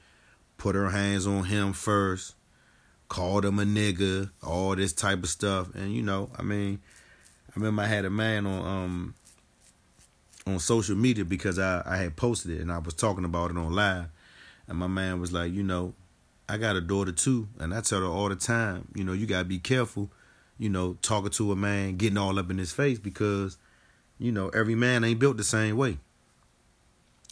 put 0.57 0.77
her 0.77 0.91
hands 0.91 1.27
on 1.27 1.45
him 1.45 1.73
first, 1.73 2.37
called 3.09 3.45
him 3.45 3.59
a 3.59 3.65
nigga, 3.65 4.31
all 4.41 4.77
this 4.77 4.93
type 4.93 5.25
of 5.25 5.29
stuff. 5.29 5.75
And 5.75 5.93
you 5.93 6.03
know, 6.03 6.31
I 6.39 6.43
mean, 6.43 6.81
I 7.51 7.53
remember 7.57 7.83
I 7.83 7.87
had 7.87 8.05
a 8.05 8.11
man 8.11 8.47
on 8.47 8.65
um 8.65 9.15
on 10.47 10.61
social 10.61 10.95
media 10.97 11.25
because 11.25 11.59
I, 11.59 11.83
I 11.85 11.97
had 11.97 12.15
posted 12.15 12.53
it 12.53 12.61
and 12.61 12.71
I 12.71 12.79
was 12.79 12.95
talking 12.95 13.25
about 13.25 13.51
it 13.51 13.57
on 13.57 13.75
live. 13.75 14.07
And 14.69 14.79
my 14.79 14.87
man 14.87 15.21
was 15.21 15.33
like, 15.33 15.53
you 15.53 15.65
know, 15.65 15.95
I 16.49 16.57
got 16.57 16.77
a 16.77 16.81
daughter 16.81 17.13
too, 17.13 17.49
and 17.59 17.75
I 17.75 17.81
tell 17.81 18.01
her 18.01 18.07
all 18.07 18.29
the 18.29 18.37
time, 18.37 18.87
you 18.95 19.03
know, 19.03 19.13
you 19.13 19.27
gotta 19.27 19.45
be 19.45 19.59
careful, 19.59 20.11
you 20.57 20.69
know, 20.69 20.97
talking 21.03 21.31
to 21.31 21.51
a 21.51 21.57
man, 21.57 21.97
getting 21.97 22.19
all 22.19 22.39
up 22.39 22.51
in 22.51 22.59
his 22.59 22.73
face 22.73 23.01
because, 23.01 23.59
you 24.21 24.31
know, 24.31 24.49
every 24.51 24.77
man 24.77 25.03
ain't 25.03 25.19
built 25.19 25.37
the 25.37 25.45
same 25.45 25.77
way. 25.77 25.99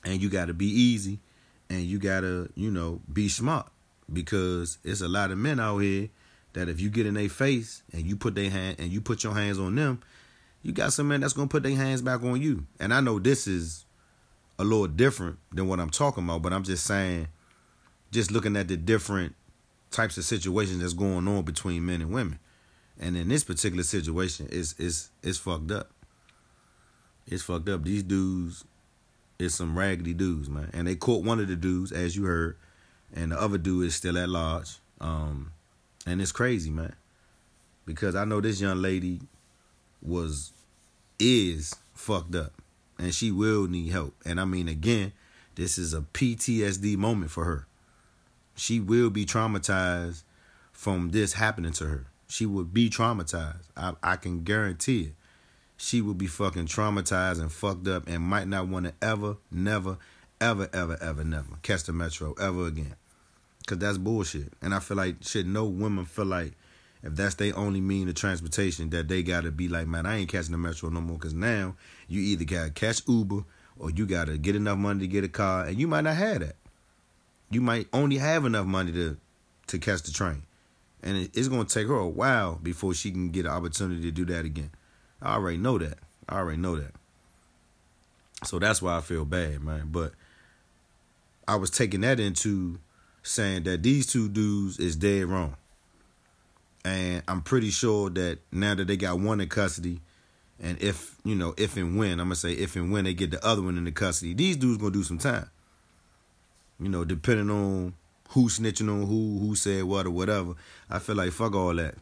And 0.05 0.21
you 0.21 0.29
gotta 0.29 0.55
be 0.55 0.67
easy 0.67 1.21
and 1.69 1.83
you 1.83 1.99
gotta, 1.99 2.51
you 2.55 2.71
know, 2.71 3.01
be 3.13 3.29
smart 3.29 3.71
because 4.13 4.79
it's 4.83 5.01
a 5.01 5.09
lot 5.09 5.31
of 5.31 5.39
men 5.39 5.61
out 5.61 5.79
here 5.79 6.09
that 6.53 6.69
if 6.69 6.81
you 6.81 6.91
get 6.91 7.07
in 7.07 7.15
their 7.15 7.29
face 7.29 7.83
and 7.93 8.07
you 8.07 8.17
put 8.17 8.35
their 8.35 8.51
hand 8.51 8.77
and 8.79 8.91
you 8.91 9.01
put 9.01 9.23
your 9.23 9.35
hands 9.35 9.59
on 9.59 9.75
them, 9.75 10.01
you 10.63 10.73
got 10.73 10.93
some 10.93 11.09
men 11.09 11.21
that's 11.21 11.33
gonna 11.33 11.49
put 11.49 11.63
their 11.63 11.77
hands 11.77 12.03
back 12.03 12.23
on 12.23 12.41
you. 12.41 12.67
And 12.79 12.93
I 12.93 13.01
know 13.01 13.19
this 13.19 13.47
is 13.47 13.85
a 14.59 14.65
little 14.65 14.87
different 14.87 15.39
than 15.53 15.69
what 15.69 15.81
I'm 15.81 15.91
talking 15.91 16.25
about, 16.25 16.43
but 16.43 16.53
I'm 16.53 16.65
just 16.65 16.85
saying 16.85 17.29
just 18.11 18.31
looking 18.31 18.57
at 18.57 18.69
the 18.69 18.77
different 18.77 19.35
types 19.91 20.19
of 20.19 20.25
situations 20.25 20.81
that's 20.81 20.93
going 20.93 21.27
on 21.29 21.43
between 21.43 21.87
men 21.87 22.01
and 22.01 22.13
women. 22.13 22.39
And 22.99 23.17
in 23.17 23.29
this 23.29 23.45
particular 23.45 23.83
situation, 23.83 24.49
it's 24.51 24.75
it's 24.79 25.11
it's 25.23 25.39
fucked 25.39 25.71
up. 25.71 25.91
It's 27.27 27.43
fucked 27.43 27.69
up. 27.69 27.85
These 27.85 28.03
dudes 28.03 28.65
is 29.41 29.55
some 29.55 29.79
raggedy 29.79 30.15
dudes, 30.15 30.49
man. 30.49 30.71
And 30.73 30.87
they 30.87 30.97
caught 30.97 31.25
one 31.25 31.41
of 31.41 31.49
the 31.49 31.57
dudes, 31.57 31.93
as 31.93 32.17
you 32.17 32.25
heard, 32.25 32.57
and 33.15 33.33
the 33.33 33.41
other 33.41 33.59
dude 33.59 33.87
is 33.87 33.95
still 33.95 34.19
at 34.19 34.29
large. 34.29 34.77
Um, 35.01 35.53
and 36.07 36.21
it's 36.21 36.33
crazy, 36.33 36.71
man. 36.71 36.95
Because 37.87 38.15
I 38.15 38.25
know 38.25 38.41
this 38.41 38.61
young 38.61 38.81
lady 38.81 39.21
was 40.03 40.53
is 41.19 41.75
fucked 41.95 42.35
up. 42.35 42.53
And 42.99 43.15
she 43.15 43.31
will 43.31 43.67
need 43.67 43.91
help. 43.91 44.15
And 44.27 44.41
I 44.41 44.45
mean 44.45 44.69
again, 44.69 45.13
this 45.55 45.79
is 45.79 45.95
a 45.95 46.03
PTSD 46.03 46.97
moment 46.97 47.31
for 47.31 47.45
her 47.45 47.67
she 48.61 48.79
will 48.79 49.09
be 49.09 49.25
traumatized 49.25 50.23
from 50.71 51.11
this 51.11 51.33
happening 51.33 51.73
to 51.73 51.87
her. 51.87 52.07
She 52.29 52.45
would 52.45 52.75
be 52.75 52.91
traumatized. 52.91 53.65
I, 53.75 53.95
I 54.03 54.17
can 54.17 54.43
guarantee 54.43 55.03
it. 55.03 55.15
She 55.83 56.03
would 56.03 56.19
be 56.19 56.27
fucking 56.27 56.67
traumatized 56.67 57.41
and 57.41 57.51
fucked 57.51 57.89
up 57.89 58.07
and 58.07 58.23
might 58.23 58.47
not 58.47 58.69
want 58.69 58.85
to 58.85 58.93
ever, 59.01 59.39
never, 59.51 59.97
ever, 60.39 60.69
ever, 60.75 60.99
ever, 61.01 61.25
never 61.25 61.57
catch 61.63 61.85
the 61.85 61.95
metro 61.95 62.35
ever 62.35 62.67
again. 62.67 62.97
Cause 63.67 63.79
that's 63.79 63.97
bullshit. 63.97 64.53
And 64.61 64.75
I 64.75 64.81
feel 64.81 64.99
like 64.99 65.17
shit, 65.23 65.47
no 65.47 65.65
women 65.65 66.05
feel 66.05 66.27
like 66.27 66.53
if 67.03 67.17
that's 67.17 67.37
their 67.37 67.57
only 67.57 67.81
mean 67.81 68.11
of 68.11 68.15
transportation, 68.15 68.91
that 68.91 69.09
they 69.09 69.23
gotta 69.23 69.51
be 69.51 69.69
like, 69.69 69.87
man, 69.87 70.05
I 70.05 70.19
ain't 70.19 70.29
catching 70.29 70.53
the 70.53 70.59
metro 70.59 70.91
no 70.91 71.01
more. 71.01 71.17
Cause 71.17 71.33
now 71.33 71.77
you 72.09 72.21
either 72.21 72.45
gotta 72.45 72.71
catch 72.71 73.01
Uber 73.09 73.43
or 73.79 73.91
you 73.91 74.05
gotta 74.05 74.37
get 74.37 74.57
enough 74.57 74.77
money 74.77 75.01
to 75.01 75.07
get 75.07 75.25
a 75.25 75.29
car, 75.29 75.65
and 75.65 75.81
you 75.81 75.89
might 75.89 76.03
not 76.03 76.17
have 76.17 76.41
that. 76.41 76.57
You 77.51 77.63
might 77.63 77.89
only 77.95 78.19
have 78.19 78.45
enough 78.45 78.67
money 78.67 78.93
to 78.93 79.17
to 79.69 79.79
catch 79.79 80.03
the 80.03 80.13
train, 80.13 80.43
and 81.03 81.17
it, 81.17 81.31
it's 81.35 81.49
gonna 81.49 81.65
take 81.65 81.87
her 81.87 81.95
a 81.95 82.07
while 82.07 82.57
before 82.63 82.93
she 82.93 83.11
can 83.11 83.31
get 83.31 83.47
an 83.47 83.53
opportunity 83.53 84.03
to 84.03 84.11
do 84.11 84.27
that 84.27 84.45
again. 84.45 84.71
I 85.23 85.35
already 85.35 85.59
know 85.59 85.79
that. 85.79 85.99
I 86.29 86.37
already 86.37 86.61
know 86.61 86.77
that. 86.77 86.93
So 88.45 88.59
that's 88.59 88.81
why 88.81 88.97
I 88.97 89.01
feel 89.01 89.25
bad, 89.25 89.63
man. 89.63 89.89
But 89.91 90.13
I 91.47 91.57
was 91.57 91.71
taking 91.71 92.01
that 92.03 92.21
into 92.21 92.79
saying 93.23 93.65
that 93.65 93.83
these 93.83 94.07
two 94.07 94.29
dudes 94.29 94.79
is 94.79 94.97
dead 94.97 95.27
wrong. 95.27 95.57
And 96.85 97.23
I'm 97.29 97.43
pretty 97.43 97.71
sure 97.71 98.09
that 98.11 98.39
now 98.51 98.75
that 98.75 98.87
they 98.87 98.97
got 98.97 99.21
one 99.21 99.41
in 99.41 99.49
custody, 99.49 100.01
and 100.59 100.81
if 100.83 101.17
you 101.25 101.35
know, 101.35 101.55
if 101.59 101.77
and 101.77 101.99
when 101.99 102.13
I'm 102.13 102.29
gonna 102.29 102.37
say 102.37 102.53
if 102.53 102.77
and 102.77 102.91
when 102.91 103.05
they 103.05 103.13
get 103.13 103.31
the 103.31 103.45
other 103.45 103.61
one 103.61 103.77
into 103.77 103.93
custody, 103.93 104.33
these 104.33 104.57
dudes 104.57 104.79
gonna 104.79 104.93
do 104.93 105.03
some 105.03 105.19
time. 105.19 105.51
You 106.79 106.89
know, 106.89 107.05
depending 107.05 107.51
on 107.51 107.93
who 108.31 108.49
snitching 108.49 108.89
on 108.89 109.07
who, 109.07 109.39
who 109.39 109.55
said 109.55 109.85
what 109.85 110.07
or 110.07 110.11
whatever. 110.11 110.55
I 110.89 110.99
feel 111.01 111.17
like 111.17 111.33
fuck 111.33 111.55
all 111.55 111.75
that. 111.75 111.97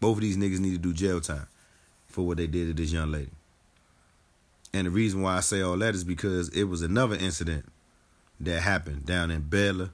Both 0.00 0.16
of 0.16 0.22
these 0.22 0.36
niggas 0.36 0.58
need 0.58 0.72
to 0.72 0.78
do 0.78 0.92
jail 0.92 1.20
time 1.20 1.46
for 2.14 2.22
what 2.22 2.36
they 2.36 2.46
did 2.46 2.68
to 2.68 2.82
this 2.82 2.92
young 2.92 3.10
lady. 3.10 3.32
And 4.72 4.86
the 4.86 4.90
reason 4.90 5.20
why 5.20 5.36
I 5.36 5.40
say 5.40 5.60
all 5.60 5.76
that 5.78 5.94
is 5.94 6.04
because 6.04 6.48
it 6.50 6.64
was 6.64 6.80
another 6.80 7.16
incident 7.16 7.66
that 8.40 8.60
happened 8.60 9.04
down 9.04 9.30
in 9.30 9.42
Baylor, 9.42 9.90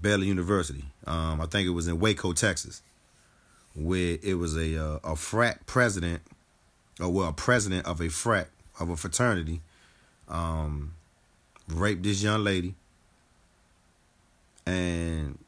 Baylor 0.00 0.24
University. 0.24 0.84
Um, 1.06 1.40
I 1.40 1.46
think 1.46 1.66
it 1.66 1.72
was 1.72 1.88
in 1.88 1.98
Waco, 1.98 2.32
Texas, 2.32 2.82
where 3.74 4.18
it 4.22 4.34
was 4.34 4.56
a 4.56 4.82
uh, 4.82 4.98
a 5.04 5.16
frat 5.16 5.66
president, 5.66 6.22
or 7.00 7.10
well, 7.10 7.28
a 7.28 7.32
president 7.32 7.86
of 7.86 8.00
a 8.00 8.08
frat 8.08 8.48
of 8.78 8.88
a 8.88 8.96
fraternity, 8.96 9.60
um, 10.28 10.94
raped 11.68 12.04
this 12.04 12.22
young 12.22 12.44
lady, 12.44 12.74
and 14.66 15.38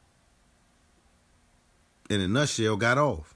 in 2.09 2.21
a 2.21 2.27
nutshell, 2.27 2.75
got 2.75 2.97
off. 2.97 3.35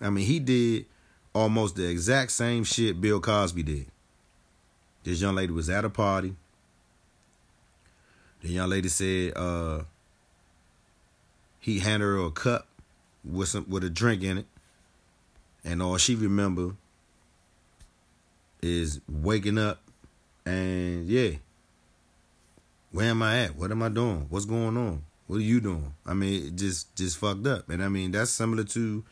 I 0.00 0.10
mean, 0.10 0.26
he 0.26 0.38
did 0.38 0.86
almost 1.34 1.76
the 1.76 1.88
exact 1.88 2.32
same 2.32 2.64
shit 2.64 3.00
Bill 3.00 3.20
Cosby 3.20 3.62
did. 3.62 3.86
This 5.04 5.20
young 5.20 5.34
lady 5.34 5.52
was 5.52 5.70
at 5.70 5.84
a 5.84 5.90
party. 5.90 6.34
The 8.42 8.48
young 8.48 8.70
lady 8.70 8.88
said 8.88 9.32
uh, 9.36 9.82
he 11.58 11.78
handed 11.78 12.06
her 12.06 12.24
a 12.24 12.30
cup 12.30 12.66
with 13.24 13.48
some 13.48 13.68
with 13.68 13.84
a 13.84 13.90
drink 13.90 14.22
in 14.22 14.38
it, 14.38 14.46
and 15.64 15.82
all 15.82 15.98
she 15.98 16.14
remember 16.14 16.74
is 18.62 19.00
waking 19.08 19.58
up 19.58 19.80
and 20.46 21.06
yeah, 21.06 21.30
where 22.92 23.10
am 23.10 23.22
I 23.22 23.44
at? 23.44 23.56
What 23.56 23.70
am 23.70 23.82
I 23.82 23.88
doing? 23.88 24.26
What's 24.30 24.46
going 24.46 24.76
on? 24.76 25.04
What 25.26 25.36
are 25.36 25.40
you 25.40 25.60
doing? 25.60 25.94
I 26.04 26.14
mean, 26.14 26.46
it 26.48 26.56
just 26.56 26.94
just 26.96 27.18
fucked 27.18 27.46
up, 27.46 27.68
and 27.68 27.82
I 27.82 27.88
mean 27.88 28.10
that's 28.10 28.30
similar 28.30 28.64
to 28.64 29.04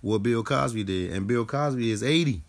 what 0.00 0.22
Bill 0.22 0.42
Cosby 0.42 0.84
did, 0.84 1.12
and 1.12 1.26
Bill 1.26 1.44
Cosby 1.44 1.90
is 1.90 2.02
eighty. 2.02 2.42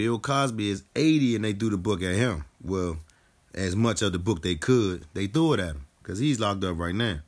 Bill 0.00 0.18
Cosby 0.18 0.70
is 0.70 0.82
80 0.96 1.36
and 1.36 1.44
they 1.44 1.52
threw 1.52 1.68
the 1.68 1.76
book 1.76 2.02
at 2.02 2.14
him. 2.14 2.46
Well, 2.64 3.00
as 3.54 3.76
much 3.76 4.00
of 4.00 4.12
the 4.12 4.18
book 4.18 4.40
they 4.40 4.54
could, 4.54 5.04
they 5.12 5.26
threw 5.26 5.52
it 5.52 5.60
at 5.60 5.74
him 5.74 5.86
because 6.02 6.18
he's 6.18 6.40
locked 6.40 6.64
up 6.64 6.78
right 6.78 6.94
now. 6.94 7.18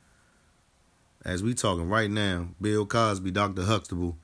As 1.23 1.43
we 1.43 1.53
talking 1.53 1.87
right 1.87 2.09
now, 2.09 2.47
Bill 2.59 2.87
Cosby, 2.87 3.29
Dr. 3.29 3.61
Huxtable, 3.61 4.17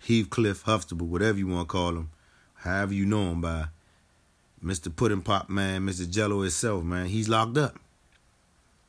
Heathcliff 0.00 0.62
Huxtable, 0.62 1.06
whatever 1.06 1.38
you 1.38 1.46
want 1.46 1.68
to 1.68 1.72
call 1.72 1.90
him, 1.90 2.10
however 2.54 2.94
you 2.94 3.06
know 3.06 3.30
him 3.30 3.40
by, 3.40 3.66
Mr. 4.60 4.94
Pudding 4.94 5.22
Pop 5.22 5.48
Man, 5.48 5.82
Mr. 5.82 6.10
Jello 6.10 6.42
itself, 6.42 6.82
man, 6.82 7.06
he's 7.06 7.28
locked 7.28 7.56
up. 7.56 7.78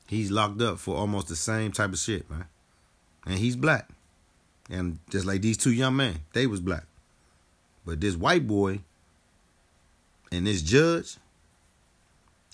He's 0.08 0.32
locked 0.32 0.64
up 0.64 0.80
for 0.80 0.96
almost 0.96 1.28
the 1.28 1.36
same 1.36 1.72
type 1.72 1.94
of 1.94 2.00
shit, 2.00 2.28
man. 2.28 2.46
And 3.28 3.36
he's 3.36 3.56
black. 3.56 3.88
And 4.70 5.00
just 5.10 5.26
like 5.26 5.42
these 5.42 5.58
two 5.58 5.72
young 5.72 5.96
men, 5.96 6.20
they 6.34 6.48
was 6.48 6.60
black. 6.60 6.86
But 7.86 8.02
this 8.02 8.16
white 8.16 8.48
boy, 8.48 8.80
and 10.32 10.48
this 10.48 10.62
judge, 10.62 11.18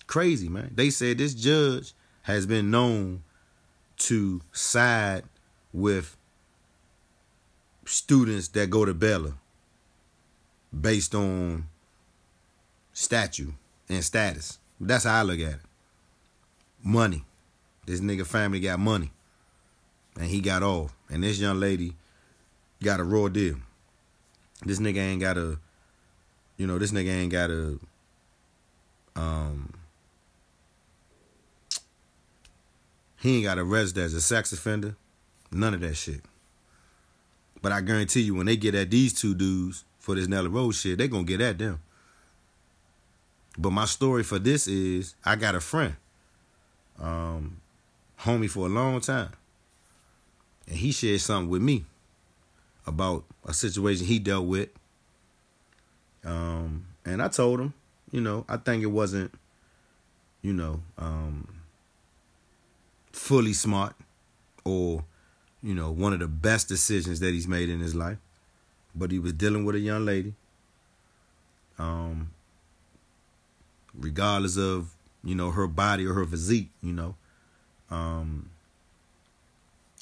crazy, 0.06 0.48
man. 0.48 0.72
They 0.74 0.90
said 0.90 1.18
this 1.18 1.34
judge 1.34 1.94
has 2.22 2.46
been 2.46 2.70
known 2.70 3.22
to 3.96 4.42
side 4.52 5.24
with 5.72 6.16
students 7.84 8.48
that 8.48 8.70
go 8.70 8.84
to 8.84 8.94
Baylor 8.94 9.34
based 10.78 11.14
on 11.14 11.66
statue 12.92 13.52
and 13.88 14.04
status. 14.04 14.58
That's 14.80 15.04
how 15.04 15.20
I 15.20 15.22
look 15.22 15.40
at 15.40 15.54
it. 15.54 15.60
Money. 16.82 17.24
This 17.86 18.00
nigga 18.00 18.26
family 18.26 18.60
got 18.60 18.78
money. 18.78 19.10
And 20.16 20.26
he 20.26 20.40
got 20.40 20.62
off. 20.62 20.94
And 21.08 21.22
this 21.22 21.38
young 21.38 21.58
lady 21.58 21.94
got 22.82 23.00
a 23.00 23.04
raw 23.04 23.28
deal. 23.28 23.56
This 24.64 24.78
nigga 24.78 24.98
ain't 24.98 25.20
got 25.20 25.36
a 25.36 25.58
you 26.56 26.66
know, 26.66 26.78
this 26.78 26.92
nigga 26.92 27.08
ain't 27.08 27.32
got 27.32 27.50
a 27.50 27.78
um 29.16 29.72
he 33.20 33.36
ain't 33.36 33.44
got 33.44 33.58
arrested 33.58 34.02
as 34.02 34.14
a 34.14 34.20
sex 34.20 34.52
offender. 34.52 34.96
None 35.50 35.74
of 35.74 35.80
that 35.80 35.94
shit. 35.94 36.22
But 37.60 37.70
I 37.70 37.80
guarantee 37.80 38.22
you 38.22 38.34
when 38.34 38.46
they 38.46 38.56
get 38.56 38.74
at 38.74 38.90
these 38.90 39.12
two 39.12 39.34
dudes 39.34 39.84
for 39.98 40.16
this 40.16 40.26
Naylor 40.26 40.48
Road 40.48 40.72
shit, 40.72 40.98
they 40.98 41.06
gonna 41.06 41.24
get 41.24 41.40
at 41.40 41.58
them. 41.58 41.80
But 43.56 43.70
my 43.70 43.84
story 43.84 44.24
for 44.24 44.38
this 44.38 44.66
is 44.66 45.14
I 45.24 45.36
got 45.36 45.54
a 45.54 45.60
friend, 45.60 45.94
um, 46.98 47.60
homie 48.20 48.50
for 48.50 48.66
a 48.66 48.70
long 48.70 49.00
time. 49.00 49.30
And 50.66 50.76
he 50.76 50.90
shared 50.90 51.20
something 51.20 51.50
with 51.50 51.62
me 51.62 51.84
about 52.86 53.24
a 53.46 53.54
situation 53.54 54.06
he 54.06 54.18
dealt 54.18 54.46
with 54.46 54.68
um, 56.24 56.86
and 57.04 57.22
I 57.22 57.28
told 57.28 57.60
him, 57.60 57.74
you 58.10 58.20
know, 58.20 58.44
I 58.48 58.56
think 58.56 58.82
it 58.82 58.86
wasn't, 58.86 59.32
you 60.40 60.52
know, 60.52 60.82
um, 60.98 61.48
fully 63.12 63.52
smart 63.52 63.94
or, 64.64 65.04
you 65.62 65.74
know, 65.74 65.90
one 65.90 66.12
of 66.12 66.20
the 66.20 66.28
best 66.28 66.68
decisions 66.68 67.20
that 67.20 67.32
he's 67.32 67.48
made 67.48 67.68
in 67.68 67.80
his 67.80 67.94
life. 67.94 68.18
But 68.94 69.10
he 69.10 69.18
was 69.18 69.32
dealing 69.32 69.64
with 69.64 69.74
a 69.74 69.80
young 69.80 70.04
lady. 70.04 70.34
Um, 71.78 72.30
regardless 73.98 74.56
of, 74.56 74.94
you 75.24 75.34
know, 75.34 75.50
her 75.50 75.66
body 75.66 76.06
or 76.06 76.14
her 76.14 76.26
physique, 76.26 76.68
you 76.82 76.92
know. 76.92 77.16
Um, 77.90 78.50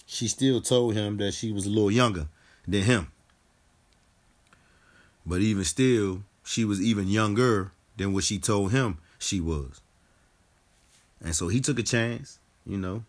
she 0.06 0.28
still 0.28 0.60
told 0.60 0.94
him 0.94 1.16
that 1.18 1.32
she 1.32 1.52
was 1.52 1.66
a 1.66 1.70
little 1.70 1.90
younger 1.90 2.26
than 2.70 2.82
him. 2.82 3.08
But 5.26 5.40
even 5.40 5.64
still, 5.64 6.22
she 6.44 6.64
was 6.64 6.80
even 6.80 7.08
younger 7.08 7.72
than 7.96 8.12
what 8.12 8.24
she 8.24 8.38
told 8.38 8.72
him 8.72 8.98
she 9.18 9.40
was. 9.40 9.80
And 11.22 11.34
so 11.34 11.48
he 11.48 11.60
took 11.60 11.78
a 11.78 11.82
chance, 11.82 12.38
you 12.64 12.78
know. 12.78 13.04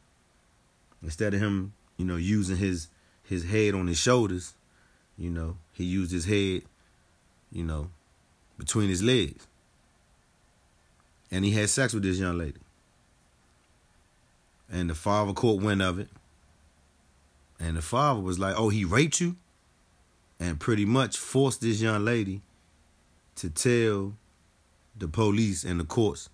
Instead 1.02 1.34
of 1.34 1.39
him, 1.39 1.74
you 1.97 2.06
know, 2.06 2.17
using 2.17 2.58
his 2.58 2.88
his 3.24 3.45
head 3.45 3.74
on 3.74 3.88
his 3.88 3.97
shoulders, 3.97 4.54
you 5.17 5.30
know, 5.30 5.58
he 5.74 5.86
used 5.86 6.12
his 6.12 6.26
head, 6.26 6.63
you 7.52 7.63
know, 7.63 7.89
between 8.58 8.89
his 8.89 9.02
legs. 9.02 9.47
And 11.32 11.45
he 11.45 11.52
had 11.52 11.69
sex 11.69 11.93
with 11.93 12.04
this 12.04 12.17
young 12.17 12.38
lady. 12.38 12.60
And 14.69 14.89
the 14.89 14.95
father 14.95 15.34
caught 15.34 15.62
wind 15.62 15.82
of 15.82 15.97
it. 15.97 16.10
And 17.60 17.78
the 17.78 17.82
father 17.82 18.19
was 18.19 18.38
like, 18.38 18.56
Oh, 18.58 18.69
he 18.69 18.84
raped 18.84 19.21
you? 19.21 19.38
And 20.42 20.60
pretty 20.60 20.86
much 20.86 21.18
forced 21.18 21.62
this 21.62 21.80
young 21.80 22.04
lady 22.04 22.42
to 23.36 23.48
tell 23.48 24.16
the 24.98 25.08
police 25.08 25.64
and 25.64 25.80
the 25.80 25.84
courts 25.84 26.30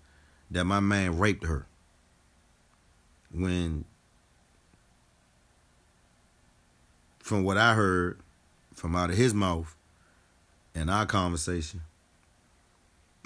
that 0.50 0.64
my 0.64 0.80
man 0.80 1.18
raped 1.18 1.44
her. 1.44 1.66
When, 3.30 3.84
from 7.18 7.44
what 7.44 7.58
I 7.58 7.74
heard 7.74 8.18
from 8.72 8.96
out 8.96 9.10
of 9.10 9.16
his 9.16 9.34
mouth 9.34 9.76
in 10.74 10.88
our 10.88 11.04
conversation, 11.04 11.82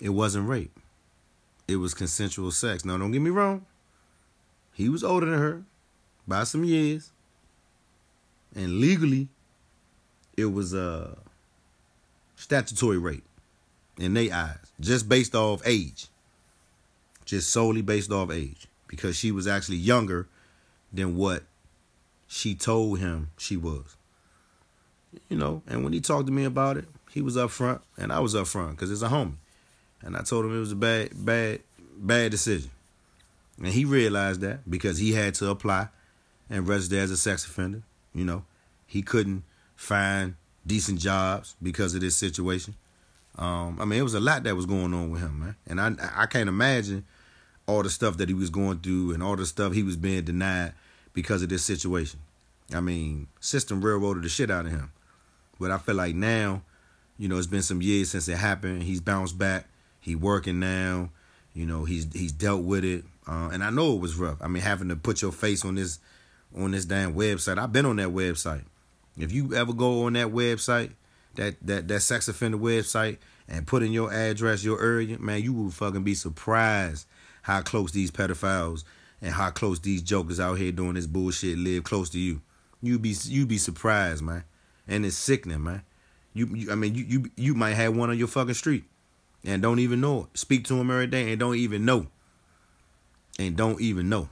it 0.02 0.08
wasn't 0.08 0.48
rape. 0.48 0.80
It 1.68 1.76
was 1.76 1.94
consensual 1.94 2.50
sex. 2.50 2.84
Now, 2.84 2.98
don't 2.98 3.12
get 3.12 3.22
me 3.22 3.30
wrong. 3.30 3.66
He 4.72 4.88
was 4.88 5.04
older 5.04 5.26
than 5.26 5.38
her 5.38 5.62
by 6.26 6.42
some 6.42 6.64
years. 6.64 7.12
And 8.52 8.80
legally, 8.80 9.28
it 10.36 10.46
was 10.46 10.74
a 10.74 11.16
statutory 12.36 12.98
rape 12.98 13.24
in 13.98 14.14
their 14.14 14.32
eyes, 14.32 14.72
just 14.80 15.08
based 15.08 15.34
off 15.34 15.62
age, 15.66 16.06
just 17.24 17.50
solely 17.50 17.82
based 17.82 18.10
off 18.10 18.30
age, 18.30 18.66
because 18.88 19.16
she 19.16 19.30
was 19.30 19.46
actually 19.46 19.76
younger 19.76 20.28
than 20.92 21.16
what 21.16 21.44
she 22.26 22.54
told 22.54 22.98
him 22.98 23.30
she 23.36 23.56
was. 23.56 23.96
You 25.28 25.36
know, 25.36 25.62
and 25.66 25.84
when 25.84 25.92
he 25.92 26.00
talked 26.00 26.26
to 26.26 26.32
me 26.32 26.44
about 26.44 26.78
it, 26.78 26.86
he 27.12 27.20
was 27.20 27.36
up 27.36 27.50
front 27.50 27.82
and 27.98 28.10
I 28.10 28.20
was 28.20 28.34
up 28.34 28.46
front 28.46 28.70
because 28.72 28.90
it's 28.90 29.02
a 29.02 29.08
homie. 29.08 29.34
And 30.00 30.16
I 30.16 30.22
told 30.22 30.46
him 30.46 30.56
it 30.56 30.60
was 30.60 30.72
a 30.72 30.76
bad, 30.76 31.10
bad, 31.14 31.60
bad 31.96 32.30
decision. 32.30 32.70
And 33.58 33.68
he 33.68 33.84
realized 33.84 34.40
that 34.40 34.68
because 34.68 34.98
he 34.98 35.12
had 35.12 35.34
to 35.34 35.50
apply 35.50 35.88
and 36.48 36.66
register 36.66 36.98
as 36.98 37.10
a 37.10 37.16
sex 37.16 37.44
offender. 37.44 37.82
You 38.14 38.24
know, 38.24 38.44
he 38.86 39.02
couldn't 39.02 39.44
find 39.82 40.36
decent 40.64 41.00
jobs 41.00 41.56
because 41.60 41.94
of 41.94 42.00
this 42.00 42.16
situation. 42.16 42.74
Um, 43.36 43.78
I 43.80 43.84
mean, 43.84 43.98
it 43.98 44.02
was 44.02 44.14
a 44.14 44.20
lot 44.20 44.44
that 44.44 44.54
was 44.54 44.66
going 44.66 44.94
on 44.94 45.10
with 45.10 45.22
him, 45.22 45.40
man. 45.40 45.56
And 45.66 45.80
I 45.80 46.22
I 46.22 46.26
can't 46.26 46.48
imagine 46.48 47.04
all 47.66 47.82
the 47.82 47.90
stuff 47.90 48.16
that 48.18 48.28
he 48.28 48.34
was 48.34 48.50
going 48.50 48.78
through 48.78 49.12
and 49.12 49.22
all 49.22 49.36
the 49.36 49.46
stuff 49.46 49.72
he 49.72 49.82
was 49.82 49.96
being 49.96 50.22
denied 50.24 50.72
because 51.14 51.42
of 51.42 51.48
this 51.48 51.64
situation. 51.64 52.20
I 52.72 52.80
mean, 52.80 53.26
system 53.40 53.84
railroaded 53.84 54.22
the 54.22 54.28
shit 54.28 54.50
out 54.50 54.66
of 54.66 54.72
him. 54.72 54.92
But 55.58 55.70
I 55.70 55.78
feel 55.78 55.94
like 55.94 56.14
now, 56.14 56.62
you 57.18 57.28
know, 57.28 57.38
it's 57.38 57.46
been 57.46 57.62
some 57.62 57.82
years 57.82 58.10
since 58.10 58.28
it 58.28 58.36
happened. 58.36 58.82
He's 58.82 59.00
bounced 59.00 59.38
back. 59.38 59.66
He 60.00 60.14
working 60.14 60.60
now. 60.60 61.10
You 61.54 61.66
know, 61.66 61.84
he's 61.84 62.12
he's 62.12 62.32
dealt 62.32 62.62
with 62.62 62.84
it. 62.84 63.04
Uh, 63.26 63.50
and 63.52 63.64
I 63.64 63.70
know 63.70 63.94
it 63.94 64.00
was 64.00 64.16
rough. 64.16 64.38
I 64.40 64.48
mean, 64.48 64.62
having 64.62 64.88
to 64.90 64.96
put 64.96 65.22
your 65.22 65.32
face 65.32 65.64
on 65.64 65.74
this 65.74 65.98
on 66.56 66.70
this 66.70 66.84
damn 66.84 67.14
website. 67.14 67.58
I've 67.58 67.72
been 67.72 67.86
on 67.86 67.96
that 67.96 68.08
website. 68.08 68.64
If 69.18 69.32
you 69.32 69.54
ever 69.54 69.72
go 69.72 70.04
on 70.04 70.14
that 70.14 70.28
website, 70.28 70.92
that 71.34 71.56
that 71.62 71.88
that 71.88 72.00
sex 72.00 72.28
offender 72.28 72.58
website, 72.58 73.18
and 73.48 73.66
put 73.66 73.82
in 73.82 73.92
your 73.92 74.12
address, 74.12 74.64
your 74.64 74.82
area, 74.82 75.18
man, 75.18 75.42
you 75.42 75.52
will 75.52 75.70
fucking 75.70 76.04
be 76.04 76.14
surprised 76.14 77.06
how 77.42 77.60
close 77.60 77.92
these 77.92 78.10
pedophiles 78.10 78.84
and 79.20 79.32
how 79.32 79.50
close 79.50 79.80
these 79.80 80.02
jokers 80.02 80.40
out 80.40 80.54
here 80.58 80.72
doing 80.72 80.94
this 80.94 81.06
bullshit 81.06 81.58
live 81.58 81.84
close 81.84 82.08
to 82.10 82.18
you. 82.18 82.40
You 82.80 82.98
be 82.98 83.14
you 83.24 83.46
be 83.46 83.58
surprised, 83.58 84.22
man, 84.22 84.44
and 84.88 85.04
it's 85.04 85.16
sickening, 85.16 85.62
man. 85.62 85.82
You, 86.34 86.46
you 86.46 86.72
I 86.72 86.74
mean 86.74 86.94
you 86.94 87.04
you 87.04 87.30
you 87.36 87.54
might 87.54 87.74
have 87.74 87.96
one 87.96 88.10
on 88.10 88.18
your 88.18 88.28
fucking 88.28 88.54
street 88.54 88.84
and 89.44 89.62
don't 89.62 89.78
even 89.78 90.00
know 90.00 90.22
it. 90.22 90.38
Speak 90.38 90.64
to 90.66 90.74
him 90.74 90.90
every 90.90 91.06
day 91.06 91.30
and 91.30 91.40
don't 91.40 91.56
even 91.56 91.84
know. 91.84 92.06
And 93.38 93.56
don't 93.56 93.80
even 93.80 94.08
know. 94.08 94.28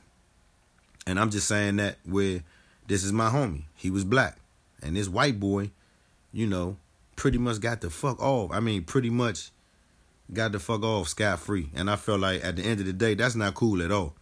And 1.06 1.18
I'm 1.18 1.30
just 1.30 1.48
saying 1.48 1.76
that 1.76 1.98
where 2.04 2.42
this 2.86 3.02
is 3.02 3.12
my 3.12 3.30
homie. 3.30 3.64
He 3.74 3.90
was 3.90 4.04
black. 4.04 4.36
And 4.82 4.96
this 4.96 5.08
white 5.08 5.38
boy, 5.38 5.70
you 6.32 6.46
know, 6.46 6.76
pretty 7.16 7.38
much 7.38 7.60
got 7.60 7.80
the 7.80 7.90
fuck 7.90 8.20
off. 8.20 8.50
I 8.52 8.60
mean, 8.60 8.84
pretty 8.84 9.10
much 9.10 9.50
got 10.32 10.52
the 10.52 10.58
fuck 10.58 10.82
off 10.82 11.08
scot 11.08 11.40
free. 11.40 11.70
And 11.74 11.90
I 11.90 11.96
felt 11.96 12.20
like 12.20 12.44
at 12.44 12.56
the 12.56 12.62
end 12.62 12.80
of 12.80 12.86
the 12.86 12.92
day, 12.92 13.14
that's 13.14 13.34
not 13.34 13.54
cool 13.54 13.82
at 13.82 13.92
all. 13.92 14.14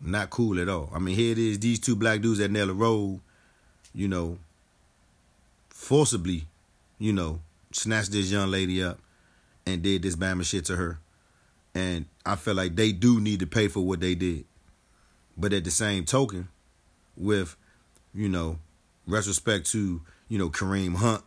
Not 0.00 0.30
cool 0.30 0.58
at 0.60 0.68
all. 0.68 0.90
I 0.94 0.98
mean, 0.98 1.16
here 1.16 1.32
it 1.32 1.38
is, 1.38 1.58
these 1.58 1.78
two 1.78 1.96
black 1.96 2.22
dudes 2.22 2.40
at 2.40 2.50
Naylor 2.50 2.72
Road, 2.72 3.20
you 3.92 4.08
know, 4.08 4.38
forcibly, 5.68 6.46
you 6.98 7.12
know, 7.12 7.40
snatched 7.72 8.12
this 8.12 8.30
young 8.30 8.50
lady 8.50 8.82
up 8.82 8.98
and 9.66 9.82
did 9.82 10.02
this 10.02 10.16
Bama 10.16 10.44
shit 10.44 10.64
to 10.66 10.76
her. 10.76 10.98
And 11.74 12.06
I 12.24 12.36
feel 12.36 12.54
like 12.54 12.76
they 12.76 12.92
do 12.92 13.20
need 13.20 13.40
to 13.40 13.46
pay 13.46 13.68
for 13.68 13.80
what 13.80 14.00
they 14.00 14.14
did. 14.14 14.44
But 15.36 15.52
at 15.52 15.64
the 15.64 15.70
same 15.70 16.04
token, 16.04 16.48
with, 17.16 17.56
you 18.14 18.28
know, 18.28 18.58
respect 19.10 19.66
to, 19.72 20.00
you 20.28 20.38
know, 20.38 20.48
Kareem 20.48 20.96
Hunt, 20.96 21.22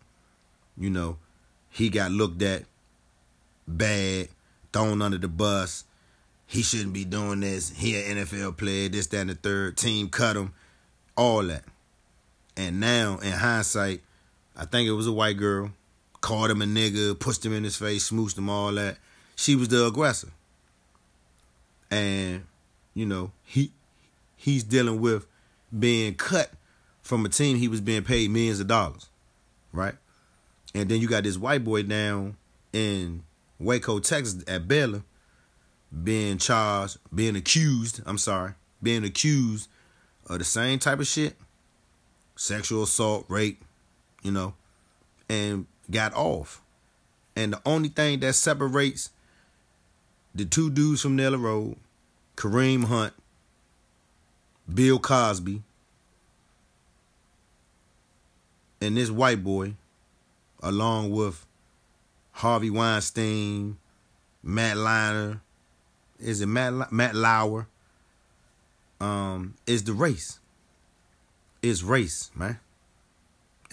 you 0.77 0.89
know, 0.89 1.17
he 1.69 1.89
got 1.89 2.11
looked 2.11 2.41
at 2.41 2.63
bad, 3.67 4.29
thrown 4.71 5.01
under 5.01 5.17
the 5.17 5.27
bus. 5.27 5.85
He 6.45 6.61
shouldn't 6.61 6.93
be 6.93 7.05
doing 7.05 7.39
this. 7.39 7.71
He 7.71 7.95
an 7.95 8.17
NFL 8.17 8.57
player, 8.57 8.89
this, 8.89 9.07
that, 9.07 9.21
and 9.21 9.29
the 9.31 9.35
third. 9.35 9.77
Team 9.77 10.09
cut 10.09 10.35
him. 10.35 10.53
All 11.15 11.43
that. 11.43 11.63
And 12.55 12.79
now, 12.79 13.17
in 13.17 13.31
hindsight, 13.31 14.01
I 14.55 14.65
think 14.65 14.87
it 14.87 14.93
was 14.93 15.07
a 15.07 15.11
white 15.11 15.37
girl 15.37 15.71
called 16.21 16.51
him 16.51 16.61
a 16.61 16.65
nigga, 16.65 17.19
pushed 17.19 17.45
him 17.45 17.53
in 17.53 17.63
his 17.63 17.75
face, 17.75 18.09
smooshed 18.09 18.37
him, 18.37 18.49
all 18.49 18.71
that. 18.73 18.97
She 19.35 19.55
was 19.55 19.67
the 19.67 19.85
aggressor. 19.85 20.29
And, 21.91 22.45
you 22.93 23.05
know, 23.05 23.31
he 23.43 23.71
he's 24.35 24.63
dealing 24.63 25.01
with 25.01 25.27
being 25.77 26.15
cut 26.15 26.51
from 27.03 27.25
a 27.25 27.29
team 27.29 27.57
he 27.57 27.67
was 27.67 27.81
being 27.81 28.03
paid 28.03 28.31
millions 28.31 28.59
of 28.59 28.67
dollars. 28.67 29.07
Right? 29.71 29.95
And 30.73 30.89
then 30.89 30.99
you 31.01 31.07
got 31.07 31.23
this 31.23 31.37
white 31.37 31.63
boy 31.63 31.83
down 31.83 32.37
in 32.71 33.23
Waco, 33.59 33.99
Texas 33.99 34.43
at 34.47 34.67
Baylor 34.67 35.03
being 36.03 36.37
charged, 36.37 36.97
being 37.13 37.35
accused, 37.35 38.01
I'm 38.05 38.17
sorry, 38.17 38.53
being 38.81 39.03
accused 39.03 39.69
of 40.27 40.39
the 40.39 40.45
same 40.45 40.79
type 40.79 40.99
of 40.99 41.07
shit. 41.07 41.35
Sexual 42.35 42.83
assault, 42.83 43.25
rape, 43.29 43.63
you 44.23 44.31
know, 44.31 44.55
and 45.29 45.67
got 45.91 46.13
off. 46.15 46.61
And 47.35 47.53
the 47.53 47.61
only 47.65 47.89
thing 47.89 48.21
that 48.21 48.33
separates 48.33 49.11
the 50.33 50.45
two 50.45 50.71
dudes 50.71 51.01
from 51.01 51.15
Naylor 51.15 51.37
Road, 51.37 51.77
Kareem 52.35 52.85
Hunt, 52.85 53.13
Bill 54.71 54.97
Cosby, 54.97 55.61
and 58.83 58.97
this 58.97 59.09
white 59.09 59.43
boy, 59.43 59.75
along 60.61 61.11
with 61.11 61.45
Harvey 62.31 62.69
Weinstein, 62.69 63.77
Matt 64.41 64.77
Liner, 64.77 65.41
is 66.19 66.41
it 66.41 66.47
Matt 66.47 66.91
Matt 66.91 67.15
Lauer? 67.15 67.67
Um, 68.99 69.55
is 69.67 69.83
the 69.83 69.93
race. 69.93 70.39
It's 71.61 71.83
race, 71.83 72.31
man 72.35 72.59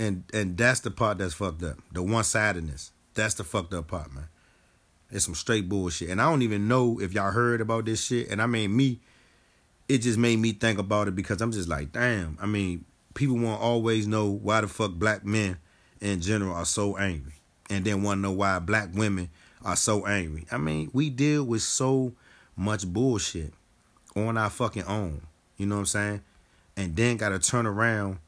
and 0.01 0.25
and 0.33 0.57
that's 0.57 0.81
the 0.81 0.91
part 0.91 1.19
that's 1.19 1.35
fucked 1.35 1.63
up. 1.63 1.77
The 1.93 2.03
one 2.03 2.25
sidedness. 2.25 2.91
That's 3.15 3.35
the 3.35 3.45
fucked 3.45 3.75
up 3.75 3.89
part, 3.89 4.13
man. 4.13 4.29
It's 5.11 5.27
some 5.27 5.35
straight 5.35 5.69
bullshit. 5.69 6.09
And 6.09 6.23
I 6.23 6.31
don't 6.31 6.43
even 6.43 6.69
know 6.69 6.99
if 7.01 7.13
y'all 7.13 7.33
heard 7.33 7.61
about 7.61 7.85
this 7.85 8.03
shit. 8.03 8.31
And 8.31 8.41
I 8.41 8.47
mean 8.47 8.75
me, 8.75 9.01
it 9.89 9.99
just 9.99 10.19
made 10.19 10.39
me 10.39 10.53
think 10.53 10.79
about 10.79 11.09
it 11.09 11.15
because 11.15 11.43
I'm 11.43 11.53
just 11.53 11.69
like, 11.69 11.93
damn. 11.93 12.39
I 12.41 12.47
mean, 12.47 12.87
people 13.21 13.37
want 13.37 13.61
to 13.61 13.63
always 13.63 14.07
know 14.07 14.31
why 14.31 14.63
the 14.63 14.67
fuck 14.67 14.93
black 14.93 15.27
men 15.27 15.59
in 16.01 16.23
general 16.23 16.55
are 16.55 16.65
so 16.65 16.97
angry. 16.97 17.35
And 17.69 17.85
then 17.85 18.03
want 18.03 18.17
to 18.17 18.23
know 18.23 18.33
why 18.33 18.59
black 18.61 18.89
women 18.95 19.29
are 19.63 19.77
so 19.77 20.07
angry. 20.07 20.47
I 20.51 20.57
mean, 20.57 20.91
we 20.95 21.11
deal 21.11 21.45
with 21.45 21.61
so 21.61 22.15
much 22.57 22.87
bullshit 22.87 23.53
on 24.17 24.39
our 24.39 24.49
fucking 24.49 24.85
own. 24.85 25.21
You 25.59 25.67
know 25.67 25.75
what 25.75 25.81
I'm 25.81 25.87
saying? 25.87 26.23
And 26.79 26.97
then 26.97 27.19
gotta 27.19 27.39
turn 27.39 27.67
around 27.67 28.21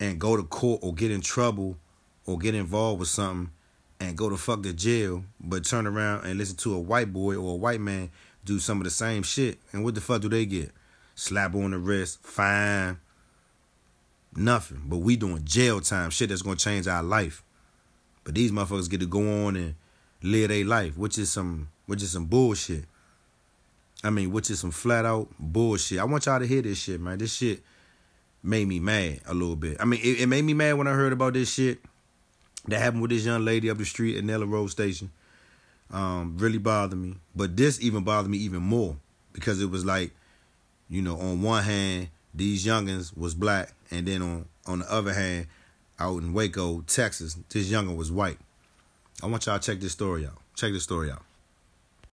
and 0.00 0.18
go 0.18 0.38
to 0.38 0.42
court 0.42 0.80
or 0.82 0.94
get 0.94 1.10
in 1.10 1.20
trouble 1.20 1.76
or 2.24 2.38
get 2.38 2.54
involved 2.54 3.00
with 3.00 3.10
something 3.10 3.50
and 4.00 4.16
go 4.16 4.30
to 4.30 4.38
fuck 4.38 4.62
the 4.62 4.72
jail, 4.72 5.22
but 5.38 5.66
turn 5.66 5.86
around 5.86 6.24
and 6.24 6.38
listen 6.38 6.56
to 6.56 6.74
a 6.74 6.80
white 6.80 7.12
boy 7.12 7.36
or 7.36 7.52
a 7.52 7.56
white 7.56 7.80
man 7.80 8.10
do 8.46 8.58
some 8.58 8.78
of 8.78 8.84
the 8.84 8.90
same 8.90 9.22
shit. 9.22 9.58
And 9.72 9.84
what 9.84 9.94
the 9.94 10.00
fuck 10.00 10.22
do 10.22 10.30
they 10.30 10.46
get? 10.46 10.72
Slap 11.14 11.54
on 11.54 11.72
the 11.72 11.78
wrist, 11.78 12.22
fine, 12.22 12.98
nothing. 14.38 14.82
But 14.86 14.98
we 14.98 15.16
doing 15.16 15.44
jail 15.44 15.80
time, 15.80 16.10
shit 16.10 16.28
that's 16.28 16.42
gonna 16.42 16.56
change 16.56 16.86
our 16.86 17.02
life. 17.02 17.42
But 18.24 18.34
these 18.34 18.52
motherfuckers 18.52 18.90
get 18.90 19.00
to 19.00 19.06
go 19.06 19.46
on 19.46 19.56
and 19.56 19.74
live 20.22 20.48
their 20.48 20.64
life, 20.64 20.96
which 20.96 21.18
is 21.18 21.30
some 21.30 21.68
which 21.86 22.02
is 22.02 22.10
some 22.10 22.26
bullshit. 22.26 22.84
I 24.04 24.10
mean, 24.10 24.30
which 24.30 24.50
is 24.50 24.60
some 24.60 24.70
flat 24.70 25.04
out 25.04 25.28
bullshit. 25.38 25.98
I 25.98 26.04
want 26.04 26.26
y'all 26.26 26.38
to 26.38 26.46
hear 26.46 26.62
this 26.62 26.78
shit, 26.78 27.00
man. 27.00 27.18
This 27.18 27.34
shit 27.34 27.62
made 28.42 28.68
me 28.68 28.78
mad 28.78 29.20
a 29.26 29.34
little 29.34 29.56
bit. 29.56 29.78
I 29.80 29.84
mean, 29.84 30.00
it, 30.02 30.20
it, 30.20 30.26
made 30.26 30.44
me 30.44 30.54
mad 30.54 30.74
when 30.74 30.86
I 30.86 30.92
heard 30.92 31.12
about 31.12 31.32
this 31.32 31.52
shit 31.52 31.80
that 32.68 32.78
happened 32.78 33.02
with 33.02 33.10
this 33.10 33.24
young 33.24 33.44
lady 33.44 33.70
up 33.70 33.78
the 33.78 33.84
street 33.84 34.16
at 34.16 34.24
Naylor 34.24 34.46
Road 34.46 34.68
Station. 34.68 35.10
Um, 35.90 36.36
really 36.38 36.58
bothered 36.58 36.98
me. 36.98 37.16
But 37.34 37.56
this 37.56 37.80
even 37.80 38.04
bothered 38.04 38.30
me 38.30 38.38
even 38.38 38.62
more 38.62 38.96
because 39.32 39.60
it 39.60 39.70
was 39.70 39.84
like, 39.84 40.12
you 40.88 41.02
know, 41.02 41.18
on 41.18 41.42
one 41.42 41.64
hand, 41.64 42.08
these 42.38 42.64
youngins 42.64 43.16
was 43.16 43.34
black, 43.34 43.74
and 43.90 44.06
then 44.06 44.22
on 44.22 44.46
on 44.66 44.78
the 44.80 44.92
other 44.92 45.12
hand, 45.12 45.46
out 45.98 46.22
in 46.22 46.32
Waco, 46.32 46.82
Texas, 46.82 47.36
this 47.48 47.70
youngin 47.70 47.96
was 47.96 48.12
white. 48.12 48.38
I 49.22 49.26
want 49.26 49.46
y'all 49.46 49.58
to 49.58 49.66
check 49.72 49.80
this 49.80 49.92
story 49.92 50.26
out. 50.26 50.38
Check 50.54 50.72
this 50.72 50.84
story 50.84 51.10
out. 51.10 51.22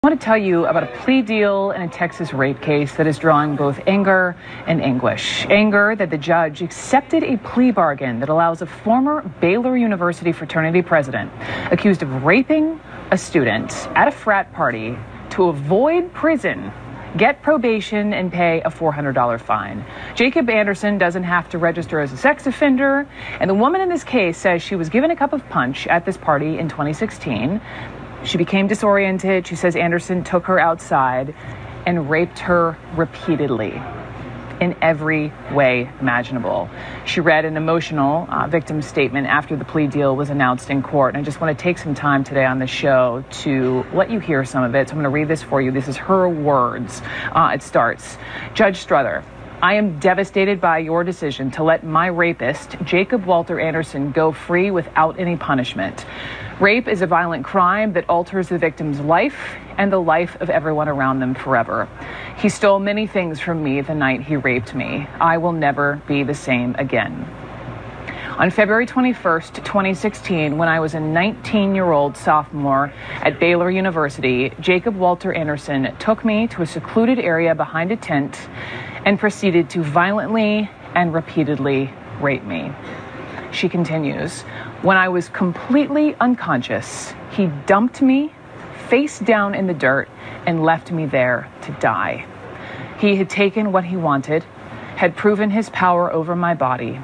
I 0.03 0.07
want 0.07 0.19
to 0.19 0.25
tell 0.25 0.37
you 0.37 0.67
about 0.67 0.83
a 0.83 0.97
plea 0.97 1.23
deal 1.23 1.71
in 1.71 1.81
a 1.81 1.87
Texas 1.87 2.31
rape 2.31 2.61
case 2.61 2.95
that 2.95 3.07
is 3.07 3.17
drawing 3.17 3.55
both 3.55 3.79
anger 3.87 4.35
and 4.67 4.81
anguish. 4.81 5.45
Anger 5.49 5.95
that 5.95 6.11
the 6.11 6.17
judge 6.17 6.61
accepted 6.61 7.23
a 7.23 7.37
plea 7.37 7.71
bargain 7.71 8.19
that 8.19 8.29
allows 8.29 8.61
a 8.61 8.67
former 8.67 9.21
Baylor 9.41 9.75
University 9.75 10.31
fraternity 10.31 10.83
president 10.83 11.31
accused 11.71 12.03
of 12.03 12.23
raping 12.23 12.79
a 13.11 13.17
student 13.17 13.71
at 13.95 14.07
a 14.07 14.11
frat 14.11 14.51
party 14.53 14.95
to 15.31 15.45
avoid 15.45 16.13
prison 16.13 16.71
get 17.17 17.41
probation 17.41 18.13
and 18.13 18.31
pay 18.31 18.61
a 18.61 18.69
$400 18.69 19.39
fine. 19.41 19.85
Jacob 20.15 20.49
Anderson 20.49 20.97
doesn't 20.97 21.23
have 21.23 21.49
to 21.49 21.57
register 21.57 21.99
as 21.99 22.11
a 22.11 22.17
sex 22.17 22.47
offender, 22.47 23.07
and 23.39 23.49
the 23.49 23.53
woman 23.53 23.81
in 23.81 23.89
this 23.89 24.03
case 24.03 24.37
says 24.37 24.61
she 24.61 24.75
was 24.75 24.89
given 24.89 25.11
a 25.11 25.15
cup 25.15 25.33
of 25.33 25.47
punch 25.49 25.87
at 25.87 26.05
this 26.05 26.17
party 26.17 26.59
in 26.59 26.67
2016. 26.67 27.61
She 28.23 28.37
became 28.37 28.67
disoriented. 28.67 29.47
She 29.47 29.55
says 29.55 29.75
Anderson 29.75 30.23
took 30.23 30.45
her 30.45 30.59
outside 30.59 31.35
and 31.85 32.09
raped 32.09 32.39
her 32.39 32.77
repeatedly. 32.95 33.81
In 34.61 34.75
every 34.81 35.33
way 35.51 35.91
imaginable. 35.99 36.69
She 37.05 37.19
read 37.21 37.45
an 37.45 37.57
emotional 37.57 38.27
uh, 38.29 38.47
victim 38.47 38.81
statement 38.81 39.27
after 39.27 39.55
the 39.55 39.65
plea 39.65 39.87
deal 39.87 40.15
was 40.15 40.29
announced 40.29 40.69
in 40.69 40.81
court. 40.81 41.15
And 41.15 41.21
I 41.21 41.25
just 41.25 41.41
want 41.41 41.57
to 41.57 41.61
take 41.61 41.77
some 41.77 41.95
time 41.95 42.23
today 42.23 42.45
on 42.45 42.59
the 42.59 42.67
show 42.67 43.23
to 43.43 43.85
let 43.93 44.09
you 44.09 44.19
hear 44.19 44.45
some 44.45 44.63
of 44.63 44.75
it. 44.75 44.87
So 44.87 44.93
I'm 44.93 44.97
going 44.97 45.03
to 45.03 45.09
read 45.09 45.27
this 45.27 45.43
for 45.43 45.61
you. 45.61 45.71
This 45.71 45.87
is 45.87 45.97
her 45.97 46.27
words. 46.29 47.01
Uh, 47.31 47.51
it 47.53 47.61
starts 47.61 48.17
Judge 48.53 48.77
Strother. 48.77 49.23
I 49.61 49.75
am 49.75 49.99
devastated 49.99 50.59
by 50.59 50.79
your 50.79 51.03
decision 51.05 51.49
to 51.51 51.63
let 51.63 51.83
my 51.83 52.07
rapist, 52.07 52.75
Jacob 52.83 53.25
Walter 53.25 53.59
Anderson, 53.59 54.11
go 54.11 54.33
free 54.33 54.69
without 54.69 55.17
any 55.17 55.37
punishment. 55.37 56.05
Rape 56.59 56.89
is 56.89 57.01
a 57.01 57.07
violent 57.07 57.45
crime 57.45 57.93
that 57.93 58.09
alters 58.09 58.49
the 58.49 58.57
victim's 58.57 58.99
life 58.99 59.55
and 59.77 59.91
the 59.91 60.01
life 60.01 60.35
of 60.41 60.49
everyone 60.49 60.89
around 60.89 61.19
them 61.19 61.33
forever. 61.35 61.87
He 62.37 62.49
stole 62.49 62.79
many 62.79 63.07
things 63.07 63.39
from 63.39 63.63
me 63.63 63.79
the 63.79 63.95
night 63.95 64.23
he 64.23 64.35
raped 64.35 64.75
me. 64.75 65.07
I 65.21 65.37
will 65.37 65.53
never 65.53 66.01
be 66.05 66.23
the 66.23 66.33
same 66.33 66.75
again. 66.77 67.25
On 68.37 68.51
February 68.51 68.85
21st, 68.85 69.63
2016, 69.63 70.57
when 70.57 70.67
I 70.67 70.81
was 70.81 70.93
a 70.93 70.99
19 70.99 71.73
year 71.73 71.93
old 71.93 72.17
sophomore 72.17 72.91
at 73.21 73.39
Baylor 73.39 73.71
University, 73.71 74.51
Jacob 74.59 74.97
Walter 74.97 75.31
Anderson 75.31 75.95
took 75.99 76.25
me 76.25 76.45
to 76.47 76.61
a 76.61 76.65
secluded 76.65 77.17
area 77.17 77.55
behind 77.55 77.93
a 77.93 77.95
tent 77.95 78.49
and 79.05 79.19
proceeded 79.19 79.69
to 79.69 79.83
violently 79.83 80.69
and 80.95 81.13
repeatedly 81.13 81.91
rape 82.19 82.43
me. 82.43 82.71
She 83.51 83.69
continues, 83.69 84.41
when 84.81 84.97
I 84.97 85.07
was 85.09 85.29
completely 85.29 86.15
unconscious, 86.19 87.13
he 87.31 87.47
dumped 87.65 88.01
me 88.01 88.33
face 88.89 89.19
down 89.19 89.55
in 89.55 89.67
the 89.67 89.73
dirt 89.73 90.09
and 90.45 90.63
left 90.63 90.91
me 90.91 91.05
there 91.05 91.49
to 91.61 91.71
die. 91.73 92.25
He 92.99 93.15
had 93.15 93.29
taken 93.29 93.71
what 93.71 93.83
he 93.83 93.95
wanted, 93.95 94.43
had 94.95 95.15
proven 95.15 95.49
his 95.49 95.69
power 95.69 96.11
over 96.11 96.35
my 96.35 96.53
body. 96.53 96.99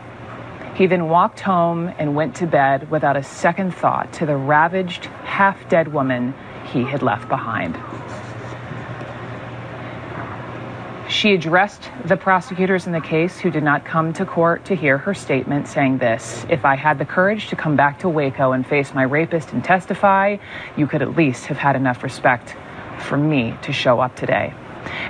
He 0.75 0.87
then 0.87 1.09
walked 1.09 1.41
home 1.41 1.93
and 1.99 2.15
went 2.15 2.35
to 2.37 2.47
bed 2.47 2.89
without 2.89 3.17
a 3.17 3.23
second 3.23 3.73
thought 3.73 4.11
to 4.13 4.25
the 4.25 4.35
ravaged, 4.35 5.05
half 5.25 5.67
dead 5.69 5.91
woman 5.91 6.33
he 6.71 6.83
had 6.83 7.03
left 7.03 7.27
behind. 7.27 7.77
She 11.21 11.35
addressed 11.35 11.91
the 12.03 12.17
prosecutors 12.17 12.87
in 12.87 12.93
the 12.93 12.99
case 12.99 13.37
who 13.37 13.51
did 13.51 13.61
not 13.61 13.85
come 13.85 14.11
to 14.13 14.25
court 14.25 14.65
to 14.65 14.75
hear 14.75 14.97
her 14.97 15.13
statement, 15.13 15.67
saying 15.67 15.99
this 15.99 16.47
If 16.49 16.65
I 16.65 16.75
had 16.75 16.97
the 16.97 17.05
courage 17.05 17.49
to 17.49 17.55
come 17.55 17.75
back 17.75 17.99
to 17.99 18.09
Waco 18.09 18.53
and 18.53 18.65
face 18.65 18.91
my 18.95 19.03
rapist 19.03 19.53
and 19.53 19.63
testify, 19.63 20.37
you 20.75 20.87
could 20.87 21.03
at 21.03 21.15
least 21.15 21.45
have 21.45 21.57
had 21.59 21.75
enough 21.75 22.01
respect 22.01 22.55
for 22.97 23.17
me 23.17 23.55
to 23.61 23.71
show 23.71 23.99
up 23.99 24.15
today. 24.15 24.51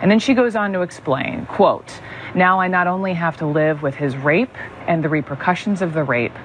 And 0.02 0.12
then 0.12 0.20
she 0.20 0.34
goes 0.34 0.54
on 0.54 0.74
to 0.74 0.82
explain, 0.82 1.46
quote, 1.46 2.02
now 2.36 2.60
I 2.60 2.68
not 2.68 2.88
only 2.88 3.14
have 3.14 3.38
to 3.38 3.46
live 3.46 3.82
with 3.82 3.96
his 3.96 4.18
rape 4.18 4.58
and 4.88 5.02
the 5.02 5.08
repercussions 5.08 5.82
of 5.82 5.94
the 5.94 6.04
rape, 6.04 6.38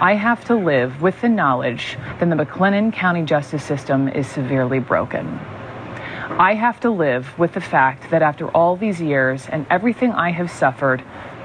I 0.00 0.14
have 0.14 0.46
to 0.46 0.54
live 0.54 1.02
with 1.02 1.20
the 1.20 1.28
knowledge 1.28 1.98
that 2.20 2.30
the 2.30 2.36
McLennan 2.36 2.94
County 2.94 3.24
justice 3.24 3.64
system 3.64 4.08
is 4.08 4.26
severely 4.26 4.78
broken. 4.78 5.38
I 6.38 6.54
have 6.54 6.80
to 6.80 6.90
live 6.90 7.38
with 7.38 7.52
the 7.52 7.60
fact 7.60 8.10
that 8.10 8.22
after 8.22 8.48
all 8.48 8.76
these 8.76 9.00
years 9.00 9.46
and 9.48 9.66
everything 9.68 10.12
I 10.12 10.30
have 10.30 10.50
suffered, 10.50 11.02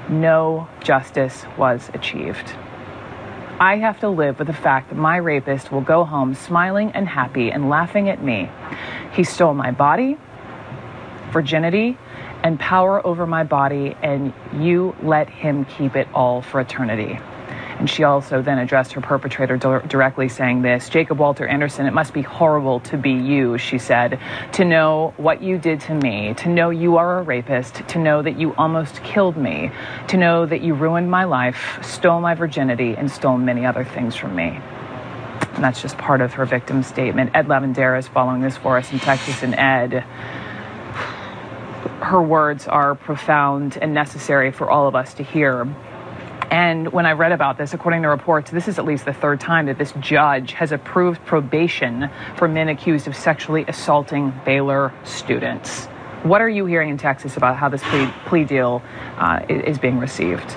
no 0.08 0.68
justice 0.82 1.44
was 1.58 1.90
achieved. 1.92 2.52
I 3.58 3.76
have 3.78 4.00
to 4.00 4.08
live 4.08 4.38
with 4.38 4.48
the 4.48 4.54
fact 4.54 4.90
that 4.90 4.94
my 4.96 5.16
rapist 5.16 5.72
will 5.72 5.80
go 5.80 6.04
home 6.04 6.34
smiling 6.34 6.92
and 6.92 7.08
happy 7.08 7.50
and 7.50 7.68
laughing 7.68 8.08
at 8.08 8.22
me. 8.22 8.48
He 9.12 9.24
stole 9.24 9.54
my 9.54 9.70
body, 9.70 10.18
virginity, 11.30 11.98
and 12.42 12.58
power 12.60 13.04
over 13.04 13.26
my 13.26 13.44
body, 13.44 13.96
and 14.02 14.32
you 14.54 14.94
let 15.02 15.28
him 15.28 15.64
keep 15.64 15.96
it 15.96 16.06
all 16.14 16.42
for 16.42 16.60
eternity. 16.60 17.18
And 17.78 17.90
she 17.90 18.04
also 18.04 18.40
then 18.40 18.58
addressed 18.58 18.94
her 18.94 19.00
perpetrator 19.00 19.56
directly, 19.56 20.28
saying 20.28 20.62
this 20.62 20.88
Jacob 20.88 21.18
Walter 21.18 21.46
Anderson, 21.46 21.86
it 21.86 21.92
must 21.92 22.14
be 22.14 22.22
horrible 22.22 22.80
to 22.80 22.96
be 22.96 23.12
you, 23.12 23.58
she 23.58 23.78
said, 23.78 24.18
to 24.52 24.64
know 24.64 25.12
what 25.18 25.42
you 25.42 25.58
did 25.58 25.80
to 25.82 25.94
me, 25.94 26.34
to 26.38 26.48
know 26.48 26.70
you 26.70 26.96
are 26.96 27.18
a 27.18 27.22
rapist, 27.22 27.86
to 27.88 27.98
know 27.98 28.22
that 28.22 28.38
you 28.38 28.54
almost 28.54 29.02
killed 29.02 29.36
me, 29.36 29.70
to 30.08 30.16
know 30.16 30.46
that 30.46 30.62
you 30.62 30.72
ruined 30.72 31.10
my 31.10 31.24
life, 31.24 31.78
stole 31.82 32.20
my 32.20 32.34
virginity, 32.34 32.94
and 32.96 33.10
stole 33.10 33.36
many 33.36 33.66
other 33.66 33.84
things 33.84 34.16
from 34.16 34.34
me. 34.34 34.58
And 35.54 35.64
that's 35.64 35.80
just 35.80 35.96
part 35.98 36.20
of 36.20 36.32
her 36.34 36.44
victim 36.44 36.82
statement. 36.82 37.30
Ed 37.34 37.46
Lavandera 37.46 37.98
is 37.98 38.08
following 38.08 38.40
this 38.42 38.56
for 38.56 38.76
us 38.78 38.92
in 38.92 38.98
Texas. 38.98 39.42
And 39.42 39.54
Ed, 39.54 40.04
her 42.02 42.20
words 42.20 42.68
are 42.68 42.94
profound 42.94 43.78
and 43.80 43.94
necessary 43.94 44.50
for 44.50 44.70
all 44.70 44.86
of 44.86 44.94
us 44.94 45.14
to 45.14 45.22
hear. 45.22 45.66
And 46.50 46.92
when 46.92 47.06
I 47.06 47.12
read 47.12 47.32
about 47.32 47.58
this, 47.58 47.74
according 47.74 48.02
to 48.02 48.08
reports, 48.08 48.50
this 48.50 48.68
is 48.68 48.78
at 48.78 48.84
least 48.84 49.04
the 49.04 49.12
third 49.12 49.40
time 49.40 49.66
that 49.66 49.78
this 49.78 49.92
judge 49.98 50.52
has 50.52 50.72
approved 50.72 51.24
probation 51.24 52.08
for 52.36 52.46
men 52.46 52.68
accused 52.68 53.08
of 53.08 53.16
sexually 53.16 53.64
assaulting 53.66 54.32
Baylor 54.44 54.92
students. 55.04 55.86
What 56.22 56.40
are 56.40 56.48
you 56.48 56.66
hearing 56.66 56.90
in 56.90 56.98
Texas 56.98 57.36
about 57.36 57.56
how 57.56 57.68
this 57.68 57.82
plea, 57.84 58.08
plea 58.26 58.44
deal 58.44 58.82
uh, 59.16 59.40
is 59.48 59.78
being 59.78 59.98
received? 59.98 60.56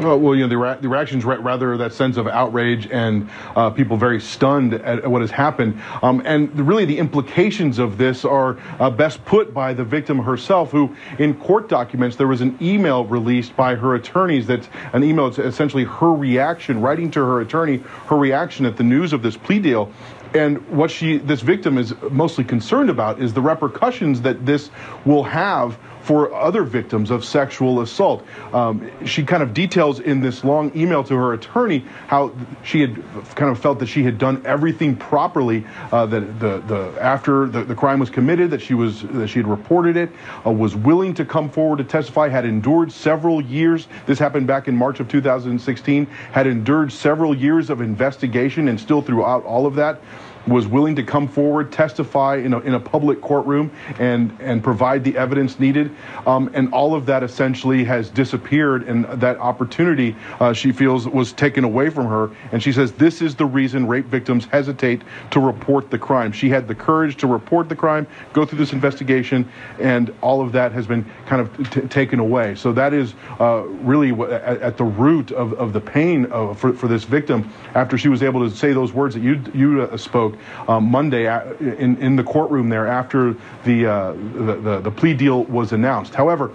Uh, 0.00 0.16
well, 0.16 0.34
you 0.34 0.42
know, 0.42 0.48
the, 0.48 0.58
re- 0.58 0.76
the 0.80 0.88
reactions 0.88 1.24
rather 1.24 1.76
that 1.76 1.92
sense 1.92 2.16
of 2.16 2.26
outrage 2.26 2.88
and 2.90 3.30
uh, 3.54 3.70
people 3.70 3.96
very 3.96 4.20
stunned 4.20 4.74
at, 4.74 5.04
at 5.04 5.06
what 5.10 5.20
has 5.20 5.30
happened. 5.30 5.80
Um, 6.02 6.20
and 6.24 6.52
the, 6.56 6.64
really, 6.64 6.84
the 6.84 6.98
implications 6.98 7.78
of 7.78 7.96
this 7.96 8.24
are 8.24 8.58
uh, 8.80 8.90
best 8.90 9.24
put 9.24 9.54
by 9.54 9.72
the 9.72 9.84
victim 9.84 10.18
herself, 10.18 10.72
who, 10.72 10.96
in 11.20 11.34
court 11.34 11.68
documents, 11.68 12.16
there 12.16 12.26
was 12.26 12.40
an 12.40 12.58
email 12.60 13.04
released 13.04 13.54
by 13.54 13.76
her 13.76 13.94
attorneys 13.94 14.48
that 14.48 14.68
an 14.94 15.04
email, 15.04 15.28
it's 15.28 15.38
essentially 15.38 15.84
her 15.84 16.12
reaction, 16.12 16.80
writing 16.80 17.08
to 17.12 17.20
her 17.20 17.40
attorney, 17.40 17.76
her 18.06 18.16
reaction 18.16 18.66
at 18.66 18.76
the 18.76 18.82
news 18.84 19.12
of 19.12 19.22
this 19.22 19.36
plea 19.36 19.60
deal. 19.60 19.92
And 20.34 20.58
what 20.70 20.90
she, 20.90 21.18
this 21.18 21.40
victim, 21.40 21.78
is 21.78 21.94
mostly 22.10 22.42
concerned 22.42 22.90
about 22.90 23.22
is 23.22 23.32
the 23.32 23.40
repercussions 23.40 24.20
that 24.22 24.44
this 24.44 24.70
will 25.04 25.22
have 25.22 25.78
for 26.04 26.34
other 26.34 26.64
victims 26.64 27.10
of 27.10 27.24
sexual 27.24 27.80
assault. 27.80 28.26
Um, 28.52 28.90
she 29.06 29.24
kind 29.24 29.42
of 29.42 29.54
details 29.54 30.00
in 30.00 30.20
this 30.20 30.44
long 30.44 30.70
email 30.76 31.02
to 31.02 31.16
her 31.16 31.32
attorney 31.32 31.82
how 32.08 32.32
she 32.62 32.82
had 32.82 33.02
kind 33.34 33.50
of 33.50 33.58
felt 33.58 33.78
that 33.78 33.86
she 33.86 34.02
had 34.02 34.18
done 34.18 34.42
everything 34.44 34.96
properly. 34.96 35.64
Uh, 35.90 36.04
that 36.04 36.38
the, 36.38 36.58
the 36.66 36.94
after 37.00 37.46
the, 37.46 37.64
the 37.64 37.74
crime 37.74 37.98
was 37.98 38.10
committed, 38.10 38.50
that 38.50 38.60
she 38.60 38.74
was 38.74 39.00
that 39.02 39.28
she 39.28 39.38
had 39.38 39.46
reported 39.46 39.96
it, 39.96 40.10
uh, 40.46 40.50
was 40.50 40.76
willing 40.76 41.14
to 41.14 41.24
come 41.24 41.48
forward 41.48 41.78
to 41.78 41.84
testify, 41.84 42.28
had 42.28 42.44
endured 42.44 42.92
several 42.92 43.40
years. 43.40 43.88
This 44.04 44.18
happened 44.18 44.46
back 44.46 44.68
in 44.68 44.76
March 44.76 45.00
of 45.00 45.08
2016. 45.08 46.04
Had 46.32 46.46
endured 46.46 46.92
several 46.92 47.34
years 47.34 47.70
of 47.70 47.80
investigation, 47.80 48.68
and 48.68 48.78
still 48.78 49.00
throughout 49.00 49.42
all 49.44 49.64
of 49.64 49.74
that 49.76 50.02
was 50.46 50.66
willing 50.66 50.96
to 50.96 51.02
come 51.02 51.26
forward, 51.28 51.72
testify 51.72 52.36
in 52.36 52.52
a, 52.52 52.60
in 52.60 52.74
a 52.74 52.80
public 52.80 53.20
courtroom, 53.20 53.70
and, 53.98 54.36
and 54.40 54.62
provide 54.62 55.04
the 55.04 55.16
evidence 55.16 55.58
needed. 55.58 55.94
Um, 56.26 56.50
and 56.54 56.72
all 56.72 56.94
of 56.94 57.06
that 57.06 57.22
essentially 57.22 57.84
has 57.84 58.10
disappeared, 58.10 58.86
and 58.88 59.04
that 59.20 59.38
opportunity 59.38 60.14
uh, 60.40 60.52
she 60.52 60.72
feels 60.72 61.08
was 61.08 61.32
taken 61.32 61.64
away 61.64 61.90
from 61.90 62.06
her. 62.06 62.30
And 62.52 62.62
she 62.62 62.72
says 62.72 62.92
this 62.92 63.22
is 63.22 63.34
the 63.34 63.46
reason 63.46 63.86
rape 63.86 64.06
victims 64.06 64.44
hesitate 64.46 65.02
to 65.30 65.40
report 65.40 65.90
the 65.90 65.98
crime. 65.98 66.32
She 66.32 66.48
had 66.48 66.68
the 66.68 66.74
courage 66.74 67.16
to 67.18 67.26
report 67.26 67.68
the 67.68 67.76
crime, 67.76 68.06
go 68.32 68.44
through 68.44 68.58
this 68.58 68.72
investigation, 68.72 69.48
and 69.78 70.14
all 70.20 70.40
of 70.40 70.52
that 70.52 70.72
has 70.72 70.86
been 70.86 71.04
kind 71.26 71.40
of 71.40 71.70
t- 71.70 71.80
taken 71.82 72.18
away. 72.18 72.54
So 72.54 72.72
that 72.72 72.92
is 72.92 73.14
uh, 73.40 73.62
really 73.82 74.10
at, 74.10 74.60
at, 74.60 74.76
the 74.76 74.84
root 74.84 75.30
of, 75.32 75.52
of 75.54 75.72
the 75.72 75.80
pain 75.80 76.26
of, 76.26 76.58
for, 76.58 76.72
for 76.72 76.88
this 76.88 77.04
victim 77.04 77.50
after 77.74 77.96
she 77.96 78.08
was 78.08 78.22
able 78.22 78.48
to 78.48 78.54
say 78.54 78.72
those 78.72 78.92
words 78.92 79.14
that 79.14 79.22
you, 79.22 79.42
you 79.54 79.82
uh, 79.82 79.96
spoke 79.96 80.33
um, 80.68 80.90
Monday 80.90 81.26
in, 81.60 81.96
in 81.98 82.16
the 82.16 82.24
courtroom 82.24 82.68
there 82.68 82.86
after 82.86 83.34
the, 83.64 83.86
uh, 83.86 84.12
the, 84.12 84.58
the, 84.62 84.80
the 84.80 84.90
plea 84.90 85.14
deal 85.14 85.44
was 85.44 85.72
announced. 85.72 86.14
However, 86.14 86.52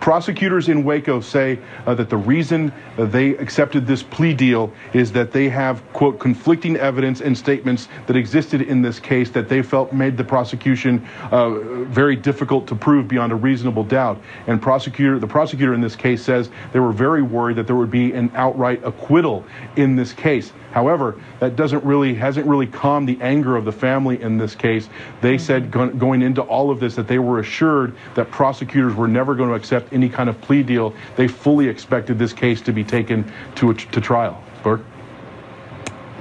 Prosecutors 0.00 0.68
in 0.68 0.84
Waco 0.84 1.20
say 1.20 1.58
uh, 1.86 1.94
that 1.94 2.08
the 2.08 2.16
reason 2.16 2.72
uh, 2.96 3.04
they 3.04 3.36
accepted 3.36 3.86
this 3.86 4.02
plea 4.02 4.32
deal 4.32 4.72
is 4.94 5.12
that 5.12 5.32
they 5.32 5.48
have, 5.48 5.82
quote, 5.92 6.18
conflicting 6.18 6.76
evidence 6.76 7.20
and 7.20 7.36
statements 7.36 7.88
that 8.06 8.16
existed 8.16 8.62
in 8.62 8.80
this 8.80 8.98
case 8.98 9.30
that 9.30 9.48
they 9.48 9.62
felt 9.62 9.92
made 9.92 10.16
the 10.16 10.24
prosecution 10.24 11.06
uh, 11.30 11.50
very 11.84 12.16
difficult 12.16 12.66
to 12.68 12.74
prove 12.74 13.06
beyond 13.06 13.32
a 13.32 13.36
reasonable 13.36 13.84
doubt. 13.84 14.20
And 14.46 14.60
prosecutor, 14.62 15.18
the 15.18 15.26
prosecutor 15.26 15.74
in 15.74 15.80
this 15.80 15.94
case 15.94 16.24
says 16.24 16.50
they 16.72 16.80
were 16.80 16.92
very 16.92 17.22
worried 17.22 17.56
that 17.58 17.66
there 17.66 17.76
would 17.76 17.90
be 17.90 18.12
an 18.12 18.32
outright 18.34 18.82
acquittal 18.84 19.44
in 19.76 19.94
this 19.94 20.12
case. 20.12 20.52
However, 20.72 21.20
that 21.38 21.54
doesn't 21.54 21.84
really 21.84 22.14
hasn't 22.14 22.46
really 22.46 22.66
calmed 22.66 23.08
the 23.08 23.20
anger 23.20 23.56
of 23.56 23.64
the 23.64 23.72
family 23.72 24.20
in 24.20 24.38
this 24.38 24.54
case. 24.54 24.88
They 25.20 25.36
mm-hmm. 25.36 25.44
said 25.44 25.98
going 25.98 26.22
into 26.22 26.42
all 26.42 26.70
of 26.70 26.80
this 26.80 26.96
that 26.96 27.06
they 27.06 27.18
were 27.18 27.38
assured 27.38 27.94
that 28.14 28.30
prosecutors 28.30 28.94
were 28.94 29.08
never 29.08 29.34
going 29.34 29.50
to 29.50 29.54
accept 29.54 29.92
any 29.92 30.08
kind 30.08 30.28
of 30.28 30.40
plea 30.40 30.62
deal. 30.62 30.94
They 31.16 31.28
fully 31.28 31.68
expected 31.68 32.18
this 32.18 32.32
case 32.32 32.60
to 32.62 32.72
be 32.72 32.84
taken 32.84 33.30
to 33.56 33.70
a, 33.70 33.74
to 33.74 34.00
trial. 34.00 34.42
Burke. 34.62 34.82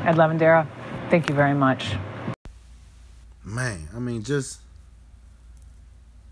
Ed 0.03 0.15
Lavandera, 0.15 0.67
thank 1.09 1.29
you 1.29 1.35
very 1.35 1.53
much. 1.53 1.95
Man, 3.43 3.87
I 3.95 3.99
mean, 3.99 4.23
just 4.23 4.59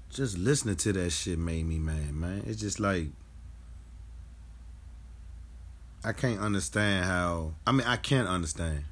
just 0.09 0.37
listening 0.37 0.75
to 0.75 0.93
that 0.93 1.11
shit 1.11 1.39
made 1.39 1.65
me 1.65 1.77
mad, 1.77 2.13
man. 2.13 2.43
It's 2.45 2.59
just 2.59 2.79
like 2.79 3.07
I 6.03 6.13
can't 6.13 6.39
understand 6.39 7.05
how. 7.05 7.53
I 7.67 7.71
mean, 7.71 7.85
I 7.85 7.97
can't 7.97 8.27
understand. 8.27 8.85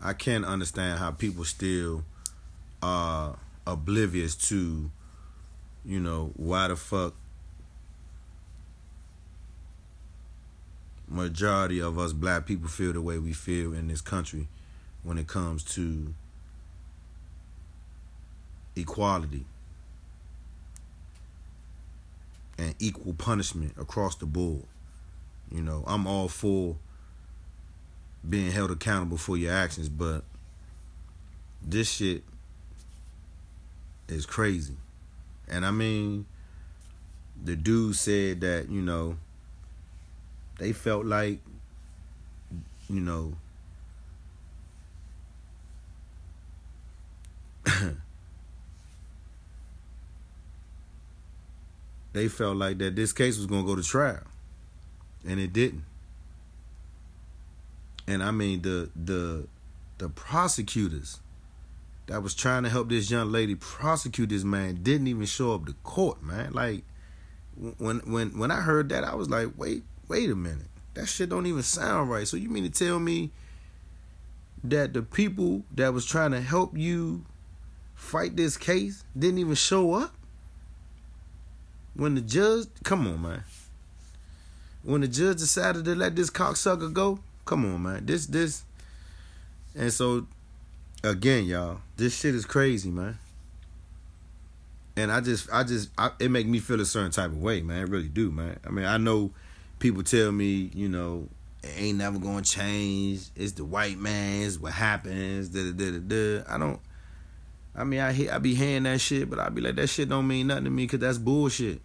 I 0.00 0.14
can't 0.14 0.44
understand 0.44 0.98
how 0.98 1.10
people 1.10 1.44
still 1.44 2.04
are 2.82 3.36
oblivious 3.66 4.34
to, 4.48 4.90
you 5.84 6.00
know, 6.00 6.32
why 6.36 6.68
the 6.68 6.76
fuck 6.76 7.14
majority 11.08 11.80
of 11.80 11.98
us 11.98 12.12
black 12.12 12.46
people 12.46 12.68
feel 12.68 12.92
the 12.92 13.00
way 13.00 13.18
we 13.18 13.32
feel 13.32 13.74
in 13.74 13.88
this 13.88 14.00
country 14.00 14.48
when 15.02 15.18
it 15.18 15.26
comes 15.26 15.62
to 15.62 16.14
equality 18.74 19.44
and 22.58 22.74
equal 22.78 23.12
punishment 23.14 23.72
across 23.78 24.16
the 24.16 24.26
board. 24.26 24.64
You 25.54 25.62
know, 25.62 25.84
I'm 25.86 26.06
all 26.08 26.26
for 26.26 26.76
being 28.28 28.50
held 28.50 28.72
accountable 28.72 29.18
for 29.18 29.36
your 29.36 29.52
actions, 29.52 29.88
but 29.88 30.24
this 31.62 31.88
shit 31.88 32.24
is 34.08 34.26
crazy. 34.26 34.74
And 35.46 35.64
I 35.64 35.70
mean, 35.70 36.26
the 37.42 37.54
dude 37.54 37.94
said 37.94 38.40
that, 38.40 38.68
you 38.68 38.82
know, 38.82 39.16
they 40.58 40.72
felt 40.72 41.06
like, 41.06 41.38
you 42.90 42.98
know, 42.98 43.34
they 52.12 52.26
felt 52.26 52.56
like 52.56 52.78
that 52.78 52.96
this 52.96 53.12
case 53.12 53.36
was 53.36 53.46
going 53.46 53.62
to 53.62 53.66
go 53.68 53.76
to 53.76 53.84
trial 53.84 54.24
and 55.26 55.40
it 55.40 55.52
didn't. 55.52 55.84
And 58.06 58.22
i 58.22 58.30
mean 58.30 58.62
the 58.62 58.90
the 58.94 59.46
the 59.98 60.08
prosecutors 60.08 61.20
that 62.06 62.22
was 62.22 62.34
trying 62.34 62.64
to 62.64 62.68
help 62.68 62.90
this 62.90 63.10
young 63.10 63.32
lady 63.32 63.54
prosecute 63.54 64.28
this 64.28 64.44
man 64.44 64.80
didn't 64.82 65.06
even 65.06 65.24
show 65.24 65.54
up 65.54 65.66
to 65.66 65.72
court 65.82 66.22
man. 66.22 66.52
Like 66.52 66.84
when 67.78 68.00
when 68.00 68.38
when 68.38 68.50
i 68.50 68.60
heard 68.60 68.88
that 68.90 69.04
i 69.04 69.14
was 69.14 69.30
like 69.30 69.48
wait 69.56 69.84
wait 70.08 70.30
a 70.30 70.34
minute. 70.34 70.66
That 70.94 71.06
shit 71.06 71.28
don't 71.28 71.46
even 71.46 71.62
sound 71.62 72.10
right. 72.10 72.26
So 72.26 72.36
you 72.36 72.48
mean 72.48 72.64
to 72.64 72.70
tell 72.70 72.98
me 73.00 73.32
that 74.62 74.92
the 74.92 75.02
people 75.02 75.62
that 75.74 75.92
was 75.92 76.06
trying 76.06 76.30
to 76.32 76.40
help 76.40 76.76
you 76.76 77.24
fight 77.94 78.36
this 78.36 78.56
case 78.56 79.04
didn't 79.18 79.38
even 79.38 79.54
show 79.54 79.94
up? 79.94 80.14
When 81.94 82.14
the 82.14 82.20
judge, 82.20 82.66
come 82.82 83.06
on, 83.06 83.22
man. 83.22 83.44
When 84.84 85.00
the 85.00 85.08
judge 85.08 85.38
decided 85.38 85.84
to 85.86 85.94
let 85.94 86.14
this 86.14 86.30
cocksucker 86.30 86.92
go, 86.92 87.18
come 87.44 87.64
on, 87.64 87.82
man. 87.82 88.06
This, 88.06 88.26
this, 88.26 88.64
and 89.74 89.92
so, 89.92 90.26
again, 91.02 91.46
y'all, 91.46 91.78
this 91.96 92.16
shit 92.16 92.34
is 92.34 92.44
crazy, 92.44 92.90
man. 92.90 93.18
And 94.96 95.10
I 95.10 95.20
just, 95.20 95.48
I 95.52 95.64
just, 95.64 95.90
I, 95.98 96.10
it 96.20 96.30
make 96.30 96.46
me 96.46 96.60
feel 96.60 96.80
a 96.80 96.84
certain 96.84 97.10
type 97.10 97.30
of 97.30 97.42
way, 97.42 97.62
man. 97.62 97.82
It 97.82 97.88
really 97.88 98.08
do, 98.08 98.30
man. 98.30 98.58
I 98.64 98.70
mean, 98.70 98.84
I 98.84 98.96
know 98.98 99.32
people 99.80 100.02
tell 100.02 100.30
me, 100.30 100.70
you 100.74 100.88
know, 100.88 101.28
it 101.62 101.72
ain't 101.76 101.98
never 101.98 102.18
gonna 102.18 102.42
change. 102.42 103.22
It's 103.34 103.52
the 103.52 103.64
white 103.64 103.98
man's 103.98 104.58
what 104.58 104.72
happens. 104.72 105.48
Da 105.48 105.72
da 105.72 105.90
da 105.90 105.98
da. 105.98 106.42
I 106.48 106.58
don't. 106.58 106.80
I 107.74 107.84
mean, 107.84 108.00
I 108.00 108.28
I 108.30 108.38
be 108.38 108.54
hearing 108.54 108.84
that 108.84 109.00
shit, 109.00 109.28
but 109.28 109.38
I 109.38 109.48
be 109.48 109.62
like, 109.62 109.76
that 109.76 109.88
shit 109.88 110.08
don't 110.08 110.28
mean 110.28 110.46
nothing 110.46 110.64
to 110.64 110.70
me 110.70 110.84
because 110.84 111.00
that's 111.00 111.18
bullshit. 111.18 111.80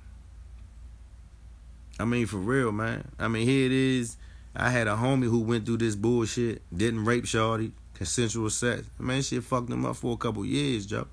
I 1.99 2.05
mean, 2.05 2.25
for 2.25 2.37
real, 2.37 2.71
man. 2.71 3.07
I 3.19 3.27
mean, 3.27 3.45
here 3.45 3.65
it 3.65 3.71
is. 3.71 4.17
I 4.55 4.69
had 4.69 4.87
a 4.87 4.95
homie 4.95 5.25
who 5.29 5.41
went 5.41 5.65
through 5.65 5.77
this 5.77 5.95
bullshit, 5.95 6.61
didn't 6.75 7.05
rape 7.05 7.25
Shorty, 7.25 7.71
consensual 7.93 8.49
sex. 8.49 8.83
Man, 8.97 9.21
shit 9.21 9.43
fucked 9.43 9.69
him 9.69 9.85
up 9.85 9.95
for 9.95 10.13
a 10.13 10.17
couple 10.17 10.45
years, 10.45 10.85
Joe. 10.85 11.07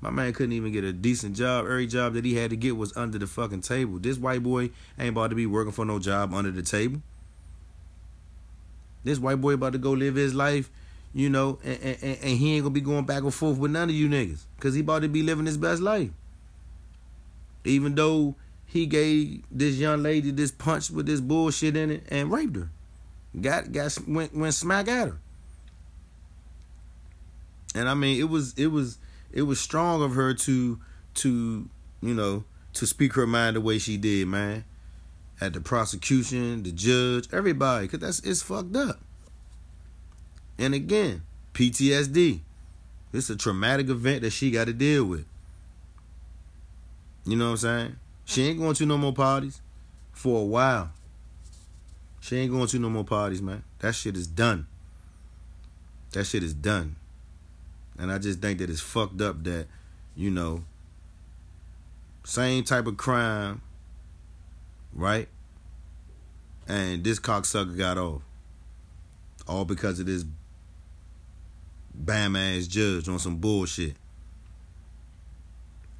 My 0.00 0.10
man 0.10 0.32
couldn't 0.32 0.52
even 0.52 0.72
get 0.72 0.84
a 0.84 0.92
decent 0.92 1.36
job. 1.36 1.66
Every 1.66 1.86
job 1.86 2.14
that 2.14 2.24
he 2.24 2.34
had 2.34 2.50
to 2.50 2.56
get 2.56 2.76
was 2.76 2.96
under 2.96 3.18
the 3.18 3.26
fucking 3.26 3.60
table. 3.60 3.98
This 3.98 4.18
white 4.18 4.42
boy 4.42 4.70
ain't 4.98 5.10
about 5.10 5.30
to 5.30 5.36
be 5.36 5.46
working 5.46 5.72
for 5.72 5.84
no 5.84 5.98
job 5.98 6.34
under 6.34 6.50
the 6.50 6.62
table. 6.62 7.02
This 9.04 9.18
white 9.18 9.40
boy 9.40 9.54
about 9.54 9.72
to 9.72 9.78
go 9.78 9.92
live 9.92 10.14
his 10.14 10.34
life 10.34 10.70
you 11.12 11.28
know, 11.28 11.58
and, 11.64 11.78
and, 11.82 12.18
and, 12.22 12.38
he 12.38 12.54
ain't 12.54 12.62
gonna 12.62 12.72
be 12.72 12.80
going 12.80 13.04
back 13.04 13.22
and 13.22 13.34
forth 13.34 13.58
with 13.58 13.72
none 13.72 13.88
of 13.88 13.94
you 13.94 14.08
niggas, 14.08 14.44
cause 14.60 14.74
he 14.74 14.80
about 14.80 15.02
to 15.02 15.08
be 15.08 15.22
living 15.22 15.46
his 15.46 15.56
best 15.56 15.82
life. 15.82 16.10
Even 17.64 17.94
though 17.94 18.36
he 18.70 18.86
gave 18.86 19.42
this 19.50 19.74
young 19.74 20.00
lady 20.00 20.30
this 20.30 20.52
punch 20.52 20.90
with 20.90 21.04
this 21.04 21.20
bullshit 21.20 21.76
in 21.76 21.90
it 21.90 22.04
and 22.08 22.30
raped 22.30 22.54
her, 22.54 22.70
got 23.40 23.72
got 23.72 23.98
went 24.06 24.34
went 24.34 24.54
smack 24.54 24.86
at 24.86 25.08
her. 25.08 25.18
And 27.74 27.88
I 27.88 27.94
mean, 27.94 28.20
it 28.20 28.28
was 28.28 28.54
it 28.56 28.68
was 28.68 28.98
it 29.32 29.42
was 29.42 29.58
strong 29.58 30.02
of 30.04 30.14
her 30.14 30.34
to 30.34 30.78
to 31.14 31.68
you 32.00 32.14
know 32.14 32.44
to 32.74 32.86
speak 32.86 33.14
her 33.14 33.26
mind 33.26 33.56
the 33.56 33.60
way 33.60 33.78
she 33.78 33.96
did, 33.96 34.28
man. 34.28 34.64
At 35.40 35.54
the 35.54 35.60
prosecution, 35.60 36.62
the 36.62 36.70
judge, 36.70 37.26
everybody, 37.32 37.88
cause 37.88 37.98
that's 37.98 38.20
it's 38.20 38.42
fucked 38.42 38.76
up. 38.76 39.00
And 40.58 40.74
again, 40.74 41.22
PTSD. 41.54 42.40
It's 43.12 43.30
a 43.30 43.36
traumatic 43.36 43.88
event 43.88 44.22
that 44.22 44.30
she 44.30 44.52
got 44.52 44.66
to 44.66 44.72
deal 44.72 45.04
with. 45.04 45.24
You 47.24 47.36
know 47.36 47.46
what 47.46 47.50
I'm 47.50 47.56
saying? 47.56 47.96
She 48.24 48.46
ain't 48.46 48.58
going 48.58 48.74
to 48.74 48.86
no 48.86 48.96
more 48.96 49.12
parties 49.12 49.60
for 50.12 50.40
a 50.40 50.44
while. 50.44 50.92
She 52.20 52.36
ain't 52.36 52.52
going 52.52 52.66
to 52.68 52.78
no 52.78 52.90
more 52.90 53.04
parties, 53.04 53.42
man. 53.42 53.64
That 53.80 53.94
shit 53.94 54.16
is 54.16 54.26
done. 54.26 54.66
That 56.12 56.24
shit 56.24 56.42
is 56.42 56.54
done. 56.54 56.96
And 57.98 58.12
I 58.12 58.18
just 58.18 58.40
think 58.40 58.58
that 58.58 58.70
it's 58.70 58.80
fucked 58.80 59.20
up 59.20 59.42
that, 59.44 59.66
you 60.14 60.30
know, 60.30 60.64
same 62.24 62.64
type 62.64 62.86
of 62.86 62.96
crime, 62.96 63.62
right? 64.94 65.28
And 66.68 67.02
this 67.02 67.18
cocksucker 67.18 67.76
got 67.76 67.98
off. 67.98 68.22
All 69.48 69.64
because 69.64 69.98
of 69.98 70.06
this 70.06 70.24
bam 71.92 72.36
ass 72.36 72.66
judge 72.66 73.08
on 73.08 73.18
some 73.18 73.36
bullshit. 73.38 73.96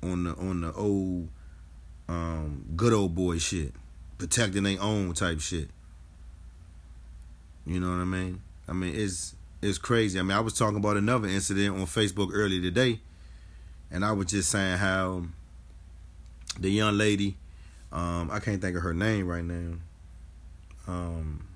On 0.03 0.25
the 0.25 0.35
on 0.37 0.61
the 0.61 0.73
old 0.73 1.29
um, 2.11 2.65
good 2.75 2.93
old 2.93 3.15
boy 3.15 3.39
shit. 3.39 3.73
Protecting 4.19 4.65
their 4.65 4.81
own 4.81 5.15
type 5.15 5.41
shit. 5.41 5.69
You 7.65 7.79
know 7.79 7.91
what 7.91 8.01
I 8.01 8.05
mean? 8.05 8.43
I 8.69 8.73
mean 8.73 8.95
it's 8.97 9.37
it's 9.63 9.79
crazy. 9.79 10.19
I 10.19 10.23
mean 10.23 10.37
I 10.37 10.41
was 10.41 10.55
talking 10.55 10.77
about 10.77 10.97
another 10.97 11.29
incident 11.29 11.77
on 11.77 11.87
Facebook 11.87 12.31
earlier 12.33 12.61
today, 12.61 13.01
and 13.91 14.05
I 14.05 14.11
was 14.13 14.27
just 14.27 14.51
saying 14.51 14.79
how 14.79 15.25
the 16.59 16.69
young 16.69 16.99
lady, 16.99 17.37
um, 17.93 18.29
I 18.33 18.41
can't 18.41 18.61
think 18.61 18.77
of 18.77 18.83
her 18.83 18.95
name 18.95 19.29
right 19.29 19.45
now. 19.45 19.75
Um, 20.89 21.47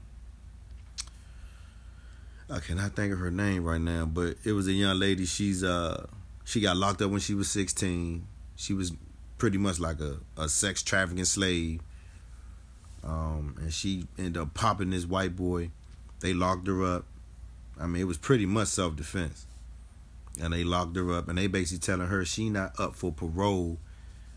I 2.48 2.60
cannot 2.60 2.94
think 2.94 3.12
of 3.12 3.18
her 3.18 3.30
name 3.32 3.64
right 3.64 3.80
now, 3.80 4.06
but 4.06 4.36
it 4.44 4.52
was 4.52 4.68
a 4.68 4.72
young 4.72 5.00
lady. 5.00 5.26
She's 5.26 5.64
uh 5.64 6.06
she 6.44 6.60
got 6.60 6.76
locked 6.76 7.02
up 7.02 7.10
when 7.10 7.20
she 7.20 7.34
was 7.34 7.50
16. 7.50 8.24
She 8.54 8.72
was 8.72 8.92
pretty 9.38 9.58
much 9.58 9.80
like 9.80 10.00
a, 10.00 10.18
a 10.36 10.48
sex 10.48 10.82
trafficking 10.82 11.24
slave. 11.24 11.80
Um, 13.02 13.56
and 13.60 13.72
she 13.72 14.06
ended 14.16 14.38
up 14.38 14.54
popping 14.54 14.90
this 14.90 15.04
white 15.04 15.36
boy. 15.36 15.70
They 16.20 16.32
locked 16.32 16.66
her 16.66 16.82
up. 16.84 17.04
I 17.78 17.86
mean, 17.86 18.02
it 18.02 18.06
was 18.06 18.18
pretty 18.18 18.46
much 18.46 18.68
self 18.68 18.96
defense. 18.96 19.46
And 20.40 20.52
they 20.52 20.64
locked 20.64 20.96
her 20.96 21.12
up, 21.12 21.28
and 21.28 21.38
they 21.38 21.46
basically 21.46 21.80
telling 21.80 22.08
her 22.08 22.24
she 22.24 22.48
not 22.50 22.78
up 22.80 22.96
for 22.96 23.12
parole 23.12 23.78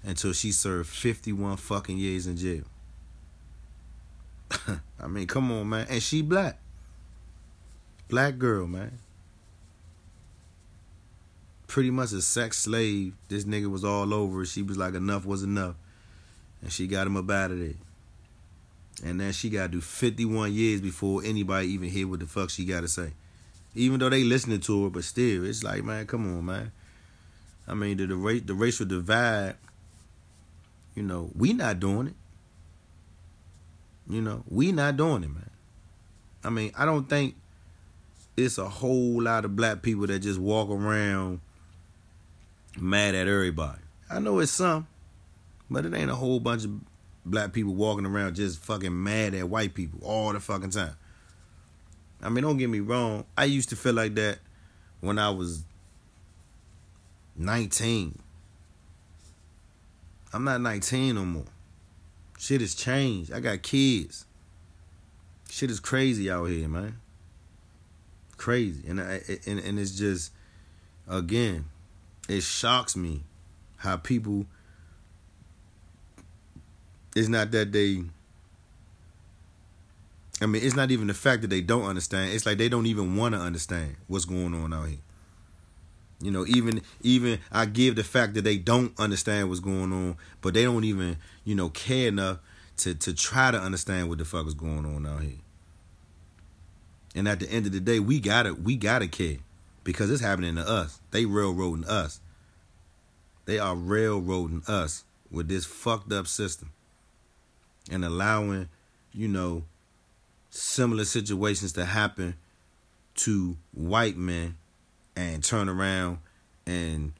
until 0.04 0.34
she 0.34 0.52
served 0.52 0.89
51 0.89 1.58
fucking 1.58 1.98
years 1.98 2.28
in 2.28 2.38
jail. 2.38 2.64
I 5.00 5.08
mean, 5.08 5.28
come 5.28 5.52
on, 5.52 5.70
man. 5.70 5.88
And 5.89 6.02
she 6.02 6.22
black. 6.22 6.60
Black 8.08 8.38
girl, 8.38 8.68
man. 8.68 9.00
Pretty 11.68 11.91
much 11.91 12.13
a 12.13 12.22
sex 12.22 12.57
slave. 12.57 13.13
This 13.28 13.43
nigga 13.43 13.70
was 13.70 13.84
all 13.84 14.13
over. 14.13 14.45
She 14.45 14.61
was 14.61 14.78
like, 14.78 14.93
enough 14.93 15.26
was 15.26 15.43
enough. 15.43 15.76
And 16.61 16.72
she 16.72 16.88
got 16.88 17.07
him 17.07 17.18
up 17.18 17.30
out 17.30 17.51
of 17.51 17.59
there. 17.59 17.76
And 19.03 19.20
then 19.20 19.32
she 19.32 19.49
got 19.49 19.63
to 19.63 19.68
do 19.74 19.82
51 19.82 20.53
years 20.53 20.82
before 20.82 21.22
anybody 21.24 21.68
even 21.68 21.89
hear 21.89 22.07
what 22.07 22.20
the 22.20 22.26
fuck 22.26 22.49
she 22.49 22.65
got 22.65 22.82
to 22.82 22.88
say. 22.88 23.11
Even 23.76 23.99
though 23.99 24.09
they 24.09 24.24
listening 24.24 24.59
to 24.61 24.86
her, 24.86 24.89
but 24.89 25.03
still, 25.03 25.45
it's 25.45 25.63
like, 25.63 25.84
man, 25.84 26.07
come 26.07 26.26
on, 26.26 26.45
man. 26.45 26.72
I 27.68 27.76
mean, 27.76 27.97
the, 27.97 28.07
the, 28.07 28.41
the 28.43 28.53
racial 28.53 28.86
divide, 28.86 29.55
you 30.95 31.03
know, 31.03 31.30
we 31.36 31.53
not 31.53 31.80
doing 31.80 32.07
it. 32.07 32.15
You 34.09 34.22
know, 34.22 34.43
we 34.49 34.72
not 34.72 34.97
doing 34.97 35.24
it, 35.24 35.30
man. 35.30 35.49
I 36.43 36.49
mean, 36.49 36.72
I 36.78 36.86
don't 36.86 37.09
think 37.09 37.36
it's 38.38 38.57
a 38.57 38.70
whole 38.70 39.22
lot 39.22 39.43
of 39.45 39.55
black 39.55 39.82
people 39.82 40.07
that 40.07 40.20
just 40.20 40.39
walk 40.39 40.70
around 40.70 41.41
mad 42.78 43.15
at 43.15 43.28
everybody. 43.28 43.82
I 44.09 44.19
know 44.19 44.39
it's 44.39 44.51
some, 44.51 44.88
but 45.69 45.86
it 45.86 45.93
ain't 45.93 46.11
a 46.11 46.15
whole 46.15 46.39
bunch 46.39 46.65
of 46.65 46.71
black 47.25 47.53
people 47.53 47.75
walking 47.75 48.05
around 48.05 48.36
just 48.36 48.63
fucking 48.63 49.03
mad 49.03 49.34
at 49.34 49.49
white 49.49 49.73
people 49.73 49.99
all 50.03 50.34
the 50.34 50.39
fucking 50.39 50.69
time. 50.71 50.95
I 52.21 52.30
mean, 52.30 52.43
don't 52.43 52.57
get 52.57 52.69
me 52.69 52.80
wrong. 52.80 53.25
I 53.38 53.45
used 53.45 53.69
to 53.69 53.75
feel 53.75 53.93
like 53.93 54.15
that 54.15 54.39
when 55.01 55.19
I 55.19 55.30
was 55.30 55.63
19. 57.36 58.19
I'm 60.34 60.43
not 60.43 60.61
19 60.61 61.15
no 61.15 61.25
more. 61.25 61.45
Shit 62.39 62.61
has 62.61 62.75
changed. 62.75 63.32
I 63.32 63.39
got 63.39 63.61
kids. 63.61 64.25
Shit 65.49 65.71
is 65.71 65.80
crazy 65.80 66.30
out 66.30 66.45
here, 66.45 66.67
man. 66.67 66.99
Crazy. 68.36 68.88
And 68.88 69.01
I, 69.01 69.21
and 69.47 69.59
and 69.59 69.80
it's 69.80 69.97
just 69.97 70.32
again, 71.07 71.65
it 72.28 72.41
shocks 72.41 72.95
me 72.95 73.23
how 73.78 73.97
people 73.97 74.45
it's 77.15 77.28
not 77.28 77.51
that 77.51 77.71
they 77.71 78.03
I 80.39 80.45
mean, 80.45 80.63
it's 80.63 80.75
not 80.75 80.91
even 80.91 81.07
the 81.07 81.15
fact 81.15 81.41
that 81.41 81.49
they 81.49 81.61
don't 81.61 81.86
understand. 81.86 82.32
It's 82.32 82.45
like 82.45 82.59
they 82.59 82.69
don't 82.69 82.86
even 82.86 83.15
want 83.15 83.34
to 83.34 83.41
understand 83.41 83.95
what's 84.07 84.25
going 84.25 84.53
on 84.53 84.71
out 84.71 84.88
here. 84.88 84.99
You 86.21 86.32
know, 86.32 86.45
even 86.47 86.82
even 87.01 87.39
I 87.51 87.65
give 87.65 87.95
the 87.95 88.03
fact 88.03 88.34
that 88.36 88.43
they 88.43 88.57
don't 88.57 88.93
understand 88.99 89.49
what's 89.49 89.59
going 89.59 89.91
on, 89.93 90.17
but 90.41 90.53
they 90.53 90.63
don't 90.63 90.84
even, 90.84 91.17
you 91.43 91.55
know, 91.55 91.69
care 91.69 92.07
enough 92.07 92.39
to 92.78 92.93
to 92.95 93.13
try 93.13 93.51
to 93.51 93.59
understand 93.59 94.09
what 94.09 94.19
the 94.19 94.25
fuck 94.25 94.47
is 94.47 94.53
going 94.53 94.86
on 94.86 95.05
out 95.05 95.21
here. 95.21 95.39
And 97.15 97.28
at 97.28 97.39
the 97.39 97.49
end 97.49 97.65
of 97.65 97.71
the 97.71 97.80
day, 97.80 97.99
we 97.99 98.19
gotta 98.19 98.53
we 98.53 98.75
gotta 98.75 99.07
care 99.07 99.38
because 99.88 100.12
it's 100.12 100.22
happening 100.22 100.56
to 100.56 100.70
us. 100.70 101.00
They 101.12 101.24
railroading 101.24 101.86
us. 101.86 102.20
They 103.46 103.58
are 103.58 103.74
railroading 103.74 104.64
us 104.68 105.06
with 105.32 105.48
this 105.48 105.66
fucked 105.66 106.12
up 106.12 106.28
system 106.28 106.74
and 107.90 108.04
allowing, 108.04 108.68
you 109.14 109.30
know, 109.30 109.64
similar 110.50 111.06
situations 111.06 111.72
to 111.72 111.86
happen 111.86 112.36
to 113.16 113.56
white 113.74 114.18
men 114.18 114.58
and 115.16 115.42
turn 115.42 115.70
around 115.70 116.18
and 116.66 117.14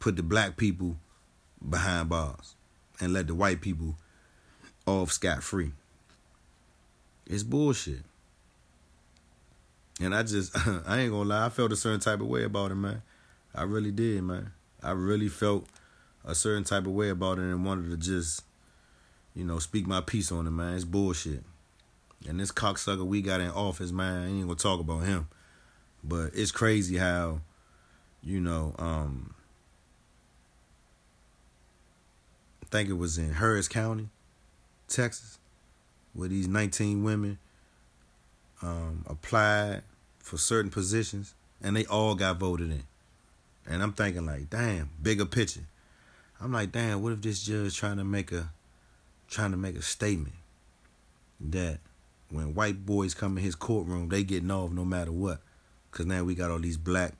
put 0.00 0.16
the 0.16 0.24
black 0.24 0.56
people 0.56 0.96
behind 1.68 2.08
bars 2.08 2.56
and 3.00 3.12
let 3.12 3.28
the 3.28 3.36
white 3.36 3.60
people 3.60 3.94
off 4.84 5.12
scot 5.12 5.44
free. 5.44 5.70
It's 7.24 7.44
bullshit. 7.44 8.02
And 10.00 10.14
I 10.14 10.22
just, 10.22 10.56
I 10.86 11.00
ain't 11.00 11.12
gonna 11.12 11.28
lie, 11.28 11.46
I 11.46 11.48
felt 11.50 11.72
a 11.72 11.76
certain 11.76 12.00
type 12.00 12.20
of 12.20 12.26
way 12.26 12.44
about 12.44 12.70
it, 12.70 12.76
man. 12.76 13.02
I 13.54 13.62
really 13.62 13.92
did, 13.92 14.22
man. 14.22 14.52
I 14.82 14.92
really 14.92 15.28
felt 15.28 15.66
a 16.24 16.34
certain 16.34 16.64
type 16.64 16.86
of 16.86 16.92
way 16.92 17.10
about 17.10 17.38
it 17.38 17.42
and 17.42 17.64
wanted 17.64 17.90
to 17.90 17.96
just, 17.96 18.44
you 19.34 19.44
know, 19.44 19.58
speak 19.58 19.86
my 19.86 20.00
piece 20.00 20.32
on 20.32 20.46
it, 20.46 20.50
man. 20.50 20.74
It's 20.74 20.84
bullshit. 20.84 21.42
And 22.28 22.40
this 22.40 22.52
cocksucker 22.52 23.04
we 23.04 23.22
got 23.22 23.40
in 23.40 23.50
office, 23.50 23.92
man, 23.92 24.22
I 24.22 24.26
ain't 24.28 24.42
gonna 24.42 24.54
talk 24.54 24.80
about 24.80 25.04
him. 25.04 25.28
But 26.02 26.30
it's 26.34 26.50
crazy 26.50 26.96
how, 26.96 27.40
you 28.22 28.40
know, 28.40 28.74
um, 28.78 29.34
I 32.62 32.66
think 32.70 32.88
it 32.88 32.94
was 32.94 33.18
in 33.18 33.34
Harris 33.34 33.68
County, 33.68 34.08
Texas, 34.88 35.38
where 36.14 36.28
these 36.28 36.48
19 36.48 37.02
women 37.04 37.38
um, 38.62 39.04
applied 39.08 39.82
for 40.30 40.38
certain 40.38 40.70
positions 40.70 41.34
and 41.60 41.76
they 41.76 41.84
all 41.86 42.14
got 42.14 42.38
voted 42.38 42.70
in. 42.70 42.84
And 43.66 43.82
I'm 43.82 43.92
thinking 43.92 44.26
like, 44.26 44.48
damn, 44.48 44.90
bigger 45.02 45.26
picture. 45.26 45.64
I'm 46.40 46.52
like, 46.52 46.70
damn, 46.70 47.02
what 47.02 47.12
if 47.12 47.20
this 47.20 47.42
judge 47.42 47.76
trying 47.76 47.96
to 47.96 48.04
make 48.04 48.30
a 48.30 48.50
trying 49.28 49.50
to 49.50 49.56
make 49.56 49.76
a 49.76 49.82
statement 49.82 50.36
that 51.40 51.80
when 52.30 52.54
white 52.54 52.86
boys 52.86 53.12
come 53.12 53.36
in 53.38 53.44
his 53.44 53.56
courtroom, 53.56 54.08
they 54.08 54.22
getting 54.22 54.52
off 54.52 54.70
no 54.70 54.84
matter 54.84 55.10
what. 55.10 55.40
Cause 55.90 56.06
now 56.06 56.22
we 56.22 56.36
got 56.36 56.52
all 56.52 56.60
these 56.60 56.76
black, 56.76 57.14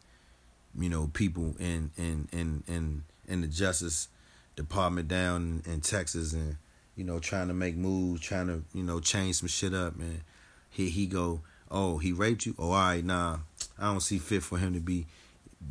you 0.78 0.88
know, 0.88 1.10
people 1.12 1.56
in 1.58 1.90
in 1.96 2.28
in 2.30 2.62
in 2.68 3.02
in 3.26 3.40
the 3.40 3.48
justice 3.48 4.06
department 4.54 5.08
down 5.08 5.62
in, 5.66 5.80
Texas 5.80 6.32
and 6.32 6.56
you 6.94 7.02
know 7.02 7.18
trying 7.18 7.48
to 7.48 7.54
make 7.54 7.74
moves, 7.74 8.20
trying 8.20 8.46
to 8.46 8.62
you 8.72 8.84
know 8.84 9.00
change 9.00 9.36
some 9.36 9.48
shit 9.48 9.74
up. 9.74 9.98
And 9.98 10.20
here 10.70 10.88
he 10.88 11.06
go, 11.06 11.40
oh 11.70 11.98
he 11.98 12.12
raped 12.12 12.46
you. 12.46 12.54
Oh 12.58 12.66
all 12.66 12.72
right, 12.72 13.04
nah, 13.04 13.38
I 13.78 13.86
don't 13.86 14.00
see 14.00 14.18
fit 14.18 14.42
for 14.42 14.58
him 14.58 14.74
to 14.74 14.80
be 14.80 15.06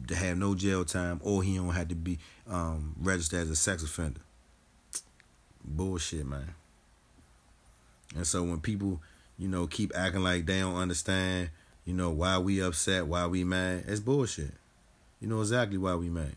to 0.07 0.15
have 0.15 0.37
no 0.37 0.55
jail 0.55 0.85
time, 0.85 1.19
or 1.23 1.43
he 1.43 1.57
don't 1.57 1.69
have 1.69 1.87
to 1.89 1.95
be 1.95 2.19
um, 2.47 2.95
registered 2.99 3.41
as 3.41 3.49
a 3.49 3.55
sex 3.55 3.83
offender. 3.83 4.21
Bullshit, 5.63 6.25
man. 6.25 6.53
And 8.15 8.25
so 8.25 8.43
when 8.43 8.59
people, 8.59 9.01
you 9.37 9.47
know, 9.47 9.67
keep 9.67 9.91
acting 9.95 10.23
like 10.23 10.45
they 10.45 10.59
don't 10.59 10.75
understand 10.75 11.49
you 11.89 11.95
know, 11.95 12.11
why 12.11 12.37
we 12.37 12.61
upset, 12.61 13.07
why 13.07 13.25
we 13.25 13.43
mad. 13.43 13.85
It's 13.87 13.99
bullshit. 13.99 14.53
You 15.19 15.27
know 15.27 15.39
exactly 15.39 15.79
why 15.79 15.95
we 15.95 16.07
mad. 16.07 16.35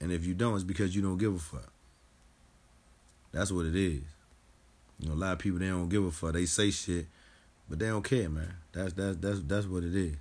And 0.00 0.10
if 0.10 0.24
you 0.24 0.32
don't, 0.32 0.54
it's 0.54 0.64
because 0.64 0.96
you 0.96 1.02
don't 1.02 1.18
give 1.18 1.34
a 1.34 1.38
fuck. 1.38 1.70
That's 3.30 3.52
what 3.52 3.66
it 3.66 3.76
is. 3.76 4.00
You 4.98 5.08
know, 5.10 5.12
a 5.12 5.16
lot 5.16 5.32
of 5.34 5.38
people 5.38 5.58
they 5.58 5.66
don't 5.68 5.90
give 5.90 6.02
a 6.02 6.10
fuck. 6.10 6.32
They 6.32 6.46
say 6.46 6.70
shit, 6.70 7.08
but 7.68 7.78
they 7.78 7.86
don't 7.86 8.04
care, 8.04 8.28
man. 8.28 8.54
That's 8.72 8.92
that's 8.92 9.16
that's 9.16 9.40
that's 9.42 9.66
what 9.66 9.84
it 9.84 9.94
is. 9.94 10.16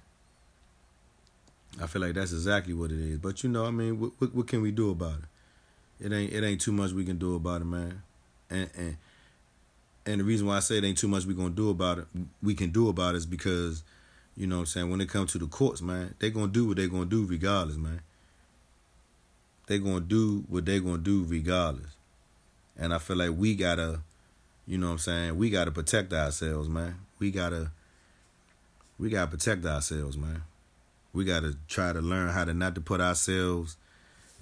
I 1.81 1.87
feel 1.87 2.01
like 2.01 2.13
that's 2.13 2.31
exactly 2.31 2.73
what 2.73 2.91
it 2.91 2.99
is. 2.99 3.17
But 3.17 3.43
you 3.43 3.49
know, 3.49 3.65
I 3.65 3.71
mean, 3.71 3.99
what, 3.99 4.11
what, 4.17 4.33
what 4.33 4.47
can 4.47 4.61
we 4.61 4.71
do 4.71 4.91
about 4.91 5.19
it? 5.19 6.05
It 6.05 6.13
ain't 6.13 6.33
it 6.33 6.43
ain't 6.43 6.61
too 6.61 6.71
much 6.71 6.91
we 6.91 7.05
can 7.05 7.17
do 7.17 7.35
about 7.35 7.61
it, 7.61 7.65
man. 7.65 8.01
And 8.49 8.69
and 8.75 8.97
and 10.05 10.19
the 10.21 10.23
reason 10.23 10.47
why 10.47 10.57
I 10.57 10.59
say 10.59 10.77
it 10.77 10.83
ain't 10.83 10.97
too 10.97 11.07
much 11.07 11.25
we 11.25 11.33
gonna 11.33 11.49
do 11.49 11.69
about 11.69 11.99
it, 11.99 12.05
we 12.41 12.53
can 12.53 12.71
do 12.71 12.89
about 12.89 13.15
it 13.15 13.19
is 13.19 13.25
because 13.25 13.83
you 14.37 14.47
know 14.47 14.57
what 14.57 14.61
I'm 14.61 14.65
saying? 14.67 14.89
When 14.89 15.01
it 15.01 15.09
comes 15.09 15.31
to 15.33 15.37
the 15.37 15.47
courts, 15.47 15.81
man, 15.81 16.15
they 16.19 16.29
gonna 16.29 16.47
do 16.47 16.67
what 16.67 16.77
they 16.77 16.87
gonna 16.87 17.05
do 17.05 17.25
regardless, 17.25 17.77
man. 17.77 18.01
They 19.67 19.79
gonna 19.79 20.01
do 20.01 20.43
what 20.47 20.65
they 20.65 20.79
gonna 20.79 20.97
do 20.97 21.23
regardless. 21.23 21.95
And 22.77 22.93
I 22.93 22.99
feel 22.99 23.15
like 23.15 23.31
we 23.35 23.55
gotta, 23.55 24.01
you 24.67 24.77
know 24.77 24.87
what 24.87 24.93
I'm 24.93 24.99
saying, 24.99 25.37
we 25.37 25.49
gotta 25.49 25.71
protect 25.71 26.11
ourselves, 26.13 26.67
man. 26.67 26.95
We 27.19 27.31
gotta 27.31 27.71
we 28.97 29.09
gotta 29.09 29.31
protect 29.31 29.65
ourselves, 29.65 30.17
man. 30.17 30.43
We 31.13 31.25
gotta 31.25 31.55
try 31.67 31.93
to 31.93 32.01
learn 32.01 32.29
how 32.29 32.45
to 32.45 32.53
not 32.53 32.75
to 32.75 32.81
put 32.81 33.01
ourselves 33.01 33.77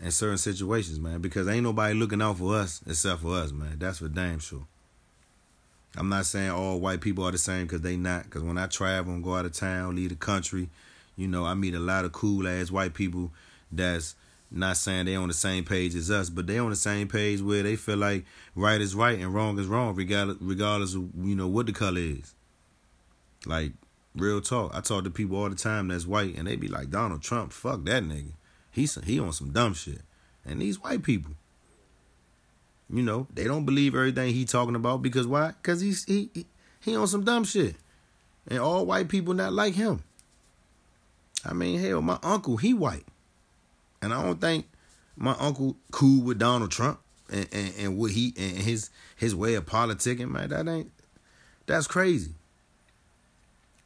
in 0.01 0.11
certain 0.11 0.37
situations, 0.37 0.99
man, 0.99 1.21
because 1.21 1.47
ain't 1.47 1.63
nobody 1.63 1.93
looking 1.93 2.21
out 2.21 2.37
for 2.37 2.55
us 2.55 2.81
except 2.87 3.21
for 3.21 3.35
us, 3.35 3.51
man. 3.51 3.77
That's 3.77 3.99
for 3.99 4.09
damn 4.09 4.39
sure. 4.39 4.65
I'm 5.95 6.09
not 6.09 6.25
saying 6.25 6.49
all 6.49 6.79
white 6.79 7.01
people 7.01 7.23
are 7.23 7.31
the 7.31 7.37
same 7.37 7.67
because 7.67 7.81
they 7.81 7.95
not. 7.95 8.23
Because 8.23 8.43
when 8.43 8.57
I 8.57 8.65
travel 8.67 9.13
and 9.13 9.23
go 9.23 9.35
out 9.35 9.45
of 9.45 9.53
town, 9.53 9.95
leave 9.95 10.09
the 10.09 10.15
country, 10.15 10.69
you 11.15 11.27
know, 11.27 11.45
I 11.45 11.53
meet 11.53 11.75
a 11.75 11.79
lot 11.79 12.05
of 12.05 12.11
cool 12.11 12.47
ass 12.47 12.71
white 12.71 12.95
people 12.95 13.31
that's 13.71 14.15
not 14.49 14.77
saying 14.77 15.05
they 15.05 15.15
on 15.15 15.27
the 15.27 15.33
same 15.33 15.63
page 15.63 15.95
as 15.95 16.09
us, 16.09 16.29
but 16.29 16.47
they 16.47 16.57
on 16.57 16.69
the 16.69 16.75
same 16.75 17.07
page 17.07 17.41
where 17.41 17.63
they 17.63 17.75
feel 17.75 17.97
like 17.97 18.25
right 18.55 18.81
is 18.81 18.95
right 18.95 19.19
and 19.19 19.33
wrong 19.33 19.59
is 19.59 19.67
wrong, 19.67 19.95
regardless 19.95 20.37
regardless 20.39 20.95
of 20.95 21.09
you 21.23 21.35
know 21.35 21.47
what 21.47 21.67
the 21.67 21.73
color 21.73 21.99
is. 21.99 22.33
Like 23.45 23.73
real 24.15 24.41
talk, 24.41 24.71
I 24.73 24.81
talk 24.81 25.03
to 25.03 25.09
people 25.09 25.37
all 25.37 25.49
the 25.49 25.55
time 25.55 25.87
that's 25.87 26.05
white, 26.05 26.35
and 26.37 26.47
they 26.47 26.55
be 26.55 26.67
like 26.67 26.89
Donald 26.89 27.21
Trump, 27.21 27.51
fuck 27.51 27.83
that 27.85 28.03
nigga, 28.03 28.33
he's 28.71 28.95
he 29.03 29.19
on 29.19 29.33
some 29.33 29.51
dumb 29.51 29.73
shit, 29.73 30.01
and 30.45 30.61
these 30.61 30.81
white 30.81 31.03
people, 31.03 31.33
you 32.89 33.01
know, 33.01 33.27
they 33.33 33.45
don't 33.45 33.65
believe 33.65 33.95
everything 33.95 34.33
he 34.33 34.45
talking 34.45 34.75
about 34.75 35.01
because 35.01 35.27
why? 35.27 35.53
Because 35.61 35.81
he's 35.81 36.05
he, 36.05 36.29
he 36.33 36.45
he 36.79 36.95
on 36.95 37.07
some 37.07 37.23
dumb 37.23 37.43
shit, 37.43 37.75
and 38.47 38.59
all 38.59 38.85
white 38.85 39.09
people 39.09 39.33
not 39.33 39.53
like 39.53 39.73
him. 39.73 40.03
I 41.45 41.53
mean, 41.53 41.79
hell, 41.79 42.01
my 42.01 42.19
uncle 42.23 42.57
he 42.57 42.73
white, 42.73 43.05
and 44.01 44.13
I 44.13 44.21
don't 44.21 44.39
think 44.39 44.67
my 45.15 45.35
uncle 45.39 45.75
cool 45.91 46.23
with 46.23 46.39
Donald 46.39 46.71
Trump 46.71 46.99
and 47.29 47.47
and, 47.51 47.73
and 47.77 47.97
what 47.97 48.11
he 48.11 48.33
and 48.37 48.57
his 48.57 48.89
his 49.15 49.35
way 49.35 49.55
of 49.55 49.65
politicking. 49.65 50.29
Man, 50.29 50.49
that 50.49 50.67
ain't 50.67 50.91
that's 51.65 51.87
crazy. 51.87 52.33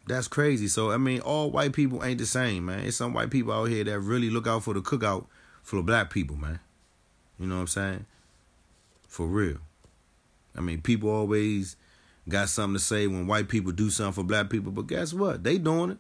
That's 0.07 0.27
crazy. 0.27 0.67
So 0.67 0.91
I 0.91 0.97
mean, 0.97 1.19
all 1.21 1.51
white 1.51 1.73
people 1.73 2.03
ain't 2.03 2.19
the 2.19 2.25
same, 2.25 2.65
man. 2.65 2.85
It's 2.85 2.97
some 2.97 3.13
white 3.13 3.29
people 3.29 3.53
out 3.53 3.65
here 3.65 3.83
that 3.83 3.99
really 3.99 4.29
look 4.29 4.47
out 4.47 4.63
for 4.63 4.73
the 4.73 4.81
cookout 4.81 5.25
for 5.61 5.75
the 5.75 5.81
black 5.81 6.09
people, 6.09 6.37
man. 6.37 6.59
You 7.39 7.47
know 7.47 7.55
what 7.55 7.61
I'm 7.61 7.67
saying? 7.67 8.05
For 9.07 9.27
real. 9.27 9.57
I 10.55 10.61
mean, 10.61 10.81
people 10.81 11.09
always 11.09 11.75
got 12.27 12.49
something 12.49 12.75
to 12.75 12.83
say 12.83 13.07
when 13.07 13.27
white 13.27 13.47
people 13.47 13.71
do 13.71 13.89
something 13.89 14.13
for 14.13 14.27
black 14.27 14.49
people, 14.49 14.71
but 14.71 14.87
guess 14.87 15.13
what? 15.13 15.43
They 15.43 15.57
doing 15.57 15.91
it. 15.91 15.97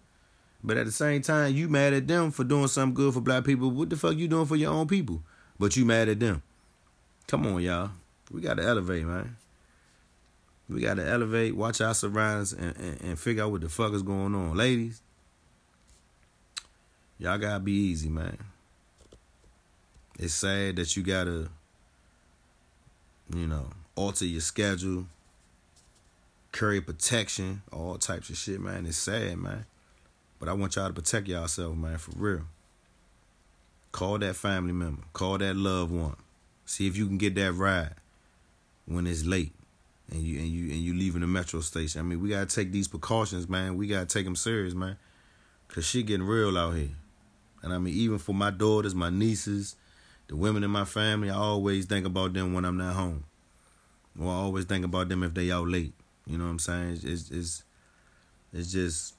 But 0.63 0.77
at 0.77 0.85
the 0.85 0.91
same 0.91 1.21
time, 1.21 1.55
you 1.55 1.69
mad 1.69 1.93
at 1.93 2.07
them 2.07 2.31
for 2.31 2.43
doing 2.43 2.67
something 2.67 2.95
good 2.95 3.13
for 3.13 3.21
black 3.21 3.45
people. 3.45 3.69
What 3.69 3.89
the 3.89 3.95
fuck 3.95 4.15
you 4.15 4.27
doing 4.27 4.45
for 4.45 4.55
your 4.55 4.71
own 4.71 4.87
people? 4.87 5.21
But 5.59 5.75
you 5.75 5.85
mad 5.85 6.09
at 6.09 6.19
them. 6.19 6.41
Come 7.27 7.45
on, 7.45 7.61
y'all. 7.61 7.91
We 8.31 8.41
gotta 8.41 8.63
elevate, 8.63 9.05
man. 9.05 9.37
We 10.69 10.81
gotta 10.81 11.07
elevate, 11.07 11.55
watch 11.55 11.79
our 11.79 11.93
surroundings, 11.93 12.51
and, 12.51 12.75
and, 12.77 13.01
and 13.01 13.19
figure 13.19 13.43
out 13.43 13.51
what 13.51 13.61
the 13.61 13.69
fuck 13.69 13.93
is 13.93 14.01
going 14.01 14.35
on. 14.35 14.57
Ladies, 14.57 15.01
y'all 17.17 17.37
gotta 17.37 17.61
be 17.61 17.71
easy, 17.71 18.09
man. 18.09 18.37
it's 20.19 20.33
sad 20.33 20.75
that 20.75 20.97
you 20.97 21.03
gotta, 21.03 21.49
you 23.33 23.47
know, 23.47 23.69
alter 23.95 24.25
your 24.25 24.41
schedule, 24.41 25.05
carry 26.51 26.81
protection, 26.81 27.61
all 27.71 27.97
types 27.97 28.29
of 28.29 28.35
shit, 28.35 28.59
man. 28.59 28.85
It's 28.85 28.97
sad, 28.97 29.37
man. 29.37 29.65
But 30.39 30.49
I 30.49 30.53
want 30.53 30.75
y'all 30.75 30.87
to 30.87 30.93
protect 30.93 31.27
yourself, 31.27 31.77
man, 31.77 31.97
for 31.97 32.11
real. 32.15 32.41
Call 33.93 34.19
that 34.19 34.35
family 34.35 34.73
member. 34.73 35.01
Call 35.13 35.37
that 35.37 35.55
loved 35.55 35.91
one. 35.91 36.17
See 36.65 36.87
if 36.87 36.97
you 36.97 37.07
can 37.07 37.17
get 37.17 37.35
that 37.35 37.53
ride 37.53 37.95
when 38.85 39.07
it's 39.07 39.25
late 39.25 39.53
and 40.11 40.21
you 40.21 40.39
and 40.39 40.47
you 40.47 40.71
and 40.71 40.79
you 40.79 40.93
leaving 40.93 41.21
the 41.21 41.27
metro 41.27 41.61
station. 41.61 41.99
I 41.99 42.03
mean, 42.03 42.21
we 42.21 42.29
gotta 42.29 42.45
take 42.45 42.71
these 42.71 42.87
precautions, 42.87 43.49
man. 43.49 43.77
We 43.77 43.87
gotta 43.87 44.05
take 44.05 44.25
them 44.25 44.35
serious, 44.35 44.73
man. 44.73 44.97
Cause 45.67 45.85
shit 45.85 46.05
getting 46.05 46.25
real 46.25 46.57
out 46.57 46.75
here. 46.75 46.91
And 47.61 47.73
I 47.73 47.77
mean, 47.77 47.93
even 47.93 48.17
for 48.17 48.33
my 48.33 48.51
daughters, 48.51 48.95
my 48.95 49.09
nieces, 49.09 49.75
the 50.27 50.35
women 50.35 50.63
in 50.63 50.71
my 50.71 50.85
family, 50.85 51.29
I 51.29 51.35
always 51.35 51.85
think 51.85 52.05
about 52.05 52.33
them 52.33 52.53
when 52.53 52.63
I'm 52.63 52.77
not 52.77 52.95
home. 52.95 53.25
Or 54.19 54.29
I 54.29 54.35
always 54.35 54.65
think 54.65 54.85
about 54.85 55.09
them 55.09 55.23
if 55.23 55.33
they 55.33 55.51
out 55.51 55.67
late. 55.67 55.93
You 56.25 56.37
know 56.37 56.45
what 56.45 56.51
I'm 56.51 56.59
saying? 56.59 56.91
It's 56.91 57.03
it's 57.03 57.31
it's, 57.31 57.63
it's 58.53 58.71
just 58.71 59.15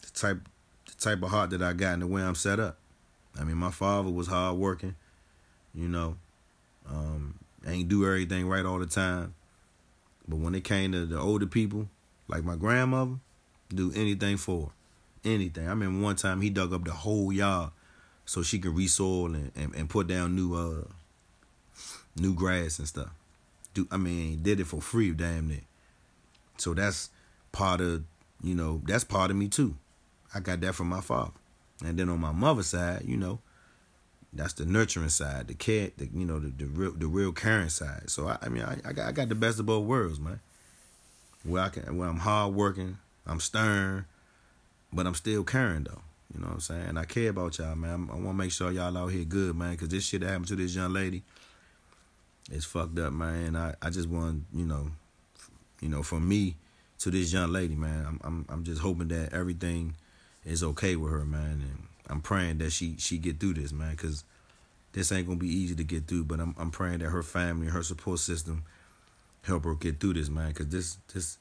the 0.00 0.10
type 0.10 0.48
the 0.86 0.94
type 0.94 1.22
of 1.22 1.30
heart 1.30 1.50
that 1.50 1.62
I 1.62 1.72
got 1.72 1.94
and 1.94 2.02
the 2.02 2.06
way 2.06 2.22
I'm 2.22 2.34
set 2.34 2.58
up. 2.58 2.78
I 3.38 3.44
mean, 3.44 3.56
my 3.56 3.70
father 3.70 4.10
was 4.10 4.26
hard 4.26 4.56
working, 4.56 4.96
you 5.74 5.88
know, 5.88 6.16
um, 6.88 7.38
ain't 7.66 7.88
do 7.88 8.04
everything 8.04 8.48
right 8.48 8.64
all 8.64 8.78
the 8.78 8.86
time. 8.86 9.34
But 10.30 10.38
when 10.38 10.54
it 10.54 10.62
came 10.62 10.92
to 10.92 11.06
the 11.06 11.18
older 11.18 11.46
people, 11.46 11.88
like 12.28 12.44
my 12.44 12.54
grandmother, 12.54 13.16
do 13.68 13.92
anything 13.94 14.36
for 14.36 14.66
her. 14.66 14.72
Anything. 15.22 15.66
I 15.66 15.70
remember 15.70 16.02
one 16.02 16.16
time 16.16 16.40
he 16.40 16.48
dug 16.48 16.72
up 16.72 16.84
the 16.84 16.92
whole 16.92 17.30
yard 17.32 17.72
so 18.24 18.42
she 18.42 18.58
could 18.58 18.74
resoil 18.74 19.34
and, 19.34 19.50
and, 19.54 19.74
and 19.74 19.90
put 19.90 20.06
down 20.06 20.34
new 20.34 20.54
uh 20.54 20.84
new 22.16 22.32
grass 22.32 22.78
and 22.78 22.88
stuff. 22.88 23.10
Do 23.74 23.86
I 23.90 23.98
mean 23.98 24.42
did 24.42 24.60
it 24.60 24.66
for 24.66 24.80
free, 24.80 25.10
damn 25.10 25.48
near. 25.48 25.60
So 26.56 26.72
that's 26.72 27.10
part 27.52 27.82
of 27.82 28.04
you 28.42 28.54
know, 28.54 28.80
that's 28.86 29.04
part 29.04 29.30
of 29.30 29.36
me 29.36 29.48
too. 29.48 29.76
I 30.34 30.40
got 30.40 30.60
that 30.62 30.74
from 30.74 30.88
my 30.88 31.02
father. 31.02 31.32
And 31.84 31.98
then 31.98 32.08
on 32.08 32.20
my 32.20 32.32
mother's 32.32 32.68
side, 32.68 33.02
you 33.04 33.16
know, 33.16 33.40
that's 34.32 34.52
the 34.52 34.64
nurturing 34.64 35.08
side, 35.08 35.48
the 35.48 35.54
care, 35.54 35.90
the, 35.96 36.08
you 36.12 36.24
know, 36.24 36.38
the, 36.38 36.48
the 36.48 36.66
real 36.66 36.92
the 36.92 37.06
real 37.06 37.32
caring 37.32 37.68
side. 37.68 38.10
So 38.10 38.28
I, 38.28 38.38
I 38.42 38.48
mean, 38.48 38.62
I, 38.62 38.76
I 38.84 38.92
got 38.92 39.08
I 39.08 39.12
got 39.12 39.28
the 39.28 39.34
best 39.34 39.58
of 39.58 39.66
both 39.66 39.86
worlds, 39.86 40.20
man. 40.20 40.40
Where 41.44 41.62
I 41.62 41.68
can, 41.70 41.96
where 41.96 42.08
I'm 42.08 42.18
hard 42.18 42.54
working, 42.54 42.98
I'm 43.26 43.40
stern, 43.40 44.04
but 44.92 45.06
I'm 45.06 45.14
still 45.14 45.42
caring 45.42 45.84
though. 45.84 46.02
You 46.32 46.40
know 46.40 46.46
what 46.46 46.54
I'm 46.54 46.60
saying? 46.60 46.96
I 46.96 47.04
care 47.04 47.30
about 47.30 47.58
y'all, 47.58 47.74
man. 47.74 48.08
I 48.10 48.14
want 48.14 48.28
to 48.28 48.32
make 48.34 48.52
sure 48.52 48.70
y'all 48.70 48.96
out 48.96 49.08
here 49.08 49.24
good, 49.24 49.56
man, 49.56 49.72
because 49.72 49.88
this 49.88 50.04
shit 50.04 50.20
that 50.20 50.28
happened 50.28 50.48
to 50.48 50.56
this 50.56 50.76
young 50.76 50.92
lady 50.92 51.22
is 52.52 52.64
fucked 52.64 52.98
up, 53.00 53.12
man. 53.12 53.56
I, 53.56 53.74
I 53.82 53.90
just 53.90 54.08
want, 54.08 54.44
you 54.54 54.64
know, 54.64 54.90
you 55.80 55.88
know, 55.88 56.04
from 56.04 56.28
me 56.28 56.56
to 57.00 57.10
this 57.10 57.32
young 57.32 57.50
lady, 57.50 57.74
man. 57.74 58.06
I'm 58.06 58.20
I'm 58.22 58.46
I'm 58.48 58.64
just 58.64 58.80
hoping 58.80 59.08
that 59.08 59.32
everything 59.32 59.96
is 60.44 60.62
okay 60.62 60.94
with 60.94 61.10
her, 61.10 61.24
man, 61.24 61.62
and 61.62 61.86
I'm 62.10 62.20
praying 62.20 62.58
that 62.58 62.72
she 62.72 62.96
she 62.98 63.18
get 63.18 63.38
through 63.38 63.54
this, 63.54 63.72
man, 63.72 63.92
because 63.92 64.24
this 64.92 65.12
ain't 65.12 65.26
gonna 65.26 65.38
be 65.38 65.48
easy 65.48 65.74
to 65.76 65.84
get 65.84 66.06
through. 66.06 66.24
But 66.24 66.40
I'm 66.40 66.54
I'm 66.58 66.70
praying 66.70 66.98
that 66.98 67.10
her 67.10 67.22
family, 67.22 67.68
her 67.68 67.82
support 67.82 68.18
system, 68.18 68.64
help 69.42 69.64
her 69.64 69.74
get 69.74 70.00
through 70.00 70.14
this, 70.14 70.28
man, 70.28 70.48
because 70.48 70.68
this 70.68 70.98
this 71.14 71.38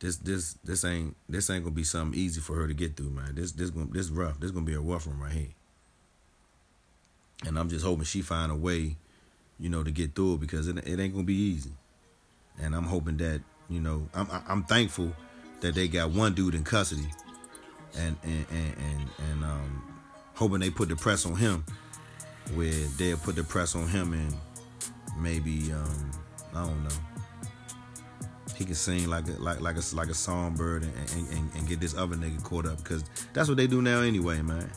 this 0.00 0.16
this 0.16 0.54
this 0.64 0.84
ain't 0.84 1.16
this 1.28 1.48
ain't 1.48 1.64
gonna 1.64 1.74
be 1.74 1.84
something 1.84 2.18
easy 2.18 2.40
for 2.40 2.56
her 2.56 2.66
to 2.66 2.74
get 2.74 2.96
through, 2.96 3.10
man. 3.10 3.34
This 3.34 3.52
this 3.52 3.70
gonna 3.70 3.86
this 3.86 4.10
rough. 4.10 4.40
This 4.40 4.50
gonna 4.50 4.66
be 4.66 4.74
a 4.74 4.80
rough 4.80 5.06
one 5.06 5.20
right 5.20 5.32
here. 5.32 5.54
And 7.46 7.58
I'm 7.58 7.68
just 7.68 7.84
hoping 7.84 8.04
she 8.04 8.22
find 8.22 8.50
a 8.50 8.54
way, 8.54 8.96
you 9.58 9.68
know, 9.68 9.82
to 9.82 9.90
get 9.90 10.14
through 10.14 10.34
it 10.34 10.40
because 10.40 10.66
it, 10.68 10.78
it 10.78 10.98
ain't 10.98 11.12
gonna 11.12 11.24
be 11.24 11.34
easy. 11.34 11.72
And 12.60 12.74
I'm 12.74 12.84
hoping 12.84 13.16
that 13.18 13.42
you 13.68 13.80
know 13.80 14.08
I'm 14.14 14.28
I'm 14.48 14.64
thankful 14.64 15.12
that 15.60 15.74
they 15.74 15.88
got 15.88 16.10
one 16.10 16.34
dude 16.34 16.54
in 16.54 16.64
custody, 16.64 17.08
and 17.96 18.16
and 18.22 18.46
and 18.50 18.74
and, 18.78 19.10
and 19.30 19.44
um, 19.44 20.00
hoping 20.34 20.60
they 20.60 20.70
put 20.70 20.88
the 20.88 20.96
press 20.96 21.26
on 21.26 21.36
him, 21.36 21.64
where 22.54 22.70
they'll 22.98 23.16
put 23.16 23.36
the 23.36 23.44
press 23.44 23.74
on 23.74 23.88
him 23.88 24.12
and 24.12 24.34
maybe 25.18 25.72
um, 25.72 26.10
I 26.54 26.64
don't 26.64 26.84
know 26.84 26.96
he 28.56 28.64
can 28.64 28.74
sing 28.74 29.08
like 29.08 29.26
a 29.28 29.32
like 29.32 29.60
like 29.60 29.76
a 29.76 29.96
like 29.96 30.08
a 30.08 30.14
songbird 30.14 30.84
and, 30.84 31.10
and, 31.32 31.50
and, 31.54 31.68
get 31.68 31.80
this 31.80 31.96
other 31.96 32.14
nigga 32.14 32.42
caught 32.42 32.66
up 32.66 32.78
because 32.78 33.04
that's 33.32 33.48
what 33.48 33.56
they 33.56 33.66
do 33.66 33.82
now 33.82 34.00
anyway, 34.00 34.40
man. 34.42 34.70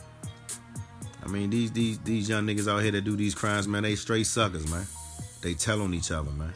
I 1.22 1.28
mean 1.28 1.50
these 1.50 1.70
these 1.72 1.98
these 2.00 2.28
young 2.28 2.46
niggas 2.46 2.68
out 2.68 2.82
here 2.82 2.90
that 2.92 3.02
do 3.02 3.16
these 3.16 3.34
crimes, 3.34 3.68
man, 3.68 3.84
they 3.84 3.94
straight 3.94 4.26
suckers, 4.26 4.68
man. 4.70 4.86
They 5.42 5.54
tell 5.54 5.82
on 5.82 5.94
each 5.94 6.10
other, 6.10 6.30
man. 6.32 6.52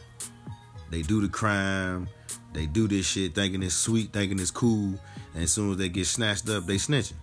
They 0.89 1.01
do 1.01 1.21
the 1.21 1.29
crime, 1.29 2.09
they 2.51 2.65
do 2.65 2.87
this 2.87 3.05
shit 3.07 3.33
thinking 3.33 3.63
it's 3.63 3.73
sweet, 3.73 4.11
thinking 4.11 4.39
it's 4.39 4.51
cool, 4.51 4.99
and 5.33 5.43
as 5.43 5.51
soon 5.51 5.71
as 5.71 5.77
they 5.77 5.89
get 5.89 6.05
snatched 6.05 6.49
up, 6.49 6.65
they 6.65 6.75
snitching. 6.75 7.13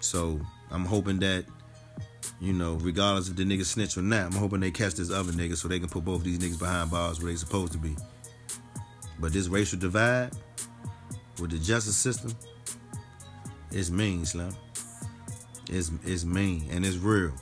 So 0.00 0.40
I'm 0.70 0.84
hoping 0.84 1.18
that, 1.20 1.44
you 2.40 2.52
know, 2.52 2.74
regardless 2.74 3.28
if 3.28 3.36
the 3.36 3.44
nigga 3.44 3.64
snitch 3.64 3.96
or 3.96 4.02
not, 4.02 4.26
I'm 4.26 4.32
hoping 4.32 4.60
they 4.60 4.70
catch 4.70 4.94
this 4.94 5.10
other 5.10 5.32
nigga 5.32 5.56
so 5.56 5.68
they 5.68 5.78
can 5.78 5.88
put 5.88 6.04
both 6.04 6.18
of 6.18 6.24
these 6.24 6.38
niggas 6.38 6.58
behind 6.58 6.90
bars 6.90 7.22
where 7.22 7.30
they 7.30 7.36
supposed 7.36 7.72
to 7.72 7.78
be. 7.78 7.96
But 9.18 9.32
this 9.32 9.48
racial 9.48 9.78
divide 9.78 10.32
with 11.40 11.50
the 11.50 11.58
justice 11.58 11.96
system 11.96 12.34
is 13.70 13.90
mean, 13.90 14.24
Slim. 14.24 14.52
It's, 15.70 15.90
it's 16.04 16.24
mean 16.24 16.66
and 16.70 16.84
it's 16.84 16.96
real. 16.96 17.32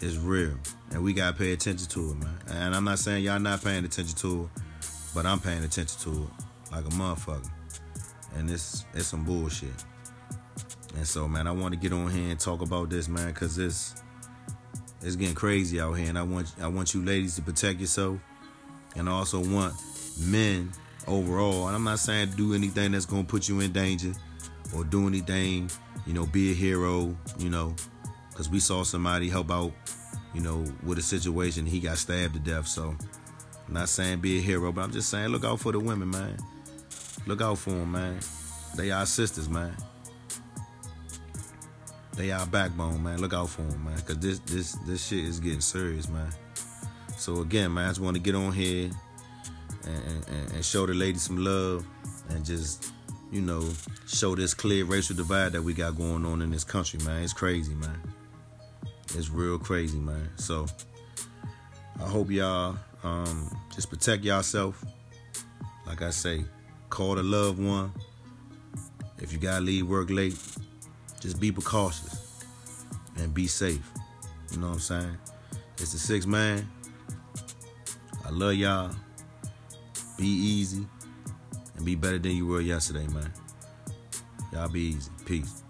It's 0.00 0.16
real. 0.16 0.54
And 0.92 1.02
we 1.02 1.12
gotta 1.12 1.36
pay 1.36 1.52
attention 1.52 1.88
to 1.88 2.10
it, 2.12 2.14
man. 2.16 2.38
And 2.50 2.74
I'm 2.74 2.84
not 2.84 2.98
saying 2.98 3.24
y'all 3.24 3.40
not 3.40 3.62
paying 3.62 3.84
attention 3.84 4.16
to 4.18 4.44
it, 4.44 4.62
but 5.14 5.26
I'm 5.26 5.40
paying 5.40 5.64
attention 5.64 6.00
to 6.02 6.22
it 6.22 6.72
like 6.72 6.84
a 6.84 6.90
motherfucker. 6.90 7.50
And 8.34 8.50
it's 8.50 8.84
it's 8.94 9.06
some 9.06 9.24
bullshit. 9.24 9.84
And 10.96 11.06
so, 11.06 11.26
man, 11.26 11.46
I 11.46 11.50
want 11.50 11.74
to 11.74 11.80
get 11.80 11.92
on 11.92 12.10
here 12.10 12.30
and 12.30 12.38
talk 12.38 12.60
about 12.62 12.90
this, 12.90 13.08
man, 13.08 13.28
because 13.28 13.58
it's 13.58 13.94
it's 15.02 15.16
getting 15.16 15.34
crazy 15.34 15.80
out 15.80 15.92
here, 15.94 16.08
and 16.08 16.18
I 16.18 16.22
want 16.22 16.52
I 16.60 16.68
want 16.68 16.94
you 16.94 17.04
ladies 17.04 17.36
to 17.36 17.42
protect 17.42 17.80
yourself, 17.80 18.18
and 18.96 19.08
I 19.08 19.12
also 19.12 19.38
want 19.40 19.74
men 20.18 20.72
overall. 21.06 21.66
And 21.66 21.76
I'm 21.76 21.84
not 21.84 21.98
saying 21.98 22.30
do 22.36 22.54
anything 22.54 22.92
that's 22.92 23.06
gonna 23.06 23.24
put 23.24 23.48
you 23.48 23.60
in 23.60 23.72
danger 23.72 24.12
or 24.74 24.84
do 24.84 25.06
anything, 25.06 25.70
you 26.06 26.14
know, 26.14 26.26
be 26.26 26.52
a 26.52 26.54
hero, 26.54 27.16
you 27.38 27.50
know, 27.50 27.74
because 28.30 28.48
we 28.48 28.60
saw 28.60 28.82
somebody 28.82 29.28
help 29.28 29.50
out, 29.50 29.72
you 30.32 30.40
know, 30.40 30.64
with 30.84 30.98
a 30.98 31.02
situation. 31.02 31.66
He 31.66 31.80
got 31.80 31.98
stabbed 31.98 32.34
to 32.34 32.40
death. 32.40 32.66
So 32.66 32.96
I'm 33.68 33.74
not 33.74 33.88
saying 33.88 34.20
be 34.20 34.38
a 34.38 34.40
hero, 34.40 34.72
but 34.72 34.82
I'm 34.82 34.92
just 34.92 35.10
saying 35.10 35.28
look 35.28 35.44
out 35.44 35.60
for 35.60 35.72
the 35.72 35.80
women, 35.80 36.10
man. 36.10 36.36
Look 37.26 37.40
out 37.40 37.58
for 37.58 37.70
them, 37.70 37.92
man. 37.92 38.18
They 38.76 38.90
are 38.90 39.06
sisters, 39.06 39.48
man. 39.48 39.74
They 42.16 42.30
are 42.30 42.46
backbone, 42.46 43.02
man. 43.02 43.20
Look 43.20 43.32
out 43.32 43.50
for 43.50 43.62
them, 43.62 43.84
man. 43.84 44.00
Cause 44.02 44.18
this 44.18 44.38
this 44.40 44.72
this 44.86 45.06
shit 45.06 45.24
is 45.24 45.40
getting 45.40 45.60
serious, 45.60 46.08
man. 46.08 46.30
So 47.16 47.40
again, 47.40 47.72
man, 47.74 47.86
I 47.86 47.88
just 47.88 48.00
want 48.00 48.16
to 48.16 48.22
get 48.22 48.34
on 48.34 48.52
here 48.52 48.90
and, 49.86 50.26
and, 50.28 50.52
and 50.52 50.64
show 50.64 50.86
the 50.86 50.94
ladies 50.94 51.22
some 51.22 51.38
love 51.38 51.84
and 52.30 52.44
just 52.44 52.92
you 53.30 53.40
know 53.40 53.68
show 54.06 54.34
this 54.34 54.54
clear 54.54 54.84
racial 54.84 55.16
divide 55.16 55.52
that 55.52 55.62
we 55.62 55.74
got 55.74 55.96
going 55.96 56.24
on 56.24 56.42
in 56.42 56.50
this 56.50 56.64
country 56.64 56.98
man 57.04 57.22
it's 57.22 57.32
crazy 57.32 57.74
man 57.74 58.00
it's 59.14 59.28
real 59.28 59.58
crazy 59.58 59.98
man 59.98 60.28
so 60.36 60.66
i 62.00 62.08
hope 62.08 62.30
y'all 62.30 62.76
um, 63.02 63.50
just 63.74 63.90
protect 63.90 64.24
yourself 64.24 64.84
like 65.86 66.02
i 66.02 66.10
say 66.10 66.44
call 66.90 67.14
the 67.14 67.22
loved 67.22 67.58
one 67.58 67.92
if 69.18 69.32
you 69.32 69.38
gotta 69.38 69.60
leave 69.60 69.86
work 69.86 70.10
late 70.10 70.38
just 71.20 71.40
be 71.40 71.50
precautious 71.50 72.44
and 73.18 73.32
be 73.32 73.46
safe 73.46 73.90
you 74.52 74.58
know 74.58 74.68
what 74.68 74.74
i'm 74.74 74.80
saying 74.80 75.18
it's 75.78 75.92
the 75.92 75.98
six 75.98 76.26
man 76.26 76.68
i 78.24 78.30
love 78.30 78.54
y'all 78.54 78.94
be 80.18 80.26
easy 80.26 80.86
and 81.76 81.84
be 81.84 81.94
better 81.94 82.18
than 82.18 82.32
you 82.32 82.46
were 82.46 82.60
yesterday, 82.60 83.06
man. 83.08 83.32
Y'all 84.52 84.68
be 84.68 84.80
easy. 84.80 85.10
Peace. 85.24 85.63